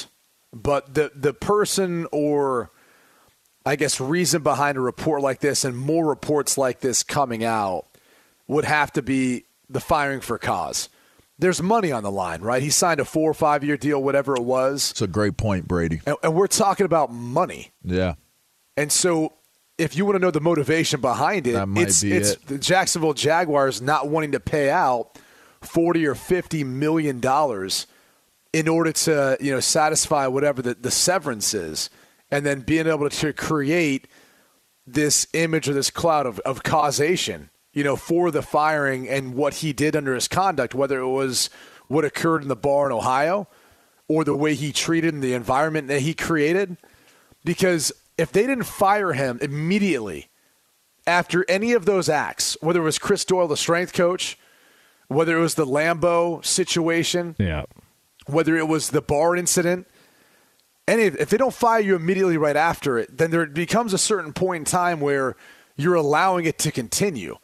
but 0.54 0.94
the 0.94 1.12
the 1.16 1.34
person 1.34 2.08
or 2.12 2.70
I 3.66 3.76
guess 3.76 4.00
reason 4.00 4.44
behind 4.44 4.78
a 4.78 4.82
report 4.82 5.22
like 5.22 5.40
this 5.40 5.66
and 5.66 5.78
more 5.78 6.06
reports 6.06 6.58
like 6.58 6.82
this 6.82 7.02
coming 7.04 7.44
out 7.44 7.86
would 8.48 8.66
have 8.66 8.92
to 8.94 9.02
be 9.02 9.46
the 9.70 9.80
firing 9.80 10.20
for 10.22 10.38
cause. 10.38 10.90
There's 11.40 11.62
money 11.62 11.92
on 11.92 12.04
the 12.04 12.12
line, 12.12 12.42
right? 12.42 12.62
He 12.62 12.70
signed 12.70 13.00
a 13.00 13.06
four 13.06 13.32
or 13.32 13.34
five 13.34 13.64
year 13.64 13.76
deal, 13.78 14.02
whatever 14.04 14.36
it 14.36 14.44
was, 14.44 14.92
It's 14.92 15.02
a 15.02 15.08
great 15.08 15.36
point, 15.38 15.68
Brady. 15.68 16.02
and, 16.06 16.16
and 16.22 16.36
we're 16.36 16.48
talking 16.48 16.86
about 16.86 17.12
money. 17.12 17.72
Yeah. 17.84 18.16
And 18.78 18.92
so, 18.92 19.34
if 19.78 19.96
you 19.98 20.06
want 20.06 20.16
to 20.16 20.20
know 20.20 20.30
the 20.32 20.40
motivation 20.42 21.02
behind 21.02 21.48
it, 21.48 21.56
it's, 21.78 22.04
be 22.04 22.12
it's 22.12 22.32
it. 22.34 22.46
the 22.48 22.58
Jacksonville 22.60 23.14
Jaguars 23.14 23.82
not 23.82 24.08
wanting 24.10 24.34
to 24.34 24.40
pay 24.40 24.70
out 24.70 25.18
forty 25.62 26.06
or 26.06 26.14
fifty 26.16 26.64
million 26.64 27.20
dollars 27.20 27.88
in 28.54 28.68
order 28.68 28.92
to 28.92 29.38
you 29.42 29.52
know 29.52 29.60
satisfy 29.60 30.28
whatever 30.28 30.62
the, 30.62 30.76
the 30.76 30.92
severance 30.92 31.54
is, 31.54 31.90
and 32.32 32.46
then 32.46 32.62
being 32.62 32.88
able 32.88 33.10
to 33.10 33.34
create 33.34 34.08
this 34.86 35.28
image 35.34 35.68
or 35.68 35.74
this 35.74 35.90
cloud 35.90 36.26
of, 36.26 36.40
of 36.40 36.64
causation, 36.64 37.50
you 37.74 37.84
know, 37.84 37.96
for 37.96 38.32
the 38.32 38.42
firing 38.42 39.08
and 39.08 39.34
what 39.34 39.56
he 39.56 39.74
did 39.74 39.96
under 39.96 40.14
his 40.14 40.28
conduct, 40.28 40.76
whether 40.76 41.00
it 41.00 41.08
was 41.08 41.50
what 41.88 42.06
occurred 42.06 42.42
in 42.42 42.48
the 42.48 42.56
bar 42.56 42.88
in 42.88 42.92
Ohio 42.92 43.48
or 44.08 44.24
the 44.24 44.36
way 44.36 44.54
he 44.54 44.72
treated 44.72 45.14
and 45.14 45.24
the 45.24 45.34
environment 45.34 45.88
that 45.88 46.02
he 46.02 46.14
created. 46.14 46.78
Because 47.46 47.92
if 48.18 48.32
they 48.32 48.46
didn't 48.46 48.66
fire 48.66 49.14
him 49.14 49.40
immediately 49.42 50.30
after 51.08 51.46
any 51.50 51.74
of 51.74 51.86
those 51.86 52.10
acts, 52.10 52.58
whether 52.62 52.82
it 52.82 52.84
was 52.84 53.00
Chris 53.00 53.26
Doyle, 53.26 53.48
the 53.48 53.58
strength 53.58 53.94
coach, 53.94 54.38
whether 55.08 55.38
it 55.38 55.42
was 55.42 55.56
the 55.56 55.66
Lambo 55.66 56.44
situation, 56.46 57.36
Yeah. 57.38 57.64
Whether 58.28 58.58
it 58.58 58.68
was 58.68 58.90
the 58.90 59.02
bar 59.02 59.36
incident, 59.36 59.88
any 60.88 61.04
if 61.04 61.30
they 61.30 61.38
don't 61.38 61.54
fire 61.54 61.80
you 61.80 61.96
immediately 61.96 62.38
right 62.38 62.56
after 62.56 62.98
it, 62.98 63.18
then 63.18 63.32
there 63.32 63.46
becomes 63.46 63.94
a 63.94 63.98
certain 63.98 64.34
point 64.34 64.62
in 64.62 64.66
time 64.66 65.00
where 65.00 65.36
you're 65.76 65.96
allowing 65.96 66.46
it 66.46 66.60
to 66.60 66.72
continue. 66.72 67.38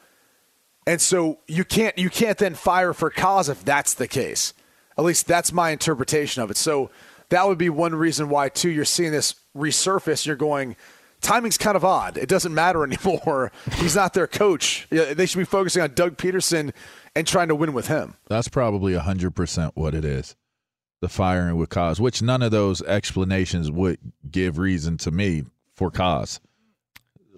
And 0.86 1.00
so 1.00 1.40
you 1.48 1.64
can't 1.64 1.98
you 1.98 2.10
can't 2.10 2.38
then 2.38 2.56
fire 2.56 2.94
for 2.94 3.10
cause 3.10 3.50
if 3.50 3.64
that's 3.64 3.94
the 3.94 4.08
case. 4.08 4.54
At 4.98 5.06
least 5.06 5.28
that's 5.28 5.54
my 5.54 5.70
interpretation 5.70 6.42
of 6.42 6.52
it. 6.52 6.58
So 6.58 6.90
that 7.30 7.48
would 7.48 7.58
be 7.58 7.70
one 7.70 7.96
reason 7.96 8.30
why 8.30 8.50
too 8.50 8.70
you're 8.70 8.86
seeing 8.86 9.12
this 9.12 9.36
resurface. 9.56 10.26
You're 10.26 10.36
going, 10.36 10.76
timing's 11.22 11.58
kind 11.58 11.78
of 11.78 11.86
odd. 11.86 12.18
It 12.18 12.28
doesn't 12.28 12.54
matter 12.54 12.84
anymore. 12.92 13.52
He's 13.76 13.96
not 13.96 14.14
their 14.14 14.28
coach. 14.28 14.88
They 14.90 15.26
should 15.26 15.38
be 15.38 15.46
focusing 15.46 15.82
on 15.82 15.94
Doug 15.94 16.18
Pederson 16.18 16.74
and 17.16 17.28
trying 17.28 17.48
to 17.50 17.56
win 17.56 17.74
with 17.74 17.88
him. 17.88 18.16
That's 18.28 18.48
probably 18.48 18.94
100% 18.94 19.72
what 19.76 19.94
it 19.94 20.06
is. 20.06 20.36
The 21.02 21.08
firing 21.10 21.56
with 21.56 21.70
cause, 21.70 22.02
which 22.02 22.22
none 22.22 22.42
of 22.42 22.52
those 22.52 22.82
explanations 22.82 23.72
would 23.72 24.00
give 24.30 24.58
reason 24.58 24.98
to 24.98 25.12
me 25.12 25.44
for 25.74 25.90
cause. 25.92 26.42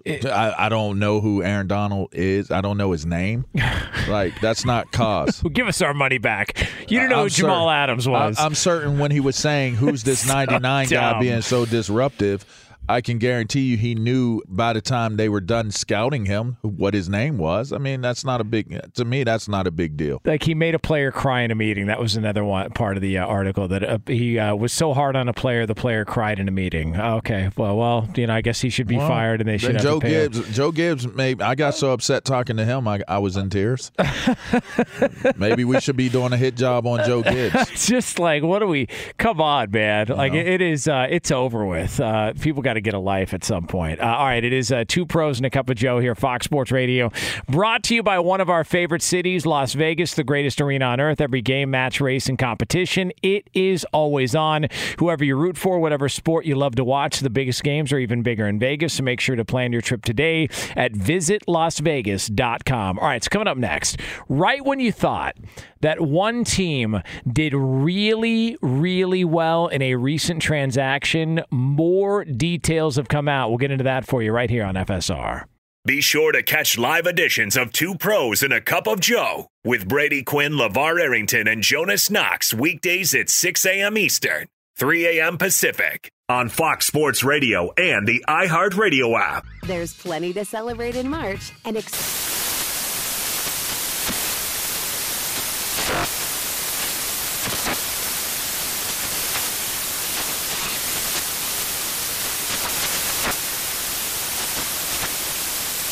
I, 0.04 0.54
I 0.58 0.68
don't 0.68 0.98
know 0.98 1.20
who 1.20 1.44
Aaron 1.44 1.68
Donald 1.68 2.08
is. 2.12 2.50
I 2.50 2.60
don't 2.60 2.76
know 2.76 2.90
his 2.90 3.06
name. 3.06 3.44
like, 4.08 4.40
that's 4.40 4.64
not 4.64 4.90
cause. 4.90 5.42
Well, 5.44 5.50
give 5.54 5.68
us 5.68 5.80
our 5.80 5.94
money 5.94 6.18
back. 6.18 6.58
You 6.88 6.98
don't 6.98 7.08
know 7.08 7.18
I'm 7.18 7.22
who 7.24 7.30
Jamal 7.30 7.68
certain- 7.68 7.82
Adams 7.82 8.08
was. 8.08 8.38
I, 8.38 8.46
am 8.46 8.54
certain 8.56 8.98
when 8.98 9.12
he 9.12 9.20
was 9.20 9.36
saying, 9.36 9.76
"Who's 9.76 10.02
this 10.02 10.26
99 10.28 10.88
guy 10.88 11.20
being 11.20 11.42
so 11.42 11.64
disruptive?" 11.64 12.44
I 12.92 13.00
can 13.00 13.16
guarantee 13.16 13.62
you 13.62 13.78
he 13.78 13.94
knew 13.94 14.42
by 14.46 14.74
the 14.74 14.82
time 14.82 15.16
they 15.16 15.30
were 15.30 15.40
done 15.40 15.70
scouting 15.70 16.26
him 16.26 16.58
what 16.60 16.92
his 16.92 17.08
name 17.08 17.38
was. 17.38 17.72
I 17.72 17.78
mean, 17.78 18.02
that's 18.02 18.22
not 18.22 18.42
a 18.42 18.44
big 18.44 18.92
to 18.94 19.04
me. 19.06 19.24
That's 19.24 19.48
not 19.48 19.66
a 19.66 19.70
big 19.70 19.96
deal. 19.96 20.20
like 20.26 20.42
he 20.42 20.54
made 20.54 20.74
a 20.74 20.78
player 20.78 21.10
cry 21.10 21.40
in 21.40 21.50
a 21.50 21.54
meeting. 21.54 21.86
That 21.86 21.98
was 21.98 22.16
another 22.16 22.44
one 22.44 22.70
part 22.72 22.96
of 22.98 23.00
the 23.00 23.16
uh, 23.16 23.24
article 23.24 23.66
that 23.68 23.82
uh, 23.82 23.98
he 24.06 24.38
uh, 24.38 24.54
was 24.54 24.74
so 24.74 24.92
hard 24.92 25.16
on 25.16 25.26
a 25.26 25.32
player, 25.32 25.64
the 25.64 25.74
player 25.74 26.04
cried 26.04 26.38
in 26.38 26.48
a 26.48 26.50
meeting. 26.50 26.94
Okay, 27.00 27.50
well, 27.56 27.78
well, 27.78 28.08
you 28.14 28.26
know, 28.26 28.34
I 28.34 28.42
guess 28.42 28.60
he 28.60 28.68
should 28.68 28.86
be 28.86 28.98
Well, 28.98 29.08
fired, 29.08 29.40
and 29.40 29.48
they 29.48 29.56
should 29.56 29.76
have 29.76 29.82
Joe 29.82 29.98
pay 29.98 30.24
him. 30.24 30.32
Gibbs. 30.32 30.54
Joe 30.54 30.70
Gibbs. 30.70 31.06
Maybe 31.06 31.42
I 31.42 31.54
got 31.54 31.74
so 31.74 31.92
upset 31.92 32.26
talking 32.26 32.58
to 32.58 32.64
him. 32.66 32.86
I, 32.86 33.00
I 33.08 33.18
was 33.18 33.38
in 33.38 33.48
tears. 33.48 33.90
maybe 35.36 35.64
we 35.64 35.80
should 35.80 35.96
be 35.96 36.10
doing 36.10 36.34
a 36.34 36.36
hit 36.36 36.56
job 36.56 36.86
on 36.86 37.06
Joe 37.06 37.22
Gibbs. 37.22 37.86
Just 37.86 38.18
like, 38.18 38.42
what 38.42 38.58
do 38.58 38.66
we? 38.66 38.86
Come 39.16 39.40
on, 39.40 39.70
man! 39.70 40.08
Like 40.08 40.34
it, 40.34 40.46
it 40.46 40.60
is, 40.60 40.88
uh, 40.88 41.06
it's 41.08 41.30
over 41.30 41.64
with. 41.64 41.98
Uh, 41.98 42.34
people 42.34 42.60
got 42.60 42.74
to 42.74 42.81
get 42.82 42.94
a 42.94 42.98
life 42.98 43.32
at 43.32 43.44
some 43.44 43.66
point. 43.66 44.00
Uh, 44.00 44.16
all 44.18 44.26
right, 44.26 44.44
it 44.44 44.52
is 44.52 44.72
uh, 44.72 44.84
two 44.86 45.06
pros 45.06 45.38
and 45.38 45.46
a 45.46 45.50
cup 45.50 45.70
of 45.70 45.76
Joe 45.76 45.98
here, 45.98 46.14
Fox 46.14 46.44
Sports 46.44 46.70
Radio, 46.70 47.10
brought 47.48 47.82
to 47.84 47.94
you 47.94 48.02
by 48.02 48.18
one 48.18 48.40
of 48.40 48.50
our 48.50 48.64
favorite 48.64 49.02
cities, 49.02 49.46
Las 49.46 49.74
Vegas, 49.74 50.14
the 50.14 50.24
greatest 50.24 50.60
arena 50.60 50.86
on 50.86 51.00
earth. 51.00 51.20
Every 51.20 51.42
game, 51.42 51.70
match, 51.70 52.00
race, 52.00 52.28
and 52.28 52.38
competition, 52.38 53.12
it 53.22 53.48
is 53.54 53.86
always 53.92 54.34
on. 54.34 54.66
Whoever 54.98 55.24
you 55.24 55.36
root 55.36 55.56
for, 55.56 55.78
whatever 55.78 56.08
sport 56.08 56.44
you 56.44 56.56
love 56.56 56.74
to 56.76 56.84
watch, 56.84 57.20
the 57.20 57.30
biggest 57.30 57.62
games 57.62 57.92
are 57.92 57.98
even 57.98 58.22
bigger 58.22 58.46
in 58.46 58.58
Vegas. 58.58 58.94
So 58.94 59.02
make 59.02 59.20
sure 59.20 59.36
to 59.36 59.44
plan 59.44 59.72
your 59.72 59.80
trip 59.80 60.04
today 60.04 60.48
at 60.76 60.92
visitlasvegas.com. 60.92 62.98
All 62.98 63.06
right, 63.06 63.16
it's 63.16 63.28
coming 63.28 63.48
up 63.48 63.56
next. 63.56 63.98
Right 64.28 64.64
when 64.64 64.80
you 64.80 64.92
thought 64.92 65.36
that 65.80 66.00
one 66.00 66.44
team 66.44 67.02
did 67.30 67.54
really, 67.54 68.56
really 68.62 69.24
well 69.24 69.66
in 69.66 69.82
a 69.82 69.96
recent 69.96 70.40
transaction, 70.40 71.42
more 71.50 72.24
details 72.62 72.96
have 72.96 73.08
come 73.08 73.28
out. 73.28 73.48
We'll 73.48 73.58
get 73.58 73.70
into 73.72 73.84
that 73.84 74.06
for 74.06 74.22
you 74.22 74.32
right 74.32 74.48
here 74.48 74.64
on 74.64 74.74
FSR. 74.74 75.44
Be 75.84 76.00
sure 76.00 76.30
to 76.30 76.44
catch 76.44 76.78
live 76.78 77.06
editions 77.06 77.56
of 77.56 77.72
Two 77.72 77.96
Pros 77.96 78.44
and 78.44 78.52
a 78.52 78.60
Cup 78.60 78.86
of 78.86 79.00
Joe 79.00 79.48
with 79.64 79.88
Brady 79.88 80.22
Quinn, 80.22 80.52
LeVar 80.52 81.00
Arrington, 81.00 81.48
and 81.48 81.60
Jonas 81.60 82.08
Knox 82.08 82.54
weekdays 82.54 83.14
at 83.16 83.28
6 83.28 83.66
a.m. 83.66 83.98
Eastern, 83.98 84.46
3 84.76 85.18
a.m. 85.18 85.38
Pacific 85.38 86.08
on 86.28 86.48
Fox 86.48 86.86
Sports 86.86 87.24
Radio 87.24 87.72
and 87.76 88.06
the 88.06 88.24
iHeartRadio 88.28 89.18
app. 89.18 89.44
There's 89.64 89.92
plenty 89.92 90.32
to 90.34 90.44
celebrate 90.44 90.94
in 90.94 91.10
March 91.10 91.50
and 91.64 91.76
ex- 91.76 92.30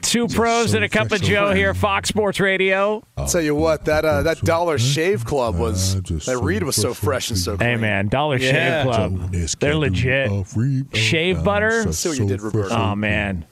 Two 0.00 0.26
pros 0.26 0.74
and 0.74 0.82
a 0.84 0.88
cup 0.88 1.12
of 1.12 1.20
Joe 1.22 1.52
here, 1.52 1.74
Fox 1.74 2.08
Sports 2.08 2.40
Radio. 2.40 3.02
I'll 3.16 3.26
tell 3.28 3.42
you 3.42 3.54
what, 3.54 3.84
that 3.84 4.04
uh, 4.04 4.22
that 4.22 4.40
Dollar 4.40 4.78
Shave 4.78 5.24
Club 5.24 5.56
was 5.56 6.00
that 6.02 6.38
read 6.42 6.62
was 6.62 6.76
so 6.76 6.94
fresh 6.94 7.28
and 7.30 7.38
so. 7.38 7.56
Good. 7.56 7.64
Hey 7.64 7.76
man, 7.76 8.08
Dollar 8.08 8.38
Yeah. 8.38 8.82
Shave 8.84 8.94
Club, 8.94 9.32
they're 9.60 9.76
legit. 9.76 10.30
Shave 10.94 11.44
butter. 11.44 11.84
I 11.86 11.90
see 11.90 12.08
what 12.08 12.18
you 12.18 12.26
did, 12.26 12.40
Roberto. 12.40 12.74
Oh 12.74 12.94
man, 12.96 13.44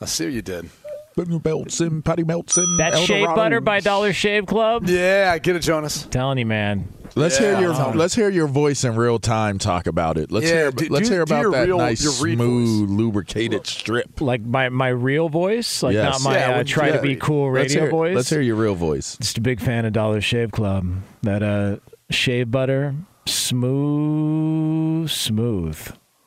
I 0.00 0.04
see 0.04 0.24
what 0.26 0.34
you 0.34 0.42
did. 0.42 0.68
Meltson, 1.16 2.02
Patty 2.02 2.24
Meltson. 2.24 2.64
That 2.78 2.94
El 2.94 3.04
shave 3.04 3.26
butter 3.34 3.60
by 3.60 3.80
Dollar 3.80 4.12
Shave 4.12 4.46
Club. 4.46 4.88
Yeah, 4.88 5.36
get 5.38 5.56
it, 5.56 5.60
Jonas. 5.60 6.06
Telling 6.10 6.38
you, 6.38 6.46
man. 6.46 6.88
Let's 7.16 7.40
Yeah. 7.40 7.58
hear 7.58 7.72
your 7.72 7.94
let's 7.94 8.14
hear 8.14 8.28
your 8.30 8.46
voice 8.46 8.84
in 8.84 8.94
real 8.94 9.18
time. 9.18 9.58
Talk 9.58 9.88
about 9.88 10.16
it. 10.16 10.30
Let's 10.30 10.46
Yeah, 10.46 10.52
hear 10.54 10.70
do- 10.70 10.86
let's 10.90 11.08
do- 11.08 11.14
hear 11.16 11.24
do 11.24 11.32
about 11.34 11.42
your 11.42 11.50
that 11.50 11.66
real- 11.66 11.78
nice, 11.78 12.04
your 12.04 12.12
read 12.24 12.38
smooth, 12.38 12.88
lubricated 12.90 13.66
strip. 13.66 14.20
Like 14.20 14.42
my, 14.42 14.68
my 14.68 14.88
real 14.88 15.28
voice, 15.28 15.82
like 15.82 15.94
Yes. 15.94 16.22
not 16.22 16.30
my 16.30 16.38
Yeah, 16.38 16.46
uh, 16.50 16.54
well, 16.54 16.64
try 16.64 16.86
yeah. 16.88 16.96
to 16.96 17.02
be 17.02 17.16
cool 17.16 17.50
Let's 17.52 17.70
radio 17.74 17.82
hear- 17.82 17.90
voice. 17.90 18.14
Let's 18.16 18.30
hear 18.30 18.40
your 18.40 18.54
real 18.54 18.76
voice. 18.76 19.16
Just 19.20 19.38
a 19.38 19.40
big 19.40 19.60
fan 19.60 19.84
of 19.86 19.92
Dollar 19.92 20.20
Shave 20.20 20.52
Club. 20.52 20.86
That 21.22 21.42
uh, 21.42 21.76
shave 22.10 22.52
butter, 22.52 22.94
smooth, 23.26 25.10
smooth. 25.10 25.78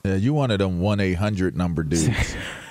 Yeah, 0.03 0.15
you 0.15 0.33
wanted 0.33 0.59
of 0.61 0.69
them 0.71 0.81
one 0.81 0.99
eight 0.99 1.13
hundred 1.13 1.55
number 1.55 1.83
dudes. 1.83 2.09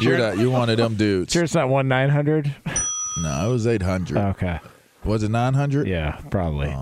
You're 0.00 0.18
that. 0.18 0.38
You 0.38 0.50
one 0.50 0.70
of 0.70 0.76
them 0.76 0.94
dudes. 0.94 1.32
Sure, 1.32 1.44
it's 1.44 1.54
not 1.54 1.68
one 1.68 1.88
nine 1.88 2.10
hundred. 2.10 2.54
No, 3.22 3.48
it 3.48 3.52
was 3.52 3.66
eight 3.66 3.82
hundred. 3.82 4.16
Okay. 4.18 4.60
Was 5.04 5.22
it 5.22 5.30
nine 5.30 5.54
hundred? 5.54 5.86
Yeah, 5.86 6.20
probably. 6.30 6.74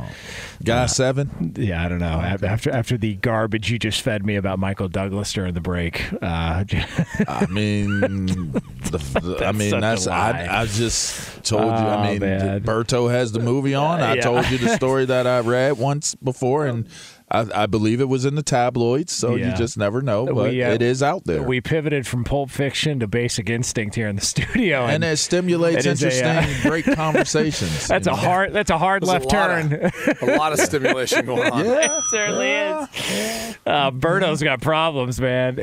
Guy 0.64 0.87
seven. 0.87 1.53
Yeah, 1.59 1.85
I 1.85 1.88
don't 1.88 1.98
know. 1.98 2.07
After 2.07 2.70
after 2.70 2.96
the 2.96 3.14
garbage 3.16 3.70
you 3.70 3.79
just 3.79 4.00
fed 4.00 4.24
me 4.24 4.37
about 4.37 4.59
Michael 4.59 4.88
Douglas 4.88 5.31
during 5.35 5.53
the 5.53 5.61
break, 5.61 6.03
uh, 6.22 6.64
I 7.29 7.46
mean, 7.50 8.00
the, 8.00 8.98
the- 9.38 9.44
I 9.46 9.53
mean 9.53 9.79
that's. 9.79 10.07
I, 10.07 10.62
I 10.62 10.64
just 10.66 11.44
told 11.44 11.64
you. 11.64 11.68
Oh, 11.70 11.74
I 11.98 12.11
mean, 12.12 12.20
man. 12.20 12.62
Berto 12.62 13.11
has 13.11 13.33
the 13.33 13.40
movie 13.40 13.74
on. 13.74 14.00
I 14.00 14.14
Yeah. 14.14 14.22
told 14.22 14.48
you 14.50 14.57
the 14.57 14.74
story 14.74 15.05
that 15.05 15.27
I 15.27 15.40
read 15.40 15.77
once 15.77 16.14
before, 16.14 16.64
and 16.66 16.88
I, 17.31 17.63
I 17.63 17.67
believe 17.67 18.01
it 18.03 18.09
was 18.09 18.25
in 18.27 18.35
the 18.35 18.43
tabloids. 18.43 19.11
So 19.13 19.35
Yeah. 19.35 19.51
you 19.51 19.57
just 19.57 19.79
never 19.79 20.03
know, 20.03 20.27
but 20.27 20.51
We, 20.51 20.63
uh, 20.63 20.73
it 20.73 20.83
is 20.83 21.03
out 21.03 21.25
there. 21.25 21.43
we 21.43 21.61
pivoted 21.61 22.07
from 22.07 22.23
Pulp 22.23 22.51
Fiction 22.51 23.01
to 23.01 23.07
Basic 23.09 23.49
Instinct 23.49 23.97
here 23.97 24.09
in 24.09 24.17
the 24.17 24.23
studio, 24.35 24.85
and 24.85 25.03
it 25.03 25.17
stimulates 25.19 25.87
it 25.87 25.91
is 25.93 26.03
a, 26.03 26.07
interesting, 26.07 26.67
uh, 26.67 26.69
great 26.71 26.85
conversations. 26.97 27.89
That's 27.89 28.07
a 28.07 28.11
know? 28.11 28.17
hard. 28.17 28.53
That's 28.53 28.71
a 28.71 28.77
hard 28.79 29.03
There's 29.03 29.09
left 29.13 29.25
a 29.27 29.29
turn. 29.29 29.73
Of, 30.21 30.29
a 30.29 30.37
lot 30.37 30.53
of 30.53 30.61
stimulation 30.61 31.25
going 31.27 31.51
on. 31.51 31.65
Yeah, 31.75 31.99
it 31.99 32.05
certainly 32.11 32.51
is. 32.51 33.57
Uh, 33.67 33.91
Berto's 33.91 34.43
got 34.43 34.61
problems, 34.61 35.19
man. 35.21 35.57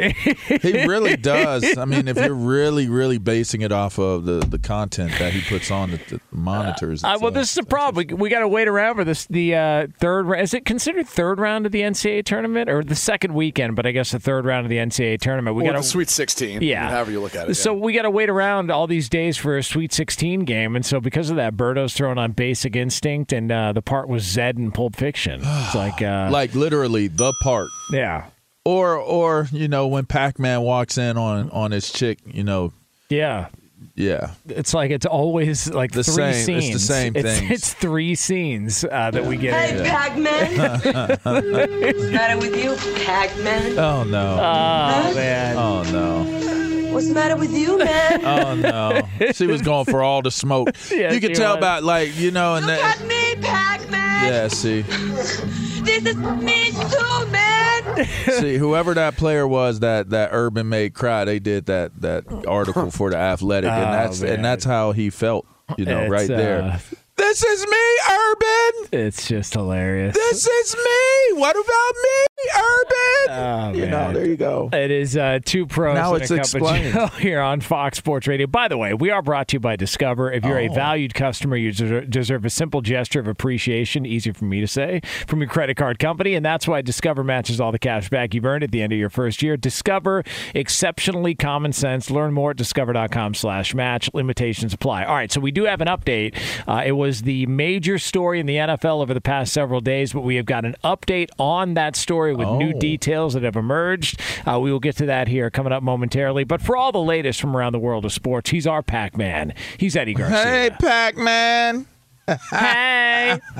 he 0.62 0.86
really 0.88 1.16
does. 1.16 1.78
I 1.78 1.86
mean, 1.86 2.08
if 2.08 2.18
you're 2.18 2.34
really, 2.34 2.90
really 2.90 3.20
basing 3.20 3.62
it 3.62 3.72
off 3.72 4.00
of 4.00 4.26
the, 4.26 4.40
the 4.40 4.58
content 4.58 5.12
that 5.20 5.32
he 5.34 5.42
puts 5.42 5.70
on 5.70 5.92
the, 5.92 5.98
the 6.10 6.20
monitors, 6.32 7.04
Uh, 7.04 7.12
it's, 7.14 7.22
well, 7.22 7.32
this 7.32 7.50
is 7.50 7.56
the 7.56 7.64
problem. 7.64 8.08
We, 8.08 8.14
we 8.16 8.30
got 8.30 8.40
to 8.40 8.48
wait 8.48 8.68
around 8.68 8.96
for 8.96 9.04
this. 9.04 9.26
The 9.28 9.56
uh, 9.56 9.88
third 10.00 10.26
ra- 10.26 10.40
is 10.40 10.54
it 10.56 10.66
considered 10.66 11.08
third 11.08 11.40
round 11.40 11.51
of 11.66 11.72
the 11.72 11.82
NCAA 11.82 12.24
tournament 12.26 12.70
or 12.70 12.84
the 12.84 12.96
second 12.96 13.34
weekend? 13.34 13.76
But 13.76 13.86
I 13.86 13.92
guess 13.92 14.12
the 14.12 14.20
third 14.20 14.46
round 14.46 14.66
of 14.66 14.70
the 14.70 14.78
NCAA 14.78 15.20
tournament. 15.20 15.56
We 15.56 15.64
got 15.64 15.76
the 15.76 15.84
Sweet 15.84 16.10
16. 16.10 16.62
Yeah. 16.62 16.90
However 16.90 17.12
you 17.12 17.20
look 17.22 17.36
at 17.36 17.50
it. 17.50 17.56
So 17.56 17.74
we 17.74 17.94
got 17.94 18.04
to 18.04 18.10
wait 18.10 18.30
around 18.30 18.72
all 18.72 18.88
these 18.88 19.10
days 19.10 19.38
for 19.38 19.58
a 19.58 19.64
Sweet 19.64 19.94
16 19.94 20.42
game, 20.46 20.76
and 20.76 20.86
so 20.86 21.00
because 21.00 21.30
of 21.30 21.36
that, 21.36 21.56
Berto's 21.58 21.94
throwing 21.94 22.18
on 22.18 22.32
Basic 22.32 22.76
Instinct, 22.76 23.32
and 23.34 23.52
uh, 23.52 23.74
the 23.74 23.82
part 23.82 24.08
was 24.08 24.24
Zed 24.24 24.58
in 24.58 24.72
Pulp 24.72 24.96
Fiction. 24.96 25.42
It's 25.62 25.76
like, 25.76 26.02
uh, 26.02 26.30
like 26.32 26.54
literally 26.56 27.08
the 27.08 27.34
part. 27.44 27.68
yeah, 27.92 28.26
Or, 28.66 28.96
or 28.98 29.48
you 29.52 29.68
know, 29.68 29.88
when 29.88 30.06
Pac-Man 30.06 30.62
walks 30.62 30.98
in 30.98 31.18
on 31.18 31.50
on 31.52 31.72
his 31.72 31.92
chick, 31.92 32.20
you 32.26 32.44
know, 32.44 32.74
yeah. 33.10 33.48
Yeah, 33.96 34.32
It's 34.48 34.74
like 34.74 34.92
it's 34.92 35.06
always 35.06 35.70
like 35.72 35.92
The 35.92 36.04
three 36.04 36.34
same- 36.34 36.58
it's 36.60 36.74
the 36.74 36.80
same 36.80 37.16
it's, 37.16 37.40
things. 37.40 37.52
It's 37.52 37.74
three 37.74 38.16
scenes 38.16 38.84
uh, 38.84 39.12
that 39.12 39.26
we 39.26 39.38
get. 39.38 39.54
Hey, 39.54 39.78
in. 39.80 39.86
Pac-Man. 39.86 40.56
What's 41.24 41.24
the 41.24 42.12
matter 42.12 42.38
with 42.40 42.56
you, 42.64 42.76
Pac-Man? 43.06 43.78
Oh 43.80 44.04
no! 44.04 44.34
Oh 44.40 45.14
man! 45.16 45.58
Oh 45.58 45.84
no! 45.92 46.94
What's 46.94 47.08
the 47.08 47.14
matter 47.14 47.36
with 47.38 47.52
you, 47.52 47.78
man? 47.78 48.26
Oh 48.26 48.54
no! 48.56 49.02
she 49.34 49.48
was 49.48 49.62
going 49.62 49.86
for 49.86 50.04
all 50.04 50.22
the 50.22 50.32
smoke. 50.32 50.70
Yeah, 50.92 51.14
you 51.14 51.20
could 51.22 51.32
she 51.32 51.36
tell 51.36 51.52
was. 51.56 51.58
about 51.60 51.84
like 51.84 52.16
you 52.18 52.32
know, 52.32 52.56
and 52.56 52.66
Look 52.66 52.80
that. 52.80 53.00
at 53.02 53.08
me, 53.08 53.36
Pac-Man. 53.42 54.32
Yeah, 54.32 54.48
see, 54.50 54.82
This 54.82 56.06
is 56.06 56.16
me 56.18 56.72
too, 56.72 57.26
man. 57.32 57.51
see, 58.40 58.58
whoever 58.58 58.94
that 58.94 59.18
player 59.18 59.48
was 59.48 59.80
that 59.82 60.10
that 60.12 60.30
Urban 60.32 60.70
made 60.70 60.94
cry, 60.94 61.26
they 61.26 61.40
did 61.40 61.66
that 61.68 62.00
that 62.02 62.26
article 62.48 62.92
for 62.92 63.10
the 63.12 63.18
Athletic, 63.18 63.70
Oh, 63.70 63.74
and 63.74 63.94
that's 63.94 64.22
man. 64.22 64.34
and 64.36 64.46
that's 64.46 64.64
how 64.66 64.92
he 64.92 65.10
felt. 65.10 65.46
You 65.78 65.86
know, 65.86 66.02
It's, 66.02 66.12
right 66.12 66.28
there. 66.28 66.62
uh, 66.64 66.80
This 67.16 67.44
is 67.44 67.66
me, 67.66 68.12
Urban. 68.12 68.90
It's 69.08 69.26
just 69.28 69.54
hilarious. 69.54 70.14
This 70.16 70.46
is 70.46 70.76
me. 70.76 71.40
What 71.40 71.56
about 71.56 71.96
me, 72.04 72.26
Urban? 72.56 72.98
Oh, 73.30 73.72
you 73.74 73.86
know, 73.88 74.12
there 74.14 74.26
you 74.26 74.36
go. 74.36 74.70
It 74.74 74.92
is 74.92 75.16
uh, 75.16 75.40
two 75.44 75.66
pros 75.66 75.96
Now 75.96 76.14
and 76.14 76.22
it's 76.22 76.32
a 76.32 76.36
cup 76.38 76.46
explained. 76.46 76.88
of 76.88 76.94
Joe 77.14 77.18
here 77.20 77.40
on 77.42 77.62
Fox 77.62 77.98
Sports 77.98 78.28
Radio. 78.28 78.48
By 78.48 78.68
the 78.68 78.78
way, 78.78 78.94
we 78.94 79.10
are 79.10 79.22
brought 79.22 79.48
to 79.50 79.56
you 79.56 79.60
by 79.60 79.76
Discover. 79.76 80.32
If 80.32 80.44
you're 80.44 80.60
a 80.60 80.70
Oh. 80.70 80.74
valued 80.74 81.14
customer, 81.14 81.56
you 81.56 81.72
deserve 81.72 82.46
a 82.46 82.50
simple 82.50 82.82
gesture 82.82 83.20
of 83.20 83.28
appreciation, 83.28 84.06
easy 84.06 84.32
for 84.32 84.46
me 84.46 84.60
to 84.62 84.68
say, 84.68 85.02
from 85.28 85.40
your 85.40 85.50
credit 85.50 85.76
card 85.78 86.00
company, 86.00 86.34
and 86.36 86.46
that's 86.46 86.68
why 86.68 86.82
Discover 86.82 87.24
matches 87.24 87.60
all 87.62 87.72
the 87.72 87.80
cash 87.80 88.10
back 88.10 88.34
you've 88.34 88.46
earned 88.46 88.64
at 88.64 88.72
the 88.72 88.82
end 88.82 88.92
of 88.94 89.00
your 89.00 89.10
first 89.10 89.42
year. 89.42 89.56
Discover, 89.58 90.24
exceptionally 90.54 91.36
common 91.36 91.74
sense. 91.74 92.10
Learn 92.12 92.34
more 92.34 92.52
at 92.52 92.58
discover.com 92.58 93.34
slash 93.34 93.74
match. 93.74 94.10
Limitations 94.14 94.74
apply. 94.74 95.04
All 95.06 95.16
right, 95.16 95.32
so 95.32 95.40
we 95.40 95.52
do 95.52 95.66
have 95.66 95.82
an 95.82 95.88
update. 95.88 96.36
Uh, 96.68 96.84
it 96.86 96.94
was 96.94 97.22
the 97.24 97.46
major 97.46 97.98
story 97.98 98.40
in 98.40 98.46
the 98.46 98.56
NFL 98.56 99.02
over 99.02 99.14
the 99.14 99.22
past 99.22 99.54
several 99.54 99.82
days, 99.82 100.14
but 100.14 100.22
we 100.22 100.36
have 100.36 100.46
got 100.46 100.66
an 100.66 100.76
update 100.84 101.30
on 101.40 101.74
that 101.76 101.96
story 101.96 102.31
with 102.34 102.48
new 102.50 102.74
Oh. 102.76 102.80
details 102.80 103.34
that 103.34 103.44
have 103.44 103.56
emerged. 103.56 104.20
Uh, 104.46 104.60
we 104.60 104.72
will 104.72 104.80
get 104.80 104.96
to 104.98 105.06
that 105.08 105.28
here 105.28 105.50
coming 105.50 105.72
up 105.74 105.84
momentarily. 105.84 106.44
But 106.44 106.62
for 106.62 106.76
all 106.78 106.92
the 106.92 107.00
latest 107.02 107.40
from 107.42 107.56
around 107.56 107.74
the 107.74 107.80
world 107.80 108.06
of 108.06 108.12
sports, 108.14 108.50
he's 108.52 108.66
our 108.68 108.82
Pac 108.82 109.18
Man. 109.18 109.54
He's 109.78 109.96
Eddie 109.96 110.14
Garcia. 110.14 110.38
Hey, 110.38 110.70
Pac-Man. 110.80 111.86
Hey. 112.28 113.40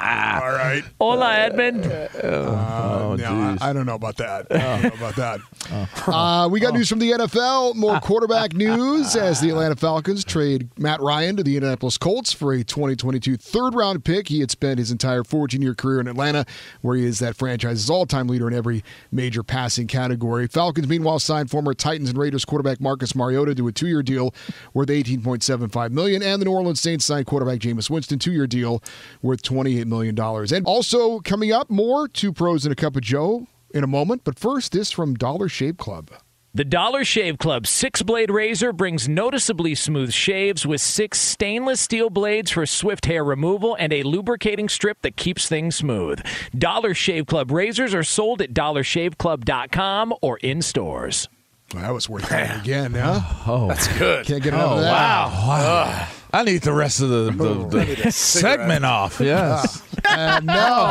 All 0.00 0.52
right. 0.52 0.84
Hola, 1.00 1.34
Edmund. 1.34 1.84
Uh, 1.84 3.16
no, 3.18 3.56
I, 3.60 3.70
I 3.70 3.72
don't 3.72 3.86
know 3.86 3.96
about 3.96 4.16
that. 4.18 4.46
I 4.50 4.58
don't 4.80 4.82
know 4.84 5.06
about 5.06 5.16
that. 5.16 5.40
Oh. 5.72 6.12
Uh, 6.12 6.48
we 6.48 6.60
got 6.60 6.72
news 6.74 6.88
from 6.88 7.00
the 7.00 7.10
NFL. 7.10 7.74
More 7.74 7.98
quarterback 7.98 8.52
news 8.54 9.16
as 9.16 9.40
the 9.40 9.50
Atlanta 9.50 9.74
Falcons 9.74 10.24
trade 10.24 10.68
Matt 10.78 11.00
Ryan 11.00 11.36
to 11.36 11.42
the 11.42 11.56
Indianapolis 11.56 11.98
Colts 11.98 12.32
for 12.32 12.52
a 12.52 12.62
2022 12.62 13.36
third 13.36 13.74
round 13.74 14.04
pick. 14.04 14.28
He 14.28 14.38
had 14.38 14.52
spent 14.52 14.78
his 14.78 14.92
entire 14.92 15.24
14 15.24 15.60
year 15.60 15.74
career 15.74 15.98
in 16.00 16.06
Atlanta, 16.06 16.46
where 16.82 16.96
he 16.96 17.04
is 17.04 17.18
that 17.18 17.34
franchise's 17.34 17.90
all 17.90 18.06
time 18.06 18.28
leader 18.28 18.46
in 18.46 18.54
every 18.54 18.84
major 19.10 19.42
passing 19.42 19.88
category. 19.88 20.46
Falcons, 20.46 20.86
meanwhile, 20.86 21.18
signed 21.18 21.50
former 21.50 21.74
Titans 21.74 22.10
and 22.10 22.18
Raiders 22.18 22.44
quarterback 22.44 22.80
Marcus 22.80 23.16
Mariota 23.16 23.54
to 23.56 23.66
a 23.66 23.72
two 23.72 23.88
year 23.88 24.04
deal 24.04 24.32
worth 24.74 24.88
18.75 24.88 25.90
million, 25.90 26.22
and 26.22 26.40
the 26.40 26.44
New 26.46 26.52
Orleans 26.52 26.80
Saints 26.80 27.04
signed 27.04 27.26
quarterback 27.26 27.47
Jameis 27.56 27.88
Winston 27.88 28.18
two 28.18 28.32
year 28.32 28.46
deal 28.46 28.82
worth 29.22 29.42
28 29.42 29.86
million 29.86 30.14
dollars. 30.14 30.52
And 30.52 30.66
also 30.66 31.20
coming 31.20 31.52
up, 31.52 31.70
more 31.70 32.08
two 32.08 32.32
pros 32.32 32.66
and 32.66 32.72
a 32.72 32.76
cup 32.76 32.96
of 32.96 33.02
Joe 33.02 33.46
in 33.72 33.84
a 33.84 33.88
moment. 33.88 34.22
But 34.24 34.38
first, 34.38 34.72
this 34.72 34.90
from 34.90 35.14
Dollar 35.14 35.48
Shave 35.48 35.76
Club. 35.78 36.10
The 36.54 36.64
Dollar 36.64 37.04
Shave 37.04 37.38
Club 37.38 37.66
six 37.66 38.02
blade 38.02 38.30
razor 38.30 38.72
brings 38.72 39.08
noticeably 39.08 39.74
smooth 39.74 40.12
shaves 40.12 40.66
with 40.66 40.80
six 40.80 41.20
stainless 41.20 41.78
steel 41.80 42.08
blades 42.10 42.50
for 42.50 42.64
swift 42.66 43.04
hair 43.04 43.22
removal 43.22 43.76
and 43.78 43.92
a 43.92 44.02
lubricating 44.02 44.68
strip 44.68 45.02
that 45.02 45.14
keeps 45.16 45.46
things 45.46 45.76
smooth. 45.76 46.20
Dollar 46.56 46.94
Shave 46.94 47.26
Club 47.26 47.50
razors 47.52 47.94
are 47.94 48.02
sold 48.02 48.40
at 48.42 48.54
dollarshaveclub.com 48.54 50.14
or 50.22 50.38
in 50.38 50.62
stores. 50.62 51.28
Well, 51.74 51.82
that 51.82 51.92
was 51.92 52.08
worth 52.08 52.32
it 52.32 52.60
again, 52.62 52.94
huh? 52.94 53.20
Oh, 53.46 53.68
That's 53.68 53.86
good. 53.98 54.24
Can't 54.26 54.42
get 54.42 54.54
enough 54.54 54.70
Oh 54.70 54.74
of 54.76 54.80
that. 54.80 54.90
wow! 54.90 56.08
I 56.32 56.42
need 56.44 56.62
the 56.62 56.72
rest 56.72 57.00
of 57.00 57.08
the, 57.08 57.30
the, 57.30 57.94
the 58.04 58.12
segment 58.12 58.84
off. 58.84 59.20
Yes. 59.28 59.82
And 60.08 60.46
now, 60.46 60.86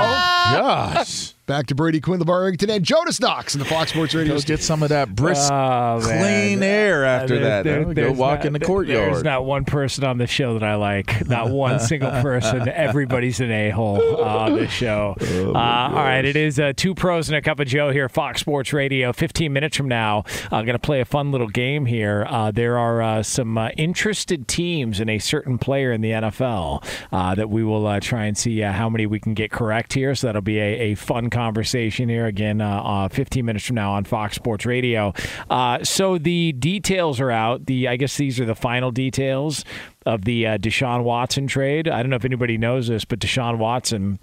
Gosh. 0.57 1.33
Back 1.47 1.65
to 1.67 1.75
Brady 1.75 1.99
Quinn, 2.01 2.19
LeVar 2.19 2.41
Arrington, 2.43 2.69
and 2.69 2.83
Jonas 2.83 3.19
Knox 3.19 3.55
in 3.55 3.59
the 3.59 3.65
Fox 3.65 3.91
Sports 3.91 4.13
Radio 4.13 4.33
Go 4.33 4.39
studio. 4.39 4.57
get 4.57 4.63
some 4.63 4.83
of 4.83 4.89
that 4.89 5.15
brisk, 5.15 5.49
Oh, 5.51 5.99
clean 6.03 6.61
air 6.61 7.05
after 7.05 7.39
There- 7.39 7.63
that. 7.63 7.63
there- 7.63 8.07
Go 8.07 8.11
walk 8.11 8.39
not- 8.39 8.45
in 8.47 8.53
the 8.53 8.59
courtyard. 8.59 9.13
There's 9.13 9.23
not 9.23 9.45
one 9.45 9.63
person 9.63 10.03
on 10.03 10.17
the 10.17 10.27
show 10.27 10.53
that 10.59 10.63
I 10.63 10.75
like. 10.75 11.27
Not 11.27 11.49
one 11.51 11.79
single 11.79 12.11
person. 12.21 12.67
Everybody's 12.67 13.39
an 13.39 13.49
a 13.51 13.69
hole 13.71 14.21
on 14.23 14.55
this 14.55 14.71
show. 14.71 15.15
Oh, 15.47 15.53
uh, 15.53 15.89
all 15.89 15.93
right, 16.03 16.25
it 16.25 16.35
is 16.35 16.59
uh, 16.59 16.73
two 16.75 16.93
pros 16.93 17.29
and 17.29 17.35
a 17.37 17.41
cup 17.41 17.59
of 17.59 17.67
Joe 17.67 17.91
here, 17.91 18.09
Fox 18.09 18.41
Sports 18.41 18.73
Radio. 18.73 19.13
15 19.13 19.51
minutes 19.53 19.77
from 19.77 19.87
now, 19.87 20.23
I'm 20.51 20.65
going 20.65 20.75
to 20.75 20.79
play 20.79 20.99
a 20.99 21.05
fun 21.05 21.31
little 21.31 21.47
game 21.47 21.85
here. 21.85 22.25
Uh, 22.29 22.51
there 22.51 22.77
are 22.77 23.01
uh, 23.01 23.23
some 23.23 23.57
uh, 23.57 23.69
interested 23.77 24.47
teams 24.47 24.99
in 24.99 25.09
a 25.09 25.19
certain 25.19 25.57
player 25.57 25.91
in 25.91 26.01
the 26.01 26.11
NFL 26.11 26.83
uh, 27.11 27.35
that 27.35 27.49
we 27.49 27.63
will 27.63 27.85
uh, 27.87 27.99
try 27.99 28.25
and 28.25 28.37
see 28.37 28.61
uh, 28.63 28.71
how 28.73 28.89
many 28.89 29.05
we 29.05 29.19
can 29.19 29.33
get 29.33 29.51
correct 29.51 29.93
here. 29.93 30.15
So 30.15 30.27
that'll 30.27 30.41
be 30.41 30.59
a, 30.59 30.91
a 30.91 30.95
fun 30.95 31.29
conversation 31.37 32.09
here 32.09 32.25
again. 32.25 32.61
Uh, 32.61 32.81
uh, 32.83 33.09
15 33.09 33.45
minutes 33.45 33.63
from 33.67 33.75
now 33.75 33.91
on 33.91 34.03
Fox 34.05 34.35
Sports 34.35 34.65
Radio. 34.65 35.13
Uh, 35.51 35.83
so 35.83 36.17
the 36.17 36.51
details 36.53 37.19
are 37.19 37.29
out. 37.29 37.67
The 37.67 37.87
I 37.87 37.95
guess 37.95 38.17
these 38.17 38.39
are 38.39 38.45
the 38.45 38.55
final 38.55 38.89
details 38.89 39.63
of 40.07 40.25
the 40.25 40.47
uh, 40.47 40.57
Deshaun 40.57 41.03
Watson 41.03 41.45
trade. 41.45 41.87
I 41.87 42.01
don't 42.01 42.09
know 42.09 42.15
if 42.15 42.25
anybody 42.25 42.57
knows 42.57 42.87
this, 42.87 43.05
but 43.05 43.19
Deshaun 43.19 43.59
Watson 43.59 44.17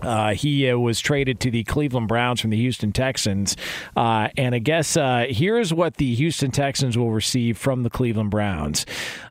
Uh, 0.00 0.32
he 0.32 0.70
uh, 0.70 0.78
was 0.78 1.00
traded 1.00 1.40
to 1.40 1.50
the 1.50 1.64
Cleveland 1.64 2.08
Browns 2.08 2.40
from 2.40 2.50
the 2.50 2.56
Houston 2.56 2.92
Texans. 2.92 3.56
Uh, 3.96 4.28
and 4.36 4.54
I 4.54 4.60
guess 4.60 4.94
here's 5.28 5.74
what 5.74 5.96
the 5.96 6.14
Houston 6.14 6.50
Texans 6.50 6.96
will 6.96 7.10
receive 7.10 7.58
from 7.58 7.82
the 7.82 7.90
Cleveland 7.90 8.30
Browns 8.30 8.86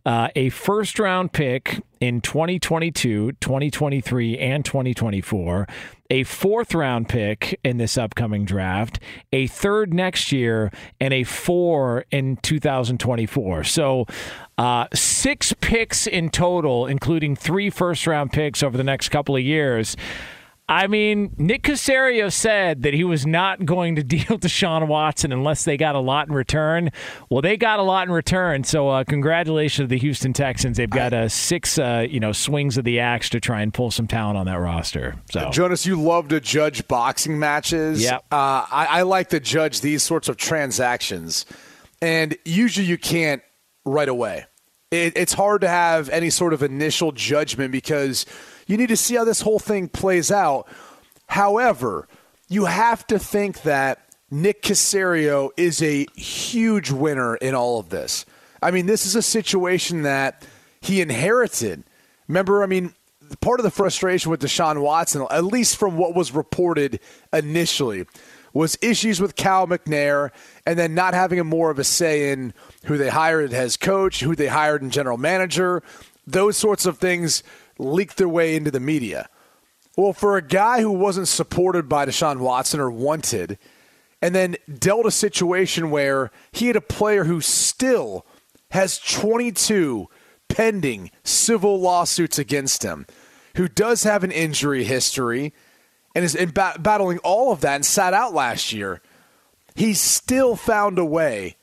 a 0.06 0.50
first 0.50 1.00
round 1.00 1.32
pick 1.32 1.82
in 2.00 2.22
2022, 2.22 3.32
2023, 3.34 4.38
and 4.38 4.66
2024, 4.66 5.68
a 6.10 6.24
fourth 6.24 6.74
round 6.74 7.10
pick 7.10 7.60
in 7.64 7.78
this 7.78 7.98
upcoming 7.98 8.46
draft, 8.46 9.00
a 9.32 9.48
third 9.48 9.94
next 9.94 10.32
year, 10.32 10.72
and 11.00 11.14
a 11.14 11.24
four 11.24 12.06
in 12.12 12.38
2024. 12.38 13.64
So, 13.64 14.06
uh, 14.58 14.88
six 14.94 15.54
picks 15.54 16.08
in 16.08 16.30
total, 16.30 16.88
including 16.88 17.36
three 17.36 17.70
first 17.70 18.08
round 18.08 18.32
picks 18.32 18.64
over 18.64 18.78
the 18.78 18.84
next 18.84 19.10
couple 19.10 19.36
of 19.36 19.44
years. 19.44 19.96
I 20.70 20.88
mean, 20.88 21.34
Nick 21.38 21.64
Caserio 21.64 22.32
said 22.32 22.84
that 22.84 22.94
he 22.94 23.06
was 23.06 23.26
not 23.26 23.66
going 23.66 23.96
to 23.96 24.04
deal 24.04 24.38
Deshaun 24.38 24.88
Watson 24.88 25.32
unless 25.32 25.64
they 25.64 25.78
got 25.78 25.96
a 25.96 26.00
lot 26.00 26.28
in 26.28 26.34
return. 26.34 26.90
Well, 27.30 27.42
they 27.42 27.56
got 27.56 27.80
a 27.80 27.84
lot 27.84 28.08
in 28.08 28.14
return. 28.14 28.66
So, 28.66 28.90
uh, 28.90 29.04
congratulations 29.06 29.86
to 29.86 29.88
the 29.88 29.98
Houston 29.98 30.34
Texans. 30.34 30.76
They've 30.76 30.90
got 30.90 31.14
uh, 31.14 31.30
six, 31.30 31.80
uh, 31.80 32.06
you 32.10 32.20
know, 32.20 32.34
swings 32.34 32.78
of 32.78 32.84
the 32.84 33.00
axe 33.00 33.30
to 33.30 33.40
try 33.40 33.62
and 33.62 33.74
pull 33.74 33.92
some 33.92 34.08
talent 34.08 34.38
on 34.38 34.46
that 34.48 34.60
roster. 34.60 35.16
So, 35.32 35.50
Jonas, 35.52 35.86
you 35.86 36.02
love 36.02 36.28
to 36.30 36.42
judge 36.42 36.86
boxing 36.88 37.40
matches. 37.40 38.04
Yeah, 38.04 38.18
Uh, 38.32 38.66
I, 38.70 38.88
I 38.90 39.02
like 39.04 39.30
to 39.30 39.40
judge 39.40 39.80
these 39.80 40.04
sorts 40.04 40.28
of 40.28 40.36
transactions, 40.36 41.46
and 42.02 42.36
usually 42.44 42.86
you 42.88 42.98
can't 42.98 43.42
right 43.86 44.10
away. 44.10 44.47
It, 44.92 45.18
it's 45.18 45.34
hard 45.34 45.62
to 45.62 45.68
have 45.68 46.10
any 46.10 46.30
sort 46.30 46.54
of 46.54 46.64
initial 46.64 47.12
judgment 47.12 47.72
because 47.72 48.26
you 48.68 48.78
need 48.78 48.90
to 48.90 48.98
see 48.98 49.16
how 49.16 49.24
this 49.24 49.42
whole 49.42 49.60
thing 49.60 49.90
plays 49.90 50.32
out. 50.32 50.68
However, 51.28 52.08
you 52.48 52.66
have 52.66 53.06
to 53.08 53.20
think 53.20 53.64
that 53.64 54.00
Nick 54.32 54.62
Caserio 54.62 55.50
is 55.58 55.82
a 55.82 56.06
huge 56.16 56.92
winner 56.92 57.36
in 57.36 57.56
all 57.56 57.80
of 57.80 57.90
this. 57.90 58.26
I 58.62 58.72
mean, 58.72 58.86
this 58.86 59.06
is 59.06 59.16
a 59.16 59.22
situation 59.22 60.04
that 60.04 60.46
he 60.82 61.02
inherited. 61.02 61.84
Remember, 62.28 62.64
I 62.64 62.66
mean, 62.66 62.94
part 63.42 63.60
of 63.60 63.64
the 63.64 63.72
frustration 63.72 64.32
with 64.32 64.42
Deshaun 64.42 64.82
Watson, 64.82 65.26
at 65.30 65.44
least 65.44 65.78
from 65.78 65.98
what 65.98 66.16
was 66.16 66.32
reported 66.32 67.00
initially, 67.34 68.06
was 68.58 68.78
issues 68.82 69.22
with 69.22 69.36
Cal 69.36 69.68
McNair 69.68 70.32
and 70.66 70.80
then 70.80 70.96
not 70.96 71.14
having 71.14 71.40
a 71.40 71.44
more 71.44 71.70
of 71.70 71.78
a 71.78 71.84
say 71.84 72.32
in 72.32 72.54
who 72.86 72.98
they 72.98 73.10
hired 73.10 73.54
as 73.54 73.78
coach, 73.78 74.22
who 74.22 74.36
they 74.36 74.48
hired 74.48 74.82
in 74.82 74.90
general 74.90 75.18
manager. 75.18 75.84
Those 76.26 76.58
sorts 76.58 76.88
of 76.88 76.98
things 76.98 77.44
leaked 77.78 78.18
their 78.18 78.28
way 78.28 78.56
into 78.56 78.72
the 78.72 78.80
media. 78.80 79.30
Well, 79.96 80.12
for 80.12 80.38
a 80.38 80.42
guy 80.42 80.82
who 80.82 80.92
wasn't 80.92 81.28
supported 81.28 81.88
by 81.88 82.08
Deshaun 82.08 82.40
Watson 82.40 82.80
or 82.80 82.90
wanted, 82.90 83.60
and 84.24 84.34
then 84.34 84.56
dealt 84.80 85.06
a 85.06 85.12
situation 85.12 85.92
where 85.92 86.32
he 86.52 86.66
had 86.66 86.76
a 86.76 86.82
player 86.82 87.26
who 87.26 87.42
still 87.42 88.26
has 88.72 88.98
22 88.98 90.08
pending 90.50 91.12
civil 91.24 91.80
lawsuits 91.80 92.40
against 92.40 92.82
him, 92.82 93.06
who 93.56 93.68
does 93.68 94.02
have 94.02 94.24
an 94.24 94.32
injury 94.32 94.84
history 94.84 95.54
and 96.18 96.26
is 96.26 96.34
in 96.34 96.50
ba- 96.50 96.74
battling 96.80 97.20
all 97.20 97.52
of 97.52 97.62
that 97.62 97.76
and 97.76 97.86
sat 97.86 98.12
out 98.12 98.34
last 98.34 98.74
year, 98.74 99.04
he 99.76 99.94
still 99.94 100.56
found 100.56 100.98
a 100.98 101.06
way 101.06 101.58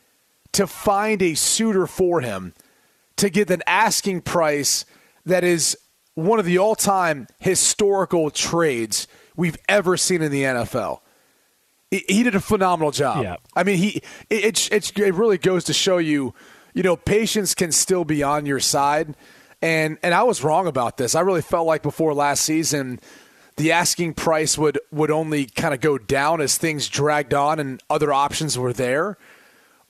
to 0.52 0.68
find 0.68 1.20
a 1.22 1.34
suitor 1.34 1.88
for 1.88 2.20
him 2.20 2.54
to 3.16 3.28
get 3.30 3.50
an 3.50 3.64
asking 3.66 4.20
price 4.20 4.84
that 5.26 5.42
is 5.42 5.76
one 6.14 6.38
of 6.38 6.44
the 6.44 6.56
all-time 6.56 7.26
historical 7.40 8.30
trades 8.30 9.08
we've 9.34 9.56
ever 9.68 9.96
seen 9.96 10.22
in 10.22 10.30
the 10.30 10.44
NFL. 10.44 11.00
He 11.90 12.22
did 12.22 12.36
a 12.36 12.40
phenomenal 12.40 12.92
job. 12.92 13.24
Yeah. 13.24 13.36
I 13.56 13.64
mean, 13.64 13.78
he 13.78 14.02
it, 14.30 14.70
it, 14.70 14.96
it 14.96 15.14
really 15.14 15.38
goes 15.38 15.64
to 15.64 15.72
show 15.72 15.98
you, 15.98 16.32
you 16.74 16.84
know, 16.84 16.94
patience 16.94 17.56
can 17.56 17.72
still 17.72 18.04
be 18.04 18.22
on 18.22 18.46
your 18.46 18.60
side. 18.60 19.16
And 19.60 19.98
and 20.04 20.14
I 20.14 20.22
was 20.22 20.44
wrong 20.44 20.68
about 20.68 20.96
this. 20.96 21.16
I 21.16 21.22
really 21.22 21.42
felt 21.42 21.66
like 21.66 21.82
before 21.82 22.14
last 22.14 22.44
season, 22.44 23.00
the 23.56 23.72
asking 23.72 24.14
price 24.14 24.58
would 24.58 24.78
would 24.90 25.10
only 25.10 25.46
kind 25.46 25.74
of 25.74 25.80
go 25.80 25.98
down 25.98 26.40
as 26.40 26.58
things 26.58 26.88
dragged 26.88 27.34
on 27.34 27.60
and 27.60 27.82
other 27.88 28.12
options 28.12 28.58
were 28.58 28.72
there. 28.72 29.16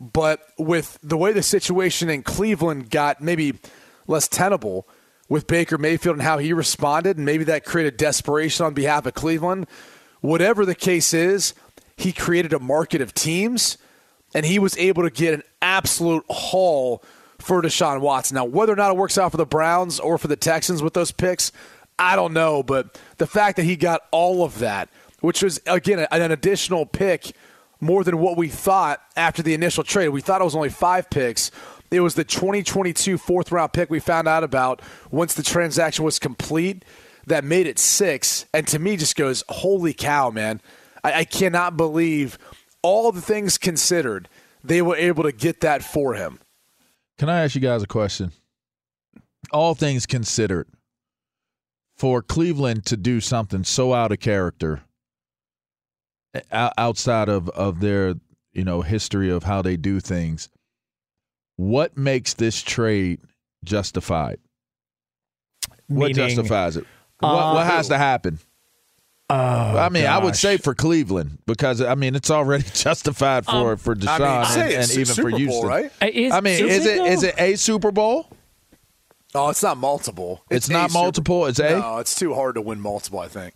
But 0.01 0.47
with 0.59 0.99
the 1.03 1.17
way 1.17 1.33
the 1.33 1.43
situation 1.43 2.11
in 2.11 2.23
Cleveland 2.23 2.91
got 2.91 3.21
maybe 3.21 3.59
less 4.07 4.29
tenable 4.29 4.87
with 5.29 5.47
Baker 5.47 5.79
Mayfield 5.79 6.17
and 6.17 6.23
how 6.23 6.39
he 6.39 6.53
responded, 6.53 7.17
and 7.17 7.25
maybe 7.25 7.45
that 7.45 7.65
created 7.65 7.97
desperation 7.97 8.67
on 8.67 8.75
behalf 8.75 9.07
of 9.07 9.15
Cleveland. 9.15 9.67
Whatever 10.21 10.67
the 10.67 10.75
case 10.75 11.15
is, 11.15 11.55
he 11.97 12.12
created 12.12 12.53
a 12.53 12.59
market 12.59 13.01
of 13.01 13.15
teams, 13.15 13.79
and 14.35 14.45
he 14.45 14.59
was 14.59 14.77
able 14.77 15.03
to 15.03 15.11
get 15.11 15.35
an 15.35 15.43
absolute 15.62 16.25
haul 16.29 17.03
for 17.39 17.62
Deshaun 17.62 18.01
Watson. 18.01 18.35
Now, 18.35 18.45
whether 18.45 18.73
or 18.73 18.77
not 18.77 18.91
it 18.91 18.97
works 18.97 19.19
out 19.19 19.31
for 19.31 19.37
the 19.37 19.47
Browns 19.47 20.01
or 20.01 20.19
for 20.19 20.29
the 20.29 20.37
Texans 20.37 20.83
with 20.83 20.95
those 20.95 21.12
picks, 21.12 21.53
I 21.99 22.17
don't 22.17 22.33
know. 22.33 22.63
But 22.63 23.01
the 23.19 23.27
fact 23.27 23.57
that 23.57 23.65
he 23.65 23.77
got 23.77 24.03
all 24.11 24.45
of 24.45 24.59
that, 24.59 24.89
which 25.21 25.43
was, 25.43 25.61
again, 25.67 26.07
an 26.11 26.31
additional 26.31 26.87
pick 26.87 27.33
more 27.81 28.05
than 28.05 28.19
what 28.19 28.37
we 28.37 28.49
thought 28.49 29.01
after 29.17 29.43
the 29.43 29.55
initial 29.55 29.85
trade. 29.85 30.09
We 30.09 30.21
thought 30.21 30.41
it 30.41 30.45
was 30.45 30.57
only 30.57 30.71
five 30.71 31.11
picks. 31.11 31.51
It 31.91 32.01
was 32.01 32.15
the 32.15 32.25
2022 32.25 33.19
fourth 33.19 33.53
round 33.53 33.73
pick 33.73 33.91
we 33.91 34.01
found 34.01 34.27
out 34.27 34.43
about 34.43 34.81
once 35.11 35.35
the 35.35 35.43
transaction 35.43 36.05
was 36.05 36.19
complete 36.19 36.85
that 37.27 37.45
made 37.45 37.67
it 37.67 37.79
six. 37.79 38.47
And 38.53 38.67
to 38.69 38.79
me, 38.79 38.97
just 38.97 39.17
goes, 39.17 39.45
holy 39.49 39.93
cow, 39.93 40.31
man. 40.31 40.61
I, 41.03 41.13
I 41.21 41.25
cannot 41.25 41.77
believe 41.77 42.39
all 42.83 43.13
the 43.13 43.21
things 43.21 43.59
considered, 43.59 44.29
they 44.63 44.83
were 44.83 44.97
able 44.97 45.23
to 45.23 45.33
get 45.33 45.61
that 45.61 45.83
for 45.83 46.15
him. 46.15 46.41
Can 47.19 47.29
I 47.29 47.45
ask 47.45 47.55
you 47.55 47.61
guys 47.61 47.83
a 47.83 47.87
question? 47.87 48.33
All 49.53 49.75
things 49.75 50.07
considered, 50.07 50.67
for 51.97 52.23
Cleveland 52.23 52.85
to 52.87 52.97
do 52.97 53.21
something 53.21 53.65
so 53.65 53.95
out 53.95 54.13
of 54.13 54.21
character, 54.21 54.83
outside 56.53 57.29
of, 57.29 57.49
of 57.51 57.81
their 57.81 58.15
you 58.53 58.65
know 58.65 58.83
history 58.83 59.31
of 59.31 59.45
how 59.45 59.63
they 59.63 59.77
do 59.77 60.01
things, 60.01 60.49
what 61.57 61.97
makes 61.97 62.35
this 62.35 62.63
trade 62.63 63.21
justified? 63.65 64.39
what 65.89 66.13
justifies 66.15 66.77
it? 66.77 66.85
what, 67.21 67.29
uh, 67.29 67.55
what 67.55 67.67
has 67.67 67.89
to 67.89 67.99
happen? 67.99 68.39
Oh, 69.31 69.35
I 69.35 69.89
mean, 69.89 70.05
I 70.07 70.19
would 70.19 70.37
say 70.37 70.59
for 70.59 70.75
Cleveland 70.75 71.39
because 71.47 71.81
I 71.81 71.95
mean 71.95 72.15
it's 72.15 72.31
already 72.31 72.65
justified 72.75 73.47
for 73.47 73.73
Um, 73.73 73.77
for 73.79 73.93
I 73.93 73.95
Deshaun 73.95 74.19
mean, 74.57 74.63
and, 74.65 74.73
and 74.83 74.91
even 74.93 75.07
Super 75.07 75.23
for 75.23 75.31
Bowl, 75.31 75.39
Houston. 75.39 75.67
right? 75.69 75.93
Uh, 76.03 76.09
is- 76.13 76.33
I 76.33 76.41
mean, 76.41 76.65
is 76.65 76.85
it 76.87 77.07
is 77.07 77.23
it 77.23 77.35
a 77.39 77.57
Super 77.57 77.91
Bowl? 77.91 78.29
Oh, 79.35 79.49
it's 79.51 79.62
not 79.62 79.76
multiple. 79.78 80.43
It's 80.51 80.68
a 80.68 80.72
not 80.72 80.91
Super- 80.91 81.03
multiple, 81.03 81.47
it's 81.47 81.59
A? 81.59 81.78
No, 81.78 81.99
it's 81.99 82.14
too 82.14 82.35
hard 82.35 82.55
to 82.55 82.61
win 82.61 82.80
multiple. 82.80 83.18
I 83.18 83.28
think. 83.28 83.55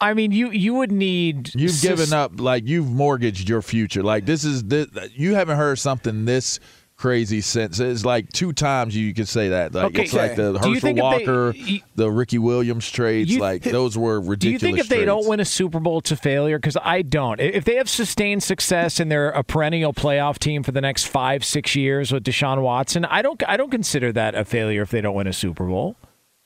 I 0.00 0.14
mean, 0.14 0.30
you 0.32 0.50
you 0.50 0.74
would 0.74 0.92
need. 0.92 1.52
You've 1.54 1.72
sus- 1.72 1.82
given 1.82 2.12
up 2.12 2.40
like 2.40 2.66
you've 2.68 2.90
mortgaged 2.90 3.48
your 3.48 3.62
future. 3.62 4.02
Like 4.02 4.26
this 4.26 4.44
is 4.44 4.62
this, 4.64 4.86
you 5.14 5.34
haven't 5.34 5.56
heard 5.56 5.78
something 5.78 6.24
this 6.24 6.60
crazy 6.98 7.40
since 7.40 7.78
it's 7.80 8.04
like 8.04 8.30
two 8.32 8.52
times 8.52 8.94
you 8.94 9.14
could 9.14 9.28
say 9.28 9.50
that. 9.50 9.72
Like 9.72 9.84
Okay. 9.86 10.02
it's 10.02 10.12
like 10.12 10.34
the 10.36 10.52
Do 10.52 10.58
Herschel 10.58 10.74
think 10.80 10.84
if 10.84 10.94
they- 10.96 11.00
Walker, 11.02 11.52
you- 11.56 11.80
the 11.94 12.10
Ricky 12.10 12.38
Williams 12.38 12.90
trades. 12.90 13.30
You- 13.32 13.40
like 13.40 13.62
those 13.62 13.96
were 13.96 14.20
ridiculous. 14.20 14.40
Do 14.40 14.48
you 14.50 14.58
think 14.58 14.78
if 14.78 14.88
they 14.88 15.04
don't 15.04 15.26
win 15.26 15.38
a 15.40 15.44
Super 15.44 15.78
Bowl, 15.80 15.98
it's 16.00 16.10
a 16.10 16.16
failure? 16.16 16.58
Because 16.58 16.76
I 16.82 17.02
don't. 17.02 17.40
If 17.40 17.64
they 17.64 17.76
have 17.76 17.88
sustained 17.88 18.42
success 18.42 18.98
and 19.00 19.10
they're 19.10 19.30
a 19.30 19.44
perennial 19.44 19.94
playoff 19.94 20.38
team 20.38 20.62
for 20.64 20.72
the 20.72 20.80
next 20.80 21.04
five, 21.06 21.44
six 21.44 21.76
years 21.76 22.10
with 22.12 22.24
Deshaun 22.24 22.62
Watson, 22.62 23.04
I 23.04 23.22
don't. 23.22 23.40
I 23.48 23.56
don't 23.56 23.70
consider 23.70 24.12
that 24.12 24.34
a 24.34 24.44
failure 24.44 24.82
if 24.82 24.90
they 24.90 25.00
don't 25.00 25.14
win 25.14 25.28
a 25.28 25.32
Super 25.32 25.64
Bowl. 25.66 25.94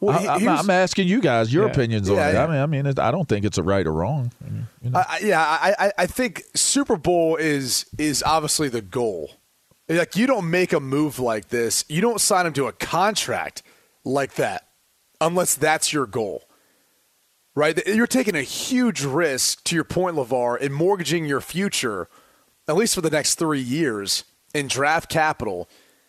Well, 0.00 0.18
I, 0.18 0.34
am 0.36 0.48
I'm 0.48 0.68
asking 0.70 1.06
you 1.08 1.20
guys 1.20 1.54
your 1.54 1.64
Yeah. 1.66 1.70
opinions 1.70 2.10
on 2.10 2.16
Yeah, 2.16 2.28
it. 2.28 2.32
yeah. 2.34 2.44
I 2.44 2.46
mean, 2.48 2.56
I 2.60 2.66
mean, 2.66 2.86
it, 2.86 2.98
I 2.98 3.10
don't 3.12 3.28
think 3.28 3.44
it's 3.46 3.56
a 3.56 3.62
right 3.62 3.86
or 3.86 3.92
wrong. 3.92 4.32
I 4.44 4.50
mean, 4.50 4.66
you 4.82 4.90
know. 4.90 4.98
I, 4.98 5.04
I- 5.08 5.18
yeah, 5.24 5.40
I, 5.40 5.74
I- 5.86 5.92
I 5.98 6.06
think 6.06 6.42
Super 6.54 6.96
Bowl 6.96 7.36
is 7.36 7.86
is 7.98 8.22
obviously 8.24 8.68
the 8.68 8.82
goal. 8.82 9.30
Like 9.88 10.16
you 10.16 10.26
don't 10.26 10.50
make 10.50 10.72
a 10.72 10.80
move 10.80 11.18
like 11.18 11.48
this, 11.48 11.84
you 11.88 12.00
don't 12.00 12.20
sign 12.20 12.46
him 12.46 12.52
to 12.54 12.66
a 12.66 12.72
contract 12.72 13.62
like 14.04 14.34
that, 14.34 14.68
unless 15.20 15.54
that's 15.54 15.92
your 15.92 16.06
goal. 16.06 16.44
Right? 17.54 17.78
You're 17.86 18.06
taking 18.06 18.34
a 18.34 18.42
huge 18.42 19.04
risk, 19.04 19.62
to 19.64 19.74
your 19.74 19.84
point, 19.84 20.16
Levar, 20.16 20.58
in 20.58 20.72
mortgaging 20.72 21.26
your 21.26 21.42
future, 21.42 22.08
at 22.66 22.76
least 22.76 22.94
for 22.94 23.02
the 23.02 23.10
next 23.10 23.34
three 23.34 23.60
years, 23.60 24.24
in 24.54 24.68
draft 24.68 25.10
capital, 25.10 25.68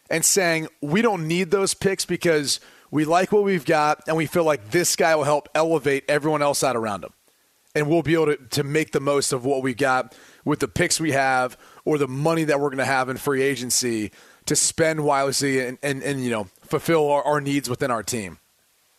and 0.09 0.23
saying 0.23 0.67
we 0.81 1.01
don't 1.01 1.27
need 1.27 1.51
those 1.51 1.73
picks 1.73 2.05
because 2.05 2.61
we 2.91 3.03
like 3.03 3.33
what 3.33 3.43
we've 3.43 3.65
got, 3.65 4.01
and 4.07 4.15
we 4.15 4.25
feel 4.25 4.45
like 4.45 4.71
this 4.71 4.95
guy 4.95 5.15
will 5.15 5.23
help 5.25 5.49
elevate 5.53 6.05
everyone 6.07 6.41
else 6.41 6.63
out 6.63 6.77
around 6.77 7.03
him 7.03 7.11
and 7.75 7.89
we'll 7.89 8.03
be 8.03 8.13
able 8.13 8.27
to, 8.27 8.37
to 8.37 8.63
make 8.63 8.91
the 8.91 8.99
most 8.99 9.33
of 9.33 9.45
what 9.45 9.63
we 9.63 9.73
got 9.73 10.15
with 10.45 10.59
the 10.59 10.67
picks 10.67 10.99
we 10.99 11.11
have 11.11 11.57
or 11.85 11.97
the 11.97 12.07
money 12.07 12.43
that 12.43 12.59
we're 12.59 12.69
going 12.69 12.77
to 12.77 12.85
have 12.85 13.09
in 13.09 13.17
free 13.17 13.41
agency 13.41 14.11
to 14.45 14.55
spend 14.55 15.03
wisely 15.03 15.59
and, 15.59 15.77
and, 15.81 16.03
and 16.03 16.23
you 16.23 16.29
know 16.29 16.47
fulfill 16.61 17.09
our, 17.09 17.23
our 17.23 17.41
needs 17.41 17.69
within 17.69 17.91
our 17.91 18.03
team. 18.03 18.39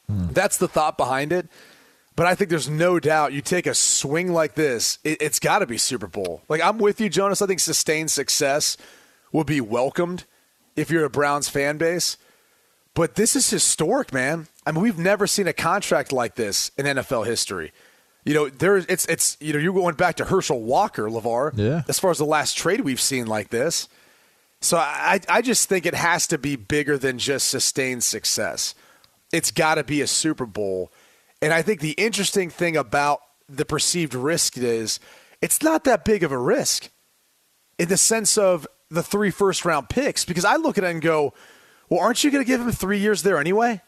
Hmm. 0.09 0.29
That's 0.33 0.57
the 0.57 0.68
thought 0.68 0.97
behind 0.97 1.33
it. 1.33 1.49
But 2.16 2.27
I 2.27 2.35
think 2.35 2.49
there's 2.49 2.68
no 2.68 3.01
doubt 3.01 3.33
you 3.33 3.41
take 3.41 3.66
a 3.66 3.75
swing 3.75 4.33
like 4.33 4.55
this, 4.55 4.99
it, 5.03 5.20
it's 5.20 5.41
got 5.41 5.59
to 5.61 5.66
be 5.66 5.79
Super 5.79 6.07
Bowl. 6.07 6.43
Like 6.49 6.62
I'm 6.62 6.79
with 6.79 7.01
you, 7.01 7.09
Jonas. 7.09 7.43
I 7.43 7.47
think 7.47 7.61
sustained 7.61 8.11
success 8.11 8.77
will 9.33 9.45
be 9.45 9.61
welcomed 9.61 10.25
if 10.77 10.91
you're 10.91 11.05
a 11.05 11.11
Browns 11.11 11.49
fan 11.49 11.77
base. 11.77 12.16
But 12.95 13.16
this 13.16 13.35
is 13.35 13.51
historic, 13.51 14.12
man. 14.12 14.47
I 14.64 14.70
mean, 14.70 14.83
we've 14.83 14.99
never 14.99 15.27
seen 15.27 15.49
a 15.49 15.53
contract 15.53 16.12
like 16.12 16.37
this 16.37 16.70
in 16.79 16.87
NFL 16.87 17.27
history. 17.27 17.72
You 18.25 18.35
know, 18.35 18.49
there 18.49 18.77
it's 18.77 19.05
it's 19.07 19.37
you 19.41 19.53
know 19.53 19.59
you're 19.59 19.75
going 19.75 19.97
back 19.97 20.16
to 20.16 20.25
Herschel 20.25 20.62
Walker, 20.62 21.09
Levar. 21.09 21.53
Yeah. 21.57 21.83
As 21.89 21.99
far 21.99 22.11
as 22.11 22.18
the 22.18 22.25
last 22.25 22.57
trade 22.57 22.81
we've 22.81 23.01
seen 23.01 23.27
like 23.27 23.51
this, 23.51 23.89
so 24.61 24.79
I 24.79 25.20
I 25.29 25.43
just 25.43 25.68
think 25.68 25.85
it 25.85 25.95
has 25.95 26.27
to 26.29 26.39
be 26.39 26.57
bigger 26.57 26.97
than 26.97 27.18
just 27.18 27.49
sustained 27.49 28.03
success. 28.03 28.75
It's 29.33 29.51
got 29.51 29.75
to 29.75 29.85
be 29.85 30.01
a 30.01 30.07
Super 30.07 30.47
Bowl, 30.47 30.91
and 31.43 31.53
I 31.53 31.61
think 31.61 31.81
the 31.81 31.93
interesting 31.93 32.49
thing 32.49 32.77
about 32.77 33.20
the 33.49 33.66
perceived 33.66 34.14
risk 34.14 34.57
is 34.57 34.99
it's 35.43 35.62
not 35.62 35.85
that 35.85 36.05
big 36.05 36.22
of 36.22 36.33
a 36.33 36.39
risk 36.39 36.89
in 37.79 37.89
the 37.89 37.99
sense 37.99 38.39
of 38.39 38.66
the 38.89 39.03
three 39.03 39.31
first 39.31 39.64
round 39.64 39.91
picks 39.91 40.25
because 40.25 40.45
I 40.45 40.57
look 40.57 40.79
at 40.79 40.85
it 40.85 40.91
and 40.91 41.03
go, 41.03 41.35
well, 41.91 42.01
aren't 42.01 42.25
you 42.25 42.31
going 42.31 42.43
to 42.43 42.49
give 42.49 42.61
him 42.61 42.72
three 42.72 42.99
years 42.99 43.22
there 43.22 43.39
anyway? 43.39 43.83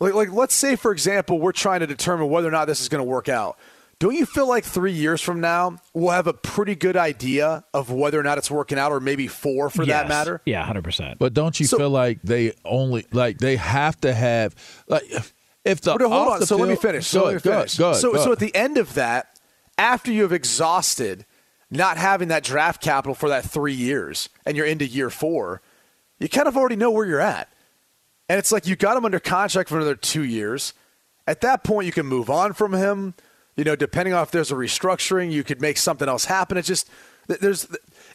Like, 0.00 0.14
like, 0.14 0.32
let's 0.32 0.54
say, 0.54 0.76
for 0.76 0.92
example, 0.92 1.38
we're 1.38 1.52
trying 1.52 1.80
to 1.80 1.86
determine 1.86 2.28
whether 2.28 2.48
or 2.48 2.50
not 2.50 2.66
this 2.66 2.80
is 2.80 2.88
going 2.88 3.04
to 3.04 3.08
work 3.08 3.28
out. 3.28 3.58
Don't 4.00 4.14
you 4.14 4.26
feel 4.26 4.48
like 4.48 4.64
three 4.64 4.92
years 4.92 5.20
from 5.20 5.40
now 5.40 5.78
we'll 5.94 6.10
have 6.10 6.26
a 6.26 6.34
pretty 6.34 6.74
good 6.74 6.96
idea 6.96 7.64
of 7.72 7.90
whether 7.90 8.18
or 8.18 8.22
not 8.22 8.38
it's 8.38 8.50
working 8.50 8.78
out, 8.78 8.90
or 8.92 9.00
maybe 9.00 9.28
four 9.28 9.70
for 9.70 9.86
that 9.86 10.08
matter? 10.08 10.42
Yeah, 10.44 10.64
hundred 10.64 10.84
percent. 10.84 11.18
But 11.18 11.32
don't 11.32 11.58
you 11.58 11.66
feel 11.66 11.90
like 11.90 12.20
they 12.22 12.52
only 12.64 13.06
like 13.12 13.38
they 13.38 13.56
have 13.56 13.98
to 14.00 14.12
have 14.12 14.54
like 14.88 15.04
if 15.64 15.80
the 15.80 15.92
hold 15.92 16.12
off 16.12 16.28
on. 16.28 16.40
the 16.40 16.46
So 16.46 16.56
let 16.56 16.68
me 16.68 16.76
finish. 16.76 17.06
So 17.06 17.20
Go 17.20 17.26
let 17.26 17.30
me 17.30 17.36
ahead, 17.36 17.42
go 17.44 17.50
ahead, 17.50 17.60
finish. 17.62 17.78
go 17.78 17.90
ahead, 17.90 18.00
so, 18.00 18.12
go 18.12 18.24
so 18.24 18.32
at 18.32 18.40
the 18.40 18.54
end 18.54 18.78
of 18.78 18.94
that, 18.94 19.38
after 19.78 20.12
you 20.12 20.22
have 20.22 20.32
exhausted 20.32 21.24
not 21.70 21.96
having 21.96 22.28
that 22.28 22.42
draft 22.44 22.82
capital 22.82 23.14
for 23.14 23.28
that 23.28 23.44
three 23.44 23.72
years, 23.74 24.28
and 24.44 24.56
you're 24.56 24.66
into 24.66 24.86
year 24.86 25.08
four, 25.08 25.62
you 26.18 26.28
kind 26.28 26.48
of 26.48 26.56
already 26.56 26.76
know 26.76 26.90
where 26.90 27.06
you're 27.06 27.20
at. 27.20 27.48
And 28.28 28.38
it's 28.38 28.52
like 28.52 28.66
you 28.66 28.76
got 28.76 28.96
him 28.96 29.04
under 29.04 29.20
contract 29.20 29.68
for 29.68 29.76
another 29.76 29.94
two 29.94 30.24
years. 30.24 30.72
At 31.26 31.40
that 31.42 31.64
point, 31.64 31.86
you 31.86 31.92
can 31.92 32.06
move 32.06 32.30
on 32.30 32.52
from 32.52 32.72
him. 32.72 33.14
You 33.56 33.64
know, 33.64 33.76
depending 33.76 34.14
on 34.14 34.22
if 34.22 34.30
there's 34.30 34.50
a 34.50 34.54
restructuring, 34.54 35.30
you 35.30 35.44
could 35.44 35.60
make 35.60 35.76
something 35.76 36.08
else 36.08 36.24
happen. 36.24 36.56
It's 36.56 36.68
just 36.68 36.88
there's 37.26 37.68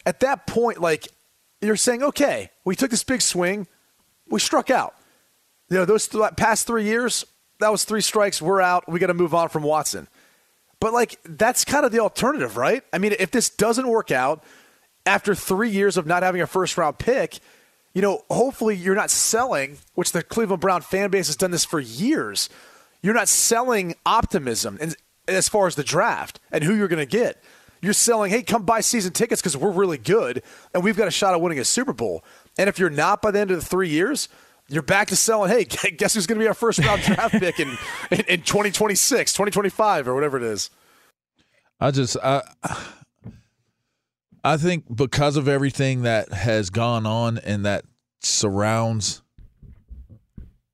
at 0.04 0.20
that 0.20 0.46
point, 0.46 0.80
like 0.80 1.08
you're 1.60 1.76
saying, 1.76 2.02
okay, 2.02 2.50
we 2.64 2.76
took 2.76 2.90
this 2.90 3.04
big 3.04 3.22
swing, 3.22 3.66
we 4.28 4.40
struck 4.40 4.70
out. 4.70 4.94
You 5.68 5.78
know, 5.78 5.84
those 5.84 6.08
th- 6.08 6.36
past 6.36 6.66
three 6.66 6.84
years, 6.84 7.24
that 7.60 7.70
was 7.70 7.84
three 7.84 8.00
strikes. 8.00 8.42
We're 8.42 8.60
out. 8.60 8.88
We 8.88 8.98
got 8.98 9.06
to 9.08 9.14
move 9.14 9.34
on 9.34 9.48
from 9.48 9.62
Watson. 9.62 10.08
But 10.80 10.92
like 10.92 11.18
that's 11.24 11.64
kind 11.64 11.84
of 11.84 11.92
the 11.92 12.00
alternative, 12.00 12.56
right? 12.56 12.82
I 12.92 12.98
mean, 12.98 13.14
if 13.18 13.30
this 13.30 13.50
doesn't 13.50 13.86
work 13.86 14.10
out 14.10 14.42
after 15.06 15.34
three 15.34 15.70
years 15.70 15.96
of 15.96 16.06
not 16.06 16.22
having 16.22 16.40
a 16.40 16.46
first 16.46 16.76
round 16.76 16.98
pick, 16.98 17.38
you 17.94 18.02
know, 18.02 18.22
hopefully 18.30 18.76
you're 18.76 18.94
not 18.94 19.10
selling, 19.10 19.78
which 19.94 20.12
the 20.12 20.22
Cleveland 20.22 20.60
Brown 20.60 20.80
fan 20.80 21.10
base 21.10 21.26
has 21.26 21.36
done 21.36 21.50
this 21.50 21.64
for 21.64 21.80
years. 21.80 22.48
You're 23.02 23.14
not 23.14 23.28
selling 23.28 23.94
optimism 24.06 24.78
and 24.80 24.94
as 25.26 25.48
far 25.48 25.66
as 25.66 25.74
the 25.74 25.84
draft 25.84 26.40
and 26.52 26.64
who 26.64 26.74
you're 26.74 26.88
going 26.88 27.04
to 27.04 27.10
get. 27.10 27.42
You're 27.82 27.94
selling, 27.94 28.30
hey, 28.30 28.42
come 28.42 28.64
buy 28.64 28.80
season 28.80 29.12
tickets 29.12 29.40
because 29.40 29.56
we're 29.56 29.70
really 29.70 29.96
good 29.96 30.42
and 30.74 30.84
we've 30.84 30.96
got 30.96 31.08
a 31.08 31.10
shot 31.10 31.32
at 31.32 31.40
winning 31.40 31.58
a 31.58 31.64
Super 31.64 31.94
Bowl. 31.94 32.22
And 32.58 32.68
if 32.68 32.78
you're 32.78 32.90
not 32.90 33.22
by 33.22 33.30
the 33.30 33.40
end 33.40 33.50
of 33.50 33.58
the 33.58 33.64
three 33.64 33.88
years, 33.88 34.28
you're 34.68 34.82
back 34.82 35.08
to 35.08 35.16
selling, 35.16 35.50
hey, 35.50 35.64
guess 35.96 36.14
who's 36.14 36.26
going 36.26 36.38
to 36.38 36.44
be 36.44 36.48
our 36.48 36.54
first 36.54 36.78
round 36.78 37.02
draft 37.02 37.34
pick 37.34 37.58
in, 37.58 37.70
in, 38.10 38.20
in 38.28 38.42
2026, 38.42 39.32
2025, 39.32 40.08
or 40.08 40.14
whatever 40.14 40.36
it 40.36 40.42
is. 40.42 40.70
I 41.80 41.90
just 41.90 42.16
I 42.22 42.42
I 44.42 44.56
think 44.56 44.84
because 44.94 45.36
of 45.36 45.48
everything 45.48 46.02
that 46.02 46.32
has 46.32 46.70
gone 46.70 47.06
on 47.06 47.38
and 47.38 47.64
that 47.66 47.84
surrounds 48.20 49.22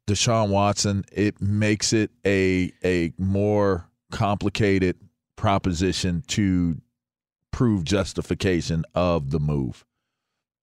Deshaun 0.06 0.50
Watson, 0.50 1.04
it 1.12 1.40
makes 1.40 1.92
it 1.92 2.10
a 2.24 2.72
a 2.84 3.12
more 3.18 3.88
complicated 4.12 4.96
proposition 5.36 6.22
to 6.28 6.80
prove 7.50 7.84
justification 7.84 8.84
of 8.94 9.30
the 9.30 9.40
move. 9.40 9.84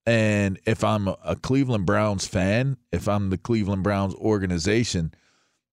And 0.05 0.59
if 0.65 0.83
I'm 0.83 1.07
a 1.07 1.35
Cleveland 1.35 1.85
Browns 1.85 2.25
fan, 2.25 2.77
if 2.91 3.07
I'm 3.07 3.29
the 3.29 3.37
Cleveland 3.37 3.83
Browns 3.83 4.13
organization, 4.15 5.13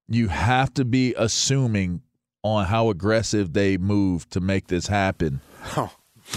you 0.09 0.29
have 0.29 0.73
to 0.75 0.85
be 0.85 1.15
assuming 1.17 2.03
on 2.43 2.67
how 2.67 2.91
aggressive 2.91 3.53
they 3.53 3.77
move 3.77 4.29
to 4.31 4.41
make 4.41 4.69
this 4.69 4.87
happen 4.87 5.41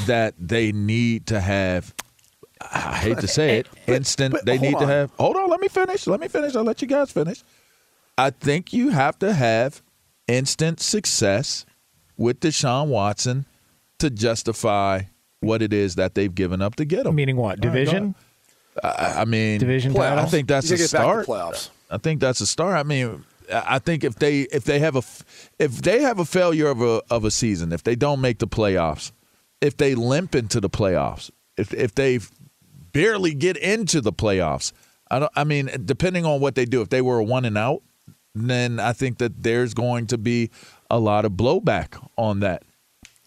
that 0.05 0.35
they 0.39 0.71
need 0.71 1.27
to 1.27 1.39
have 1.39 1.93
I 2.61 2.95
hate 2.95 3.19
to 3.19 3.27
say 3.27 3.59
it, 3.59 3.67
instant 3.87 4.33
but 4.33 4.45
they 4.45 4.57
hold 4.57 4.71
need 4.71 4.79
to 4.79 4.87
have 4.87 5.11
Hold 5.19 5.35
on, 5.35 5.49
let 5.49 5.59
me 5.59 5.67
finish. 5.67 6.07
Let 6.07 6.19
me 6.19 6.27
finish. 6.27 6.55
I'll 6.55 6.63
let 6.63 6.81
you 6.81 6.87
guys 6.87 7.11
finish. 7.11 7.43
I 8.17 8.29
think 8.29 8.73
you 8.73 8.89
have 8.89 9.19
to 9.19 9.33
have 9.33 9.81
instant 10.27 10.79
success 10.79 11.65
with 12.17 12.39
Deshaun 12.39 12.87
Watson 12.87 13.45
to 13.99 14.09
justify 14.09 15.03
what 15.39 15.61
it 15.61 15.73
is 15.73 15.95
that 15.95 16.15
they've 16.15 16.33
given 16.33 16.61
up 16.61 16.75
to 16.75 16.85
get 16.85 17.05
him. 17.05 17.15
Meaning 17.15 17.37
what? 17.37 17.59
Division? 17.59 18.15
I, 18.81 19.21
I 19.21 19.25
mean, 19.25 19.59
Division 19.59 19.95
I 19.97 20.25
think 20.25 20.47
that's 20.47 20.71
a 20.71 20.77
gotta 20.77 20.83
get 20.83 20.91
back 20.91 21.01
to 21.01 21.23
start. 21.23 21.27
playoffs. 21.27 21.69
I 21.89 21.97
think 21.97 22.21
that's 22.21 22.41
a 22.41 22.47
start. 22.47 22.75
I 22.75 22.83
mean, 22.83 23.23
I 23.51 23.79
think 23.79 24.03
if 24.03 24.15
they 24.15 24.41
if 24.41 24.63
they 24.63 24.79
have 24.79 24.95
a 24.95 25.03
if 25.59 25.81
they 25.81 26.01
have 26.01 26.19
a 26.19 26.25
failure 26.25 26.67
of 26.67 26.81
a 26.81 27.01
of 27.09 27.25
a 27.25 27.31
season, 27.31 27.71
if 27.71 27.83
they 27.83 27.95
don't 27.95 28.21
make 28.21 28.39
the 28.39 28.47
playoffs, 28.47 29.11
if 29.63 29.77
they 29.77 29.95
limp 29.95 30.35
into 30.35 30.59
the 30.59 30.69
playoffs, 30.69 31.31
if 31.57 31.73
if 31.73 31.95
they 31.95 32.19
barely 32.91 33.33
get 33.33 33.57
into 33.57 34.01
the 34.01 34.13
playoffs, 34.13 34.71
I 35.09 35.19
don't. 35.19 35.31
I 35.35 35.43
mean, 35.43 35.69
depending 35.85 36.25
on 36.25 36.39
what 36.41 36.55
they 36.55 36.65
do, 36.65 36.81
if 36.81 36.89
they 36.89 37.01
were 37.01 37.19
a 37.19 37.23
one 37.23 37.45
and 37.45 37.57
out, 37.57 37.81
then 38.35 38.79
I 38.79 38.93
think 38.93 39.17
that 39.19 39.43
there's 39.43 39.73
going 39.73 40.07
to 40.07 40.17
be 40.17 40.49
a 40.89 40.99
lot 40.99 41.25
of 41.25 41.31
blowback 41.33 41.95
on 42.17 42.41
that. 42.41 42.63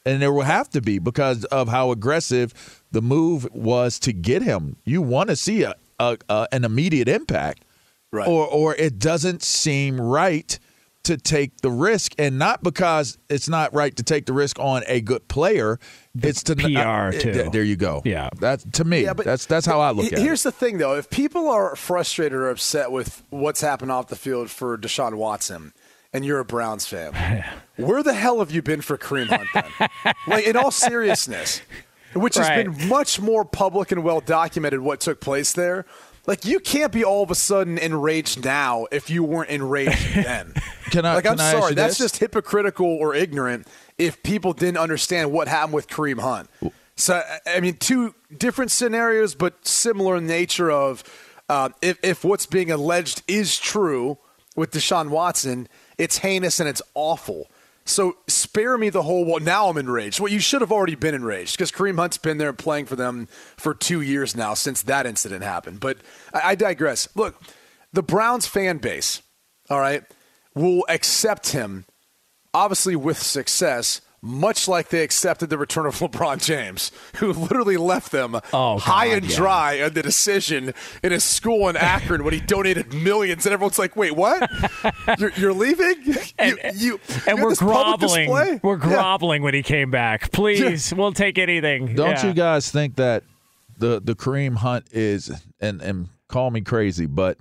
And 0.04 0.22
there 0.22 0.32
will 0.32 0.42
have 0.42 0.70
to 0.70 0.80
be 0.80 1.00
because 1.00 1.44
of 1.46 1.68
how 1.68 1.90
aggressive 1.90 2.82
the 2.92 3.02
move 3.02 3.48
was 3.52 3.98
to 4.00 4.12
get 4.12 4.42
him. 4.42 4.76
You 4.84 5.02
want 5.02 5.30
to 5.30 5.36
see 5.36 5.64
a, 5.64 5.74
a, 5.98 6.16
a 6.28 6.46
an 6.52 6.64
immediate 6.64 7.08
impact, 7.08 7.64
Right. 8.12 8.28
or 8.28 8.46
or 8.46 8.74
it 8.76 8.98
doesn't 9.00 9.42
seem 9.42 10.00
right 10.00 10.58
to 11.02 11.16
take 11.16 11.60
the 11.60 11.70
risk, 11.70 12.14
and 12.18 12.36
not 12.38 12.62
because 12.64 13.16
it's 13.28 13.48
not 13.48 13.72
right 13.74 13.94
to 13.96 14.02
take 14.02 14.26
the 14.26 14.32
risk 14.32 14.58
on 14.58 14.82
a 14.88 15.00
good 15.00 15.26
player. 15.28 15.78
It's 16.22 16.42
to 16.44 16.56
PR 16.56 16.78
uh, 16.78 17.12
too. 17.12 17.32
th- 17.32 17.52
There 17.52 17.62
you 17.64 17.76
go. 17.76 18.02
Yeah. 18.04 18.28
that's 18.38 18.64
to 18.72 18.84
me. 18.84 19.02
Yeah, 19.04 19.14
but 19.14 19.24
that's 19.26 19.46
that's 19.46 19.66
how 19.66 19.80
I 19.80 19.90
look 19.90 20.06
at 20.06 20.10
Here's 20.12 20.20
it. 20.20 20.24
Here's 20.24 20.42
the 20.44 20.52
thing, 20.52 20.78
though: 20.78 20.94
if 20.94 21.10
people 21.10 21.48
are 21.48 21.74
frustrated 21.76 22.32
or 22.34 22.50
upset 22.50 22.90
with 22.92 23.22
what's 23.30 23.60
happened 23.60 23.92
off 23.92 24.08
the 24.08 24.16
field 24.16 24.50
for 24.50 24.76
Deshaun 24.78 25.14
Watson, 25.14 25.72
and 26.12 26.24
you're 26.24 26.38
a 26.40 26.44
Browns 26.44 26.86
fan, 26.86 27.44
where 27.76 28.02
the 28.02 28.14
hell 28.14 28.38
have 28.38 28.50
you 28.50 28.62
been 28.62 28.80
for 28.80 28.96
Kareem 28.96 29.26
Hunt? 29.28 29.48
Then, 29.52 30.14
like 30.26 30.46
in 30.46 30.56
all 30.56 30.70
seriousness, 30.70 31.60
which 32.14 32.36
has 32.36 32.48
been 32.48 32.88
much 32.88 33.20
more 33.20 33.44
public 33.44 33.92
and 33.92 34.02
well 34.04 34.20
documented 34.20 34.80
what 34.80 35.00
took 35.00 35.20
place 35.20 35.52
there. 35.52 35.84
Like 36.26 36.44
you 36.44 36.58
can't 36.60 36.92
be 36.92 37.04
all 37.04 37.22
of 37.22 37.30
a 37.30 37.34
sudden 37.34 37.78
enraged 37.78 38.44
now 38.44 38.86
if 38.90 39.08
you 39.10 39.22
weren't 39.22 39.50
enraged 39.50 40.14
then. 40.14 40.54
Can 40.90 41.04
I? 41.04 41.14
like 41.14 41.24
can 41.24 41.40
I'm 41.40 41.46
I 41.46 41.52
sorry, 41.52 41.74
that's 41.74 41.98
this? 41.98 42.10
just 42.12 42.16
hypocritical 42.18 42.86
or 42.86 43.14
ignorant 43.14 43.66
if 43.98 44.22
people 44.22 44.52
didn't 44.52 44.78
understand 44.78 45.32
what 45.32 45.48
happened 45.48 45.74
with 45.74 45.88
Kareem 45.88 46.20
Hunt. 46.20 46.50
So 46.96 47.22
I- 47.46 47.60
mean, 47.60 47.76
two 47.76 48.14
different 48.36 48.70
scenarios, 48.70 49.34
but 49.34 49.66
similar 49.66 50.16
in 50.16 50.26
nature. 50.26 50.70
Of 50.70 51.04
uh, 51.48 51.68
if 51.82 51.98
if 52.02 52.24
what's 52.24 52.46
being 52.46 52.70
alleged 52.70 53.22
is 53.28 53.58
true 53.58 54.18
with 54.56 54.72
Deshaun 54.72 55.10
Watson, 55.10 55.68
it's 55.98 56.18
heinous 56.18 56.58
and 56.60 56.68
it's 56.68 56.82
awful. 56.94 57.48
So 57.86 58.16
spare 58.26 58.76
me 58.76 58.90
the 58.90 59.02
whole. 59.02 59.24
Well, 59.24 59.40
now 59.40 59.68
I'm 59.68 59.78
enraged. 59.78 60.20
Well, 60.20 60.30
you 60.30 60.40
should 60.40 60.60
have 60.60 60.72
already 60.72 60.96
been 60.96 61.14
enraged 61.14 61.56
because 61.56 61.72
Kareem 61.72 61.96
Hunt's 61.98 62.18
been 62.18 62.38
there 62.38 62.52
playing 62.52 62.86
for 62.86 62.96
them 62.96 63.28
for 63.56 63.74
two 63.74 64.00
years 64.00 64.36
now 64.36 64.54
since 64.54 64.82
that 64.82 65.06
incident 65.06 65.42
happened. 65.42 65.80
But 65.80 65.98
I, 66.34 66.50
I 66.50 66.54
digress. 66.56 67.08
Look, 67.14 67.40
the 67.92 68.02
Browns 68.02 68.46
fan 68.46 68.78
base, 68.78 69.22
all 69.70 69.80
right, 69.80 70.02
will 70.54 70.84
accept 70.88 71.50
him 71.50 71.86
obviously 72.56 72.96
with 72.96 73.18
success, 73.18 74.00
much 74.26 74.68
like 74.68 74.88
they 74.88 75.02
accepted 75.02 75.48
the 75.50 75.58
return 75.58 75.86
of 75.86 75.94
LeBron 76.00 76.44
James, 76.44 76.92
who 77.16 77.32
literally 77.32 77.76
left 77.76 78.12
them 78.12 78.38
Oh, 78.52 78.78
high 78.78 79.08
God, 79.08 79.16
and 79.18 79.30
yeah. 79.30 79.36
dry 79.36 79.82
on 79.82 79.92
the 79.94 80.02
decision 80.02 80.74
in 81.02 81.12
his 81.12 81.24
school 81.24 81.68
in 81.68 81.76
Akron 81.76 82.24
when 82.24 82.34
he 82.34 82.40
donated 82.40 82.92
millions, 82.92 83.46
and 83.46 83.52
everyone's 83.52 83.78
like, 83.78 83.96
"Wait, 83.96 84.12
what? 84.16 84.50
you're, 85.18 85.32
you're 85.36 85.52
leaving? 85.52 85.94
And, 86.38 86.58
you, 86.58 86.58
you, 86.58 86.64
and 86.68 86.80
you 86.80 87.00
had 87.24 87.42
we're 87.42 87.48
this 87.50 87.58
groveling. 87.58 88.60
We're 88.62 88.78
Yeah. 88.90 89.16
when 89.42 89.54
he 89.54 89.62
came 89.62 89.90
back. 89.90 90.30
Please, 90.32 90.92
we'll 90.94 91.12
take 91.12 91.38
anything. 91.38 91.94
Don't 91.94 92.10
Yeah. 92.10 92.26
you 92.26 92.32
guys 92.34 92.70
think 92.70 92.96
that 92.96 93.22
the 93.78 94.00
the 94.02 94.14
Kareem 94.14 94.56
Hunt 94.56 94.86
is 94.92 95.30
and 95.60 95.80
and 95.82 96.08
call 96.28 96.50
me 96.50 96.60
crazy, 96.62 97.06
but 97.06 97.38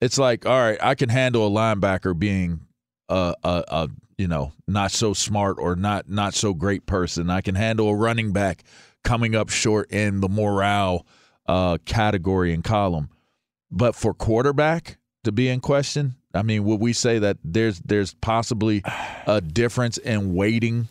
it's 0.00 0.18
like 0.18 0.46
all 0.46 0.58
right, 0.60 0.78
I 0.82 0.94
can 0.94 1.08
handle 1.08 1.46
a 1.46 1.50
linebacker 1.50 2.18
being 2.18 2.60
a 3.08 3.34
a, 3.42 3.64
a 3.68 3.88
you 4.18 4.28
know, 4.28 4.52
not 4.66 4.90
so 4.92 5.12
smart 5.14 5.56
or 5.58 5.76
not 5.76 6.08
not 6.08 6.34
so 6.34 6.54
great 6.54 6.86
person. 6.86 7.30
I 7.30 7.40
can 7.40 7.54
handle 7.54 7.88
a 7.88 7.94
running 7.94 8.32
back 8.32 8.64
coming 9.02 9.34
up 9.34 9.48
short 9.50 9.90
in 9.90 10.20
the 10.20 10.28
morale 10.28 11.06
uh, 11.46 11.78
category 11.84 12.52
and 12.54 12.64
column. 12.64 13.08
But 13.70 13.94
for 13.94 14.14
quarterback 14.14 14.98
to 15.24 15.32
be 15.32 15.48
in 15.48 15.60
question, 15.60 16.14
I 16.32 16.42
mean, 16.42 16.64
would 16.64 16.80
we 16.80 16.92
say 16.92 17.18
that 17.18 17.38
there's 17.44 17.80
there's 17.80 18.14
possibly 18.14 18.82
a 19.26 19.40
difference 19.40 19.98
in 19.98 20.34
weighting 20.34 20.88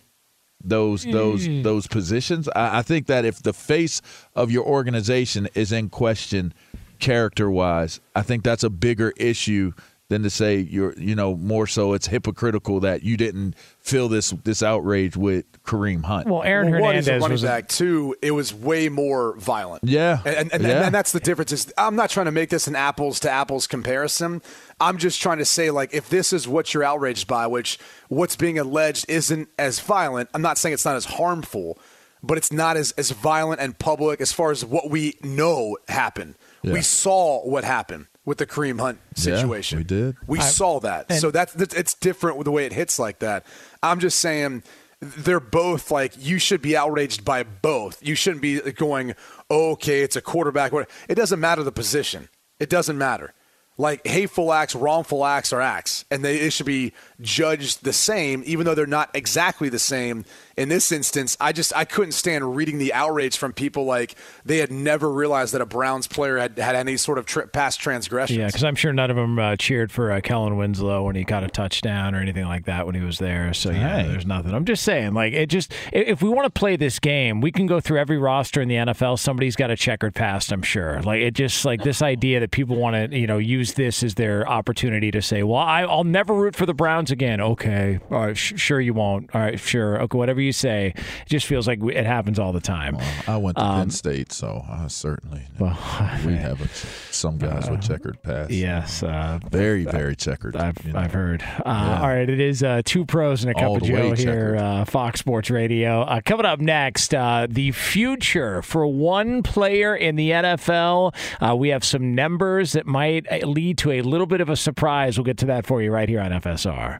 those 0.63 1.03
those 1.05 1.47
Mm. 1.47 1.63
those 1.63 1.87
positions? 1.87 2.47
I, 2.49 2.79
I 2.79 2.81
think 2.81 3.07
that 3.07 3.25
if 3.25 3.41
the 3.41 3.53
face 3.53 4.01
of 4.35 4.51
your 4.51 4.65
organization 4.65 5.47
is 5.55 5.71
in 5.71 5.89
question 5.89 6.53
character 6.99 7.49
wise, 7.49 7.99
I 8.15 8.21
think 8.21 8.43
that's 8.43 8.63
a 8.63 8.69
bigger 8.69 9.11
issue 9.17 9.73
than 10.09 10.21
to 10.23 10.29
say 10.29 10.57
you're 10.57 10.93
you 10.99 11.15
know 11.15 11.35
more 11.35 11.65
so 11.65 11.93
it's 11.93 12.07
hypocritical 12.07 12.79
that 12.81 13.03
you 13.03 13.17
didn't 13.17 13.55
feel 13.79 14.07
this 14.09 14.31
this 14.43 14.61
outrage 14.61 15.15
with 15.17 15.45
Kareem 15.63 16.03
Hunt. 16.03 16.27
Well, 16.27 16.43
Aaron 16.43 16.71
Well, 16.71 16.81
one, 16.81 16.95
he's 16.95 17.07
a 17.07 17.11
Hernandez 17.13 17.21
running 17.23 17.33
was 17.33 17.43
a- 17.43 17.47
back. 17.47 17.67
Two, 17.69 18.15
it 18.21 18.31
was 18.31 18.53
way 18.53 18.89
more 18.89 19.35
violent. 19.37 19.83
Yeah, 19.85 20.21
and 20.25 20.35
and, 20.35 20.51
and, 20.53 20.63
Yeah. 20.63 20.85
and 20.85 20.93
that's 20.93 21.13
the 21.13 21.19
difference. 21.19 21.51
Is 21.51 21.73
I'm 21.77 21.95
not 21.95 22.09
trying 22.09 22.25
to 22.25 22.31
make 22.31 22.49
this 22.49 22.67
an 22.67 22.75
apples 22.75 23.19
to 23.21 23.31
apples 23.31 23.65
comparison. 23.65 24.41
I'm 24.79 24.97
just 24.97 25.21
trying 25.21 25.37
to 25.37 25.45
say 25.45 25.71
like 25.71 25.93
if 25.93 26.09
this 26.09 26.33
is 26.33 26.47
what 26.47 26.73
you're 26.73 26.83
outraged 26.83 27.27
by, 27.27 27.47
which 27.47 27.79
what's 28.09 28.35
being 28.35 28.59
alleged 28.59 29.05
isn't 29.09 29.47
as 29.57 29.79
violent. 29.79 30.29
I'm 30.33 30.41
not 30.41 30.57
saying 30.57 30.73
it's 30.73 30.85
not 30.85 30.95
as 30.97 31.05
harmful, 31.05 31.79
but 32.21 32.37
it's 32.37 32.51
not 32.51 32.75
as 32.77 32.91
as 32.93 33.11
violent 33.11 33.61
and 33.61 33.79
public 33.79 34.19
as 34.21 34.31
far 34.33 34.51
as 34.51 34.63
what 34.65 34.89
we 34.89 35.15
know 35.23 35.77
happened. 35.87 36.35
Yeah. 36.61 36.73
We 36.73 36.81
saw 36.81 37.41
what 37.47 37.63
happened 37.63 38.07
with 38.25 38.37
the 38.37 38.45
Kareem 38.45 38.79
Hunt 38.79 38.99
Yeah, 39.15 39.35
situation. 39.35 39.77
we 39.79 39.83
did. 39.83 40.15
We 40.27 40.39
I- 40.39 40.43
saw 40.43 40.79
that. 40.81 41.07
and- 41.09 41.19
so 41.19 41.31
that's, 41.31 41.53
that's 41.53 41.75
it's 41.75 41.93
different 41.93 42.37
with 42.37 42.45
the 42.45 42.51
way 42.51 42.65
it 42.65 42.73
hits 42.73 42.97
like 42.99 43.19
that. 43.19 43.45
I'm 43.81 43.99
just 43.99 44.19
saying 44.19 44.63
they're 45.01 45.41
both 45.41 45.91
like 45.91 46.13
you 46.17 46.39
should 46.39 46.61
be 46.61 46.77
outraged 46.77 47.25
by 47.25 47.43
both. 47.43 47.97
You 48.01 48.15
shouldn't 48.15 48.41
be 48.41 48.59
going, 48.71 49.15
okay, 49.51 50.01
it's 50.01 50.15
a 50.15 50.21
quarterback. 50.21 50.71
It 51.09 51.15
doesn't 51.15 51.39
matter 51.41 51.63
the 51.63 51.73
position. 51.73 52.29
It 52.59 52.69
doesn't 52.69 52.97
matter. 52.97 53.33
Like 53.77 54.05
hateful 54.07 54.53
acts, 54.53 54.75
wrongful 54.75 55.25
acts 55.25 55.51
are 55.51 55.59
acts, 55.59 56.05
and 56.11 56.23
they, 56.23 56.37
it 56.37 56.53
should 56.53 56.67
be 56.67 56.93
judged 57.21 57.83
the 57.83 57.93
same, 57.93 58.43
even 58.45 58.65
though 58.65 58.75
they're 58.75 58.85
not 58.85 59.09
exactly 59.13 59.69
the 59.69 59.79
same. 59.79 60.25
In 60.55 60.69
this 60.69 60.91
instance, 60.91 61.35
I 61.41 61.51
just 61.51 61.75
I 61.75 61.83
couldn't 61.83 62.11
stand 62.11 62.55
reading 62.55 62.77
the 62.77 62.93
outrage 62.93 63.37
from 63.37 63.53
people 63.53 63.85
like 63.85 64.13
they 64.45 64.57
had 64.59 64.71
never 64.71 65.11
realized 65.11 65.53
that 65.55 65.61
a 65.61 65.65
Browns 65.65 66.05
player 66.05 66.37
had 66.37 66.59
had 66.59 66.75
any 66.75 66.95
sort 66.95 67.17
of 67.17 67.25
tri- 67.25 67.45
past 67.45 67.79
transgressions. 67.79 68.37
Yeah, 68.37 68.45
because 68.47 68.63
I'm 68.63 68.75
sure 68.75 68.93
none 68.93 69.09
of 69.09 69.15
them 69.15 69.39
uh, 69.39 69.55
cheered 69.55 69.91
for 69.91 70.11
uh, 70.11 70.21
Kellen 70.21 70.55
Winslow 70.57 71.03
when 71.05 71.15
he 71.15 71.23
got 71.23 71.43
a 71.43 71.47
touchdown 71.47 72.13
or 72.13 72.19
anything 72.19 72.45
like 72.45 72.65
that 72.65 72.85
when 72.85 72.93
he 72.93 73.01
was 73.01 73.17
there. 73.17 73.51
So 73.55 73.71
yeah, 73.71 74.03
Hey. 74.03 74.07
there's 74.09 74.27
nothing. 74.27 74.53
I'm 74.53 74.65
just 74.65 74.83
saying, 74.83 75.15
like 75.15 75.33
it 75.33 75.47
just 75.47 75.73
if 75.91 76.21
we 76.21 76.29
want 76.29 76.45
to 76.45 76.51
play 76.59 76.75
this 76.75 76.99
game, 76.99 77.41
we 77.41 77.51
can 77.51 77.65
go 77.65 77.79
through 77.79 77.97
every 77.99 78.19
roster 78.19 78.61
in 78.61 78.67
the 78.67 78.75
NFL. 78.75 79.17
Somebody's 79.17 79.55
got 79.55 79.71
a 79.71 79.75
checkered 79.75 80.13
past, 80.13 80.51
I'm 80.51 80.61
sure. 80.61 81.01
Like 81.01 81.21
it 81.21 81.33
just 81.33 81.65
like 81.65 81.81
this 81.81 82.03
idea 82.03 82.39
that 82.41 82.51
people 82.51 82.75
want 82.75 83.11
to 83.11 83.17
you 83.17 83.25
know 83.25 83.39
use 83.39 83.73
this 83.73 84.03
as 84.03 84.13
their 84.13 84.47
opportunity 84.47 85.09
to 85.09 85.21
say, 85.23 85.41
well, 85.41 85.57
I, 85.61 85.81
I'll 85.81 86.03
never 86.03 86.35
root 86.35 86.55
for 86.55 86.67
the 86.67 86.75
Browns 86.75 87.09
again. 87.13 87.39
Okay, 87.39 87.99
all 88.11 88.19
right, 88.27 88.37
sh- 88.37 88.53
sure 88.57 88.81
you 88.81 88.93
won't. 88.93 89.33
All 89.33 89.39
right, 89.39 89.57
sure. 89.57 90.01
Okay, 90.01 90.17
whatever 90.17 90.41
you 90.41 90.51
say. 90.51 90.93
It 90.95 91.29
just 91.29 91.45
feels 91.45 91.65
like 91.67 91.81
it 91.81 92.05
happens 92.05 92.37
all 92.39 92.51
the 92.51 92.59
time. 92.59 92.97
I 93.27 93.37
went 93.37 93.55
to 93.57 93.63
Um, 93.63 93.79
Penn 93.79 93.89
State, 93.91 94.31
so 94.33 94.63
I 94.69 94.87
certainly 94.87 95.43
Well, 95.59 95.77
we 96.25 96.33
have 96.35 96.59
a, 96.61 96.67
some 97.13 97.37
guys 97.37 97.69
with 97.69 97.81
checkered 97.81 98.21
past. 98.23 98.51
Yes, 98.51 99.01
uh, 99.03 99.39
very 99.49 99.85
very 99.85 100.15
checkered. 100.17 100.57
I've, 100.57 100.77
you 100.85 100.91
know. 100.93 100.99
I've 100.99 101.13
heard. 101.13 101.41
Uh, 101.43 101.61
Yeah. 101.65 102.01
All 102.01 102.07
right, 102.09 102.29
it 102.29 102.39
is 102.41 102.63
uh, 102.63 102.81
two 102.83 103.05
pros 103.05 103.43
and 103.43 103.51
a 103.51 103.53
cup 103.53 103.63
All 103.69 103.75
of 103.77 103.81
the 103.83 103.87
Joe 103.87 104.11
here, 104.13 104.57
uh, 104.59 104.83
Fox 104.85 105.19
Sports 105.21 105.49
Radio. 105.49 106.01
Uh, 106.01 106.19
coming 106.25 106.45
up 106.45 106.59
next, 106.59 107.13
uh, 107.13 107.47
the 107.49 107.71
future 107.71 108.61
for 108.63 108.85
one 108.87 109.43
player 109.43 109.95
in 109.95 110.15
the 110.15 110.31
NFL. 110.31 111.13
Uh, 111.39 111.55
we 111.55 111.69
have 111.69 111.83
some 111.85 112.15
numbers 112.15 112.71
that 112.73 112.85
might 112.87 113.31
uh, 113.31 113.45
lead 113.47 113.77
to 113.77 113.91
a 113.91 114.01
little 114.01 114.25
bit 114.25 114.41
of 114.41 114.49
a 114.49 114.55
surprise. 114.55 115.17
We'll 115.17 115.25
get 115.25 115.37
to 115.39 115.45
that 115.47 115.65
for 115.65 115.81
you 115.81 115.91
right 115.91 116.09
here 116.09 116.19
on 116.21 116.31
FSR. 116.31 116.99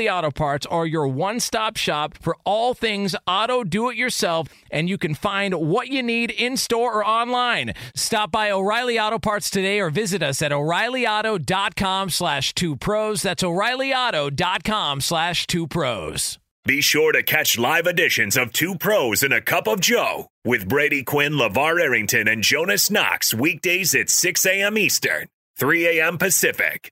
Auto 0.09 0.31
Parts 0.31 0.65
are 0.65 0.85
your 0.85 1.07
one 1.07 1.39
stop 1.39 1.77
shop 1.77 2.17
for 2.19 2.35
all 2.45 2.73
things 2.73 3.15
auto 3.27 3.63
do 3.63 3.89
it 3.89 3.97
yourself, 3.97 4.47
and 4.69 4.89
you 4.89 4.97
can 4.97 5.13
find 5.13 5.53
what 5.53 5.87
you 5.87 6.03
need 6.03 6.31
in 6.31 6.57
store 6.57 6.93
or 6.93 7.05
online. 7.05 7.73
Stop 7.95 8.31
by 8.31 8.51
O'Reilly 8.51 8.99
Auto 8.99 9.19
Parts 9.19 9.49
today 9.49 9.79
or 9.79 9.89
visit 9.89 10.21
us 10.21 10.41
at 10.41 10.51
o'ReillyAuto.com 10.51 12.09
slash 12.09 12.53
two 12.53 12.75
pros. 12.75 13.21
That's 13.21 13.43
o'ReillyAuto.com 13.43 15.01
slash 15.01 15.47
two 15.47 15.67
pros. 15.67 16.39
Be 16.65 16.81
sure 16.81 17.11
to 17.11 17.23
catch 17.23 17.57
live 17.57 17.87
editions 17.87 18.37
of 18.37 18.53
Two 18.53 18.75
Pros 18.75 19.23
and 19.23 19.33
a 19.33 19.41
Cup 19.41 19.67
of 19.67 19.79
Joe 19.79 20.27
with 20.45 20.69
Brady 20.69 21.03
Quinn, 21.03 21.33
LeVar 21.33 21.81
Arrington, 21.81 22.27
and 22.27 22.43
Jonas 22.43 22.91
Knox 22.91 23.33
weekdays 23.33 23.95
at 23.95 24.11
6 24.11 24.45
a.m. 24.45 24.77
Eastern, 24.77 25.25
3 25.57 25.99
a.m. 25.99 26.19
Pacific. 26.19 26.91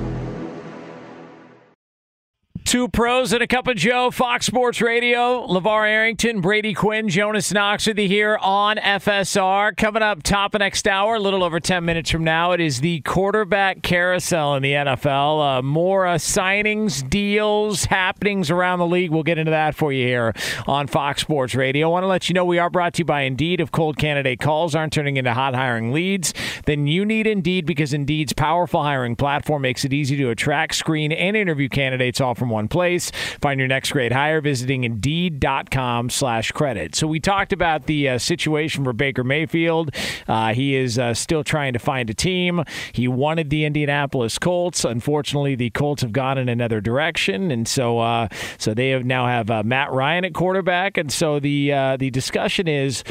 Two 2.71 2.87
pros 2.87 3.33
and 3.33 3.43
a 3.43 3.47
cup 3.47 3.67
of 3.67 3.75
Joe, 3.75 4.11
Fox 4.11 4.45
Sports 4.45 4.79
Radio. 4.79 5.45
LeVar 5.45 5.89
Arrington, 5.89 6.39
Brady 6.39 6.73
Quinn, 6.73 7.09
Jonas 7.09 7.51
Knox 7.51 7.85
with 7.85 7.99
you 7.99 8.07
here 8.07 8.37
on 8.37 8.77
FSR. 8.77 9.75
Coming 9.75 10.01
up 10.01 10.23
top 10.23 10.55
of 10.55 10.59
next 10.59 10.87
hour, 10.87 11.15
a 11.15 11.19
little 11.19 11.43
over 11.43 11.59
10 11.59 11.83
minutes 11.83 12.09
from 12.09 12.23
now, 12.23 12.53
it 12.53 12.61
is 12.61 12.79
the 12.79 13.01
quarterback 13.01 13.81
carousel 13.81 14.55
in 14.55 14.63
the 14.63 14.71
NFL. 14.71 15.57
Uh, 15.57 15.61
more 15.61 16.07
uh, 16.07 16.15
signings, 16.15 17.09
deals, 17.09 17.83
happenings 17.83 18.49
around 18.49 18.79
the 18.79 18.87
league. 18.87 19.11
We'll 19.11 19.23
get 19.23 19.37
into 19.37 19.51
that 19.51 19.75
for 19.75 19.91
you 19.91 20.07
here 20.07 20.33
on 20.65 20.87
Fox 20.87 21.19
Sports 21.19 21.55
Radio. 21.55 21.89
I 21.89 21.91
want 21.91 22.03
to 22.03 22.07
let 22.07 22.29
you 22.29 22.33
know 22.33 22.45
we 22.45 22.57
are 22.57 22.69
brought 22.69 22.93
to 22.93 22.99
you 22.99 23.05
by 23.05 23.23
Indeed. 23.23 23.59
If 23.59 23.73
cold 23.73 23.97
candidate 23.97 24.39
calls 24.39 24.75
aren't 24.75 24.93
turning 24.93 25.17
into 25.17 25.33
hot 25.33 25.55
hiring 25.55 25.91
leads, 25.91 26.33
then 26.67 26.87
you 26.87 27.03
need 27.03 27.27
Indeed 27.27 27.65
because 27.65 27.91
Indeed's 27.91 28.31
powerful 28.31 28.81
hiring 28.81 29.17
platform 29.17 29.61
makes 29.61 29.83
it 29.83 29.91
easy 29.91 30.15
to 30.15 30.29
attract, 30.29 30.75
screen, 30.75 31.11
and 31.11 31.35
interview 31.35 31.67
candidates 31.67 32.21
all 32.21 32.33
from 32.33 32.49
one 32.49 32.60
place. 32.67 33.11
Find 33.41 33.59
your 33.59 33.67
next 33.67 33.91
great 33.91 34.11
hire 34.11 34.41
visiting 34.41 34.83
Indeed.com 34.83 36.09
slash 36.09 36.51
credit. 36.51 36.95
So 36.95 37.07
we 37.07 37.19
talked 37.19 37.53
about 37.53 37.85
the 37.85 38.09
uh, 38.09 38.17
situation 38.17 38.83
for 38.83 38.93
Baker 38.93 39.23
Mayfield. 39.23 39.95
Uh, 40.27 40.53
he 40.53 40.75
is 40.75 40.99
uh, 40.99 41.13
still 41.13 41.43
trying 41.43 41.73
to 41.73 41.79
find 41.79 42.09
a 42.09 42.13
team. 42.13 42.63
He 42.93 43.07
wanted 43.07 43.49
the 43.49 43.65
Indianapolis 43.65 44.37
Colts. 44.37 44.85
Unfortunately, 44.85 45.55
the 45.55 45.69
Colts 45.71 46.01
have 46.01 46.11
gone 46.11 46.37
in 46.37 46.49
another 46.49 46.81
direction, 46.81 47.51
and 47.51 47.67
so 47.67 47.99
uh, 47.99 48.27
so 48.57 48.73
they 48.73 48.89
have 48.89 49.05
now 49.05 49.27
have 49.27 49.49
uh, 49.49 49.63
Matt 49.63 49.91
Ryan 49.91 50.25
at 50.25 50.33
quarterback. 50.33 50.97
And 50.97 51.11
so 51.11 51.39
the 51.39 51.73
uh, 51.73 51.97
the 51.97 52.09
discussion 52.09 52.67
is, 52.67 53.03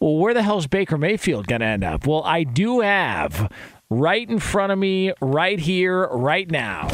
well, 0.00 0.16
where 0.16 0.34
the 0.34 0.42
hell 0.42 0.58
is 0.58 0.66
Baker 0.66 0.98
Mayfield 0.98 1.46
going 1.46 1.60
to 1.60 1.66
end 1.66 1.84
up? 1.84 2.06
Well, 2.06 2.22
I 2.24 2.44
do 2.44 2.80
have 2.80 3.52
right 3.88 4.28
in 4.28 4.38
front 4.38 4.72
of 4.72 4.78
me, 4.78 5.12
right 5.20 5.60
here, 5.60 6.08
right 6.08 6.50
now 6.50 6.88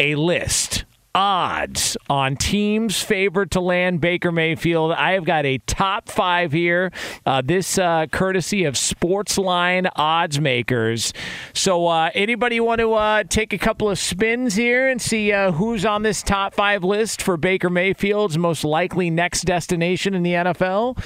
a 0.00 0.14
list 0.14 0.84
odds 1.14 1.96
on 2.08 2.34
teams 2.34 3.02
favored 3.02 3.50
to 3.50 3.60
land 3.60 4.00
Baker 4.00 4.32
Mayfield. 4.32 4.92
I 4.92 5.12
have 5.12 5.24
got 5.24 5.44
a 5.44 5.58
top 5.58 6.08
five 6.08 6.52
here. 6.52 6.90
Uh, 7.26 7.42
this 7.44 7.76
uh, 7.76 8.06
courtesy 8.06 8.64
of 8.64 8.74
Sportsline 8.74 9.90
odds 9.96 10.40
makers. 10.40 11.12
So, 11.52 11.86
uh, 11.86 12.10
anybody 12.14 12.60
want 12.60 12.78
to 12.78 12.94
uh, 12.94 13.24
take 13.24 13.52
a 13.52 13.58
couple 13.58 13.90
of 13.90 13.98
spins 13.98 14.54
here 14.54 14.88
and 14.88 15.02
see 15.02 15.32
uh, 15.32 15.52
who's 15.52 15.84
on 15.84 16.02
this 16.02 16.22
top 16.22 16.54
five 16.54 16.82
list 16.82 17.20
for 17.20 17.36
Baker 17.36 17.68
Mayfield's 17.68 18.38
most 18.38 18.64
likely 18.64 19.10
next 19.10 19.42
destination 19.42 20.14
in 20.14 20.22
the 20.22 20.32
NFL? 20.32 20.96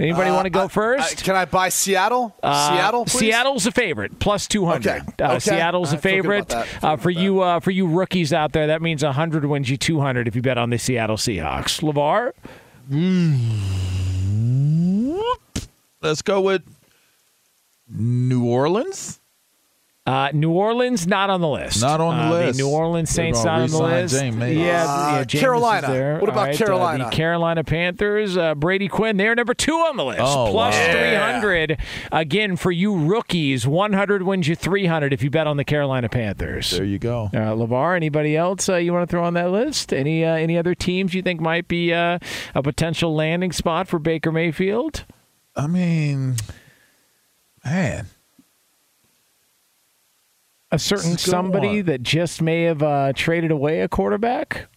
Anybody 0.00 0.30
Uh, 0.30 0.34
want 0.34 0.46
to 0.46 0.50
go 0.50 0.64
I- 0.64 0.68
first? 0.68 1.20
I- 1.20 1.24
can 1.24 1.36
I 1.36 1.44
buy 1.44 1.68
Seattle? 1.68 2.34
Uh, 2.42 2.70
Seattle, 2.70 3.04
please? 3.04 3.18
Seattle's 3.18 3.66
a 3.66 3.70
favorite, 3.70 4.18
plus 4.18 4.46
two 4.48 4.64
hundred. 4.64 4.88
Okay. 4.90 5.00
Uh, 5.22 5.32
Okay. 5.32 5.38
Seattle's 5.40 5.92
I 5.92 5.96
a 5.96 5.98
feel 6.00 6.10
good 6.10 6.22
favorite. 6.22 6.38
about 6.50 6.66
that. 6.66 6.80
Feel 6.80 6.90
Uh, 6.90 6.96
for 6.96 7.10
you, 7.10 7.40
uh, 7.42 7.60
for 7.60 7.70
you 7.70 7.86
rookies 7.86 8.32
out 8.32 8.52
there, 8.52 8.66
that 8.68 8.80
means 8.80 9.02
hundred 9.02 9.44
wins 9.44 9.68
you 9.68 9.76
two 9.76 10.00
hundred 10.00 10.26
if 10.26 10.34
you 10.34 10.40
bet 10.40 10.56
on 10.56 10.70
the 10.70 10.78
Seattle 10.78 11.16
Seahawks. 11.18 11.82
Levar, 11.82 12.32
Let's 16.02 16.22
go 16.22 16.40
with 16.40 16.62
New 17.86 18.46
Orleans. 18.46 19.19
Uh, 20.06 20.30
New 20.32 20.50
Orleans 20.50 21.06
not 21.06 21.28
on 21.30 21.40
the 21.40 21.48
list. 21.48 21.82
Not 21.82 22.00
on 22.00 22.16
the 22.16 22.34
Uh, 22.36 22.38
list. 22.46 22.58
New 22.58 22.68
Orleans 22.68 23.14
They're 23.14 23.26
Saints 23.26 23.44
gonna 23.44 23.58
not 23.58 23.62
on 23.64 23.70
the 23.70 23.78
list. 23.96 24.14
James 24.18 24.36
Yeah, 24.36 24.44
Uh, 24.46 24.46
yeah, 25.18 25.24
James 25.24 25.40
Carolina. 25.40 25.86
there. 25.88 26.14
What 26.18 26.28
about 26.30 26.38
All 26.38 26.44
right, 26.46 26.54
uh, 26.54 26.64
Carolina? 26.64 27.04
the 27.04 27.10
Carolina 27.10 27.64
Panthers, 27.64 28.36
uh, 28.36 28.54
Brady 28.54 28.88
Quinn, 28.88 29.18
they're 29.18 29.34
number 29.34 29.52
two 29.54 29.74
on 29.74 29.96
the 29.96 30.04
list, 30.04 30.20
Oh, 30.22 30.48
plus 30.50 30.74
wow. 30.74 30.92
three 30.92 31.14
hundred. 31.14 31.78
Again, 32.10 32.56
for 32.56 32.72
you 32.72 32.96
rookies, 32.96 33.66
one 33.66 33.92
hundred 33.92 34.22
wins 34.22 34.48
you 34.48 34.56
three 34.56 34.86
hundred 34.86 35.12
if 35.12 35.22
you 35.22 35.28
bet 35.30 35.46
on 35.46 35.58
the 35.58 35.64
Carolina 35.64 36.08
Panthers. 36.08 36.70
There 36.70 36.82
you 36.84 36.98
go. 36.98 37.30
Uh, 37.32 37.54
Levar, 37.54 37.94
anybody 37.94 38.36
else 38.36 38.68
uh, 38.68 38.76
you 38.76 38.92
want 38.92 39.08
to 39.08 39.10
throw 39.12 39.22
on 39.22 39.34
that 39.34 39.50
list? 39.50 39.92
Any 39.92 40.24
uh, 40.24 40.34
any 40.34 40.56
other 40.58 40.74
teams 40.74 41.14
you 41.14 41.20
think 41.22 41.40
might 41.40 41.68
be 41.68 41.92
uh, 41.92 42.18
a 42.54 42.62
potential 42.62 43.14
landing 43.14 43.52
spot 43.52 43.86
for 43.86 43.98
Baker 43.98 44.32
Mayfield? 44.32 45.04
I 45.54 45.66
mean, 45.66 46.36
man, 47.64 48.06
A 50.72 50.78
certain 50.78 51.12
This 51.12 51.22
is 51.22 51.26
a 51.26 51.30
good 51.30 51.30
somebody 51.30 51.68
one. 51.68 51.84
that 51.86 52.02
just 52.02 52.40
may 52.40 52.62
have 52.62 52.82
uh, 52.82 53.12
traded 53.14 53.50
away 53.50 53.80
a 53.80 53.88
quarterback? 53.88 54.68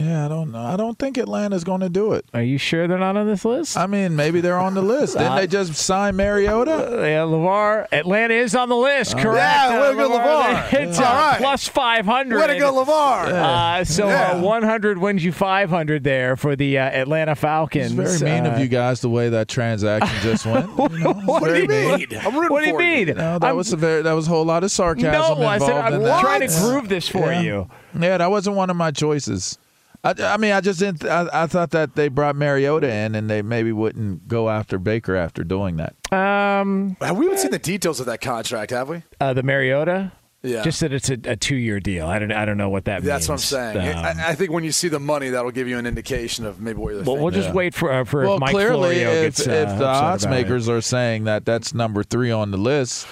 Yeah, 0.00 0.24
I 0.24 0.28
don't 0.28 0.50
know. 0.50 0.58
I 0.64 0.76
don't 0.76 0.98
think 0.98 1.18
Atlanta's 1.18 1.62
going 1.62 1.80
to 1.82 1.90
do 1.90 2.12
it. 2.14 2.24
Are 2.32 2.42
you 2.42 2.56
sure 2.56 2.88
they're 2.88 2.96
not 2.98 3.16
on 3.18 3.26
this 3.26 3.44
list? 3.44 3.76
I 3.76 3.86
mean, 3.86 4.16
maybe 4.16 4.40
they're 4.40 4.58
on 4.58 4.72
the 4.72 4.80
list. 4.80 5.18
Didn't 5.18 5.36
they 5.36 5.46
just 5.46 5.74
sign 5.74 6.16
Mariota? 6.16 6.72
Uh, 7.00 7.02
yeah, 7.02 7.18
Levar, 7.24 7.86
Atlanta 7.92 8.32
is 8.34 8.54
on 8.54 8.70
the 8.70 8.76
list. 8.76 9.18
Correct. 9.18 9.36
Yeah, 9.36 9.80
way 9.82 9.88
to 9.90 9.94
go, 9.96 10.08
LeVar. 10.10 10.54
LeVar. 10.70 10.72
It's 10.88 10.98
Yeah. 10.98 11.04
uh, 11.04 11.08
All 11.10 11.14
right. 11.16 11.38
plus 11.38 11.68
five 11.68 12.06
hundred. 12.06 12.38
Way 12.40 12.46
to 12.46 12.58
go, 12.58 12.72
LeVar. 12.84 13.28
Uh, 13.28 13.84
so 13.84 14.06
Yeah. 14.08 14.32
uh, 14.32 14.40
100 14.40 14.96
wins 14.98 15.22
you 15.24 15.32
500 15.32 16.02
there 16.02 16.36
for 16.36 16.56
the 16.56 16.78
uh, 16.78 16.84
Atlanta 16.84 17.34
Falcons. 17.36 17.92
It's 17.98 18.20
very 18.20 18.32
mean 18.32 18.46
Uh, 18.46 18.52
of 18.54 18.58
you 18.60 18.68
guys 18.68 19.00
the 19.02 19.10
way 19.10 19.28
that 19.28 19.48
transaction 19.48 20.16
just 20.22 20.46
went. 20.46 20.66
You 20.90 20.98
know, 21.04 21.12
What 21.26 21.44
do 21.44 21.60
you 21.60 21.68
mean? 21.68 22.06
I'm 22.24 22.34
What 22.48 22.62
do 22.62 22.68
you 22.68 22.78
mean? 22.78 23.08
You 23.08 23.14
know, 23.14 23.38
that 23.38 23.44
I'm- 23.48 23.56
was 23.56 23.72
a 23.72 23.76
very 23.76 24.02
that 24.02 24.12
was 24.12 24.26
a 24.26 24.30
whole 24.30 24.44
lot 24.44 24.64
of 24.64 24.70
sarcasm 24.70 25.12
no, 25.40 25.46
I 25.46 25.58
said, 25.58 25.70
I'm 25.72 26.00
trying 26.20 26.40
to 26.40 26.46
Yeah. 26.46 26.60
groove 26.60 26.88
this 26.88 27.06
for 27.08 27.30
Yeah. 27.32 27.40
you. 27.40 27.68
Yeah, 27.98 28.16
that 28.18 28.30
wasn't 28.30 28.56
one 28.56 28.70
of 28.70 28.76
my 28.76 28.90
choices. 28.90 29.58
I, 30.02 30.14
I 30.18 30.36
mean, 30.38 30.52
I 30.52 30.60
just 30.60 30.80
didn't. 30.80 31.04
I, 31.04 31.28
I 31.32 31.46
thought 31.46 31.70
that 31.72 31.94
they 31.94 32.08
brought 32.08 32.34
Mariota 32.36 32.90
in, 32.90 33.14
and 33.14 33.28
they 33.28 33.42
maybe 33.42 33.70
wouldn't 33.72 34.28
go 34.28 34.48
after 34.48 34.78
Baker 34.78 35.14
after 35.14 35.44
doing 35.44 35.76
that. 35.76 35.94
Um, 36.12 36.96
Have 37.00 37.18
we 37.18 37.26
haven't 37.26 37.40
seen 37.40 37.50
the 37.50 37.58
details 37.58 38.00
of 38.00 38.06
that 38.06 38.20
contract, 38.20 38.70
have 38.70 38.88
we? 38.88 39.02
uh, 39.20 39.32
the 39.34 39.42
Mariota. 39.42 40.12
Yeah. 40.42 40.62
Just 40.62 40.80
that 40.80 40.90
it's 40.94 41.10
a, 41.10 41.18
a 41.24 41.36
two-year 41.36 41.80
deal. 41.80 42.06
I 42.06 42.18
don't. 42.18 42.32
I 42.32 42.46
don't 42.46 42.56
know 42.56 42.70
what 42.70 42.86
that 42.86 43.02
That's 43.02 43.28
means. 43.28 43.52
what 43.52 43.60
I'm 43.60 43.74
saying. 43.74 43.94
Um, 43.94 44.04
I, 44.06 44.28
I 44.30 44.34
think 44.34 44.50
when 44.50 44.64
you 44.64 44.72
see 44.72 44.88
the 44.88 44.98
money, 44.98 45.28
that'll 45.28 45.50
give 45.50 45.68
you 45.68 45.76
an 45.76 45.84
indication 45.86 46.46
of 46.46 46.62
maybe 46.62 46.78
what 46.78 46.94
you're 46.94 46.96
well, 47.00 47.04
thinking. 47.04 47.22
we'll 47.24 47.30
just 47.34 47.52
wait 47.52 47.74
for 47.74 47.92
uh, 47.92 48.04
for 48.04 48.22
well, 48.22 48.34
if 48.36 48.40
Mike 48.40 48.52
clearly, 48.52 49.00
Florio 49.02 49.10
if, 49.10 49.36
gets, 49.36 49.46
uh, 49.46 49.50
if 49.50 49.68
the 49.68 49.84
upset 49.84 49.86
odds 49.86 50.24
about 50.24 50.34
it. 50.38 50.42
makers 50.42 50.68
are 50.70 50.80
saying 50.80 51.24
that 51.24 51.44
that's 51.44 51.74
number 51.74 52.02
three 52.02 52.30
on 52.30 52.52
the 52.52 52.56
list, 52.56 53.06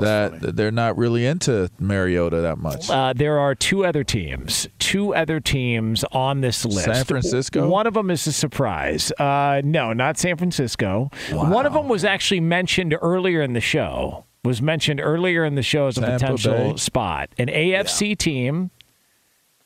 that 0.00 0.56
they're 0.56 0.70
not 0.70 0.96
really 0.98 1.26
into 1.26 1.70
Mariota 1.78 2.40
that 2.42 2.58
much. 2.58 2.88
Uh, 2.90 3.12
there 3.14 3.38
are 3.38 3.54
two 3.54 3.84
other 3.84 4.04
teams, 4.04 4.66
two 4.78 5.14
other 5.14 5.40
teams 5.40 6.04
on 6.12 6.40
this 6.40 6.64
list. 6.64 6.84
San 6.84 7.04
Francisco? 7.04 7.68
One 7.68 7.86
of 7.86 7.94
them 7.94 8.10
is 8.10 8.26
a 8.26 8.32
surprise. 8.32 9.12
Uh, 9.12 9.62
no, 9.64 9.92
not 9.92 10.18
San 10.18 10.36
Francisco. 10.36 11.10
One 11.30 11.66
of 11.66 11.72
them 11.72 11.88
was 11.88 12.04
actually 12.04 12.40
mentioned 12.40 12.94
earlier 13.00 13.42
in 13.42 13.52
the 13.52 13.60
show. 13.60 14.24
Was 14.44 14.60
mentioned 14.60 15.00
earlier 15.00 15.44
in 15.44 15.54
the 15.54 15.62
show 15.62 15.86
as 15.86 15.96
a 15.96 16.02
Tampa 16.02 16.18
potential 16.18 16.72
Bay. 16.72 16.76
spot. 16.76 17.30
An 17.38 17.48
AFC 17.48 18.16
team. 18.18 18.70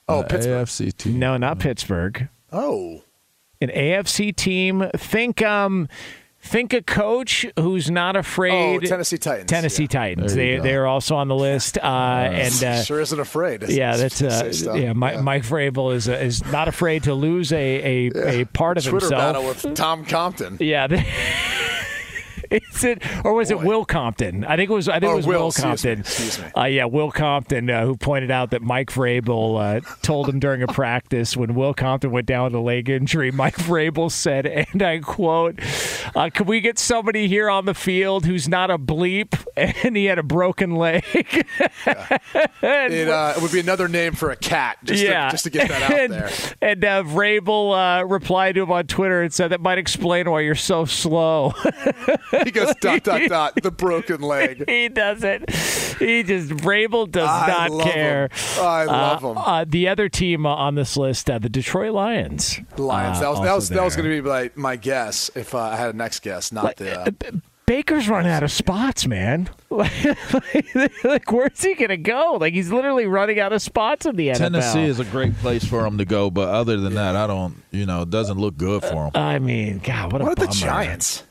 Oh, 0.09 0.21
Uh, 0.21 0.23
Pittsburgh. 0.29 0.67
AFC 0.67 0.97
team. 0.97 1.19
No, 1.19 1.37
not 1.37 1.59
Pittsburgh. 1.59 2.29
Oh, 2.53 3.03
An 3.61 3.71
AFC 3.71 4.35
team. 4.35 4.89
Think 4.97 5.43
um. 5.43 5.89
Think 6.49 6.73
a 6.73 6.81
coach 6.83 7.45
who's 7.59 7.91
not 7.91 8.17
afraid. 8.17 8.77
Oh, 8.85 8.87
Tennessee 8.87 9.19
Titans. 9.19 9.51
Tennessee 9.51 9.87
Titans. 9.87 10.35
They 10.35 10.57
go. 10.57 10.63
they're 10.63 10.87
also 10.87 11.15
on 11.17 11.29
the 11.29 11.35
list. 11.37 11.77
Uh, 11.77 11.83
and 11.85 12.65
uh, 12.65 12.83
sure 12.83 13.01
isn't 13.01 13.21
afraid. 13.21 13.69
yeah, 13.69 13.99
that's 13.99 14.23
uh, 14.23 14.31
Say 14.31 14.53
stuff. 14.53 14.79
yeah. 14.79 14.95
Mike, 14.95 15.21
Mike 15.23 15.43
Vrabel 15.43 15.95
is 15.95 16.09
uh, 16.09 16.13
is 16.13 16.43
not 16.47 16.67
afraid 16.67 17.03
to 17.05 17.13
lose 17.13 17.53
a 17.53 18.09
a, 18.09 18.41
a 18.41 18.45
part 18.47 18.79
of 18.79 18.85
Twitter 18.85 19.07
himself. 19.07 19.35
battle 19.35 19.47
with 19.47 19.75
Tom 19.77 20.07
Compton. 20.07 20.57
yeah. 20.61 20.87
the- 20.87 21.05
Is 22.51 22.85
it 22.85 23.03
or 23.25 23.35
was 23.35 23.51
it 23.51 23.61
Will 23.61 23.85
Compton? 23.85 24.45
I 24.45 24.57
think 24.57 24.71
it 24.71 24.73
was. 24.75 24.89
I 24.89 25.01
think 25.01 25.11
Oh, 25.11 25.13
it 25.15 25.17
was 25.17 25.27
Will, 25.27 25.41
Will, 25.41 25.49
excuse 25.49 25.65
me, 25.65 25.71
Compton. 25.95 26.01
excuse 26.01 26.39
me. 26.39 26.47
Uh, 26.57 26.65
yeah, 26.65 26.85
Will 26.85 27.11
Compton, 27.11 27.71
uh, 27.71 27.85
who 27.85 27.97
pointed 27.97 28.31
out 28.31 28.51
that 28.51 28.63
Mike 28.63 28.91
Vrabel 28.91 29.79
uh, 29.79 29.81
told 30.03 30.29
him 30.29 30.39
during 30.39 30.63
a 30.63 30.67
practice 30.67 31.37
when 31.37 31.55
Will 31.55 31.75
Compton 31.75 32.11
went 32.11 32.27
down 32.27 32.45
with 32.45 32.55
a 32.55 32.61
leg 32.61 32.89
injury. 32.89 33.31
Mike 33.31 33.57
Vrabel 33.57 34.11
said, 34.11 34.47
and 34.47 34.83
I 34.83 34.99
quote, 34.99 35.59
uh, 36.15 36.31
"Can 36.33 36.47
we 36.47 36.61
get 36.61 36.79
somebody 36.79 37.29
here 37.29 37.49
on 37.51 37.65
the 37.65 37.75
field 37.75 38.25
who's 38.27 38.49
not 38.49 38.71
a 38.71 38.79
bleep?" 38.79 39.35
And 39.85 39.97
he 39.97 40.05
had 40.07 40.19
a 40.19 40.23
broken 40.23 40.73
leg. 40.77 41.05
And 42.63 42.93
It, 42.93 43.09
uh, 43.09 43.35
it 43.37 43.43
would 43.43 43.53
be 43.53 43.61
another 43.61 43.89
name 43.89 44.13
for 44.15 44.31
a 44.31 44.37
cat, 44.37 44.79
just, 44.85 45.03
yeah, 45.03 45.27
to, 45.27 45.31
just 45.33 45.45
to 45.45 45.51
get 45.51 45.69
that 45.69 45.83
out 45.83 45.99
and, 45.99 46.13
there. 46.13 46.31
And 46.61 46.85
uh, 46.85 47.03
Vrabel 47.05 48.01
uh, 48.01 48.05
replied 48.05 48.55
to 48.57 48.63
him 48.63 48.71
on 48.73 48.87
Twitter 48.87 49.23
and 49.23 49.33
said, 49.33 49.49
"That 49.53 49.61
might 49.61 49.79
explain 49.79 50.31
why 50.31 50.41
you're 50.41 50.55
so 50.55 50.85
slow." 50.85 51.53
He 52.45 52.51
goes 52.51 52.75
dot 52.81 53.03
dot 53.03 53.23
dot 53.29 53.55
the 53.63 53.71
broken 53.71 54.21
leg. 54.21 54.65
he 54.69 54.89
doesn't. 54.89 55.51
He 55.51 56.23
just 56.23 56.51
Vrabel 56.51 57.11
does 57.11 57.29
I 57.29 57.69
not 57.69 57.83
care. 57.83 58.25
him. 58.25 58.65
I 58.65 58.85
love 58.85 59.25
Uh, 59.25 59.31
him. 59.31 59.39
Uh, 59.39 59.65
the 59.69 59.89
other 59.89 60.09
team 60.09 60.47
uh, 60.47 60.51
on 60.55 60.75
this 60.75 60.97
list, 60.97 61.29
uh, 61.31 61.39
the 61.39 61.49
Detroit 61.49 61.93
Lions. 61.93 62.61
Lions. 62.77 63.19
uh, 63.19 63.21
that 63.21 63.29
was 63.31 63.41
that 63.41 63.49
also 63.49 63.55
was 63.57 63.69
that 63.71 63.85
was 63.85 63.97
going 63.97 64.09
to 64.09 64.23
be 64.23 64.29
my, 64.29 64.51
my 64.55 64.77
guess 64.77 65.31
if 65.35 65.55
uh, 65.55 65.59
I 65.59 65.77
had 65.77 65.95
a 65.95 65.97
next 65.97 66.21
guess, 66.21 66.53
not 66.53 66.77
the. 66.77 67.01
Uh, 67.01 67.11
Baker's 67.67 68.09
running 68.09 68.33
out 68.33 68.43
of 68.43 68.51
spots, 68.51 69.07
man. 69.07 69.51
like, 69.69 69.93
like, 71.05 71.31
where's 71.31 71.63
he 71.63 71.75
gonna 71.75 71.99
go? 71.99 72.39
Like, 72.41 72.55
he's 72.55 72.73
literally 72.73 73.05
running 73.05 73.39
out 73.41 73.53
of 73.53 73.61
spots 73.61 74.07
in 74.07 74.17
the 74.17 74.29
NFL. 74.29 74.39
Tennessee 74.39 74.85
is 74.85 74.99
a 75.01 75.05
great 75.05 75.37
place 75.37 75.67
for 75.67 75.85
him 75.85 75.99
to 75.99 76.07
go, 76.07 76.31
but 76.31 76.49
other 76.49 76.79
than 76.79 76.95
that, 76.95 77.15
I 77.15 77.27
don't. 77.27 77.63
You 77.71 77.85
know, 77.85 78.01
it 78.03 78.11
doesn't 78.11 78.39
look 78.39 78.57
good 78.57 78.83
for 78.83 79.05
him. 79.05 79.11
I 79.15 79.39
mean, 79.39 79.81
God, 79.85 80.13
what 80.15 80.23
a 80.23 80.25
what 80.25 80.39
are 80.39 80.47
the. 80.47 80.51
Giants? 80.53 81.25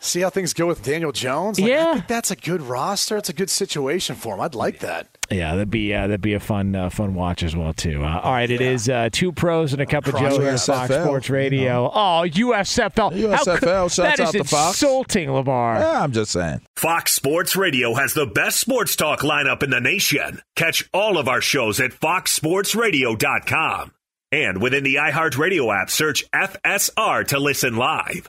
See 0.00 0.20
how 0.20 0.30
things 0.30 0.54
go 0.54 0.66
with 0.66 0.84
Daniel 0.84 1.10
Jones. 1.10 1.58
Like, 1.58 1.70
Yeah. 1.70 1.90
I 1.90 1.94
think 1.94 2.06
that's 2.06 2.30
a 2.30 2.36
good 2.36 2.62
roster. 2.62 3.16
It's 3.16 3.28
a 3.28 3.32
good 3.32 3.50
situation 3.50 4.14
for 4.14 4.34
him. 4.34 4.40
I'd 4.40 4.54
like 4.54 4.78
that. 4.78 5.08
Yeah, 5.28 5.56
that'd 5.56 5.70
be 5.70 5.92
uh, 5.92 6.02
that'd 6.06 6.20
be 6.22 6.32
a 6.34 6.40
fun 6.40 6.74
uh, 6.76 6.88
fun 6.88 7.14
watch 7.14 7.42
as 7.42 7.54
well 7.56 7.74
too. 7.74 8.02
Uh, 8.04 8.20
all 8.20 8.32
right, 8.32 8.48
it 8.50 8.60
is 8.62 8.88
uh, 8.88 9.08
two 9.12 9.30
pros 9.32 9.72
and 9.74 9.82
a 9.82 9.86
cup 9.86 10.06
of 10.06 10.14
Joe 10.14 10.38
here 10.40 10.48
at 10.50 10.60
Fox 10.60 10.94
Sports 10.94 11.28
Radio. 11.28 11.90
Oh, 11.92 12.24
USFL, 12.26 12.96
How 12.96 13.10
could- 13.10 13.20
USFL, 13.62 13.92
shouts 13.92 13.96
that 13.96 14.20
is 14.20 14.26
out 14.28 14.32
to 14.32 14.44
Fox. 14.44 14.80
insulting, 14.82 15.30
Lamar. 15.32 15.80
Yeah, 15.80 16.02
I'm 16.02 16.12
just 16.12 16.30
saying. 16.30 16.60
Fox 16.76 17.12
Sports 17.12 17.56
Radio 17.56 17.92
has 17.94 18.14
the 18.14 18.24
best 18.26 18.60
sports 18.60 18.96
talk 18.96 19.20
lineup 19.20 19.62
in 19.62 19.68
the 19.70 19.80
nation. 19.80 20.40
Catch 20.56 20.88
all 20.94 21.18
of 21.18 21.28
our 21.28 21.40
shows 21.42 21.78
at 21.80 21.90
foxsportsradio.com. 21.92 23.92
And 24.30 24.60
within 24.60 24.84
the 24.84 24.96
iHeartRadio 24.96 25.74
app, 25.82 25.88
search 25.90 26.24
FSR 26.32 27.26
to 27.28 27.38
listen 27.38 27.76
live. 27.76 28.28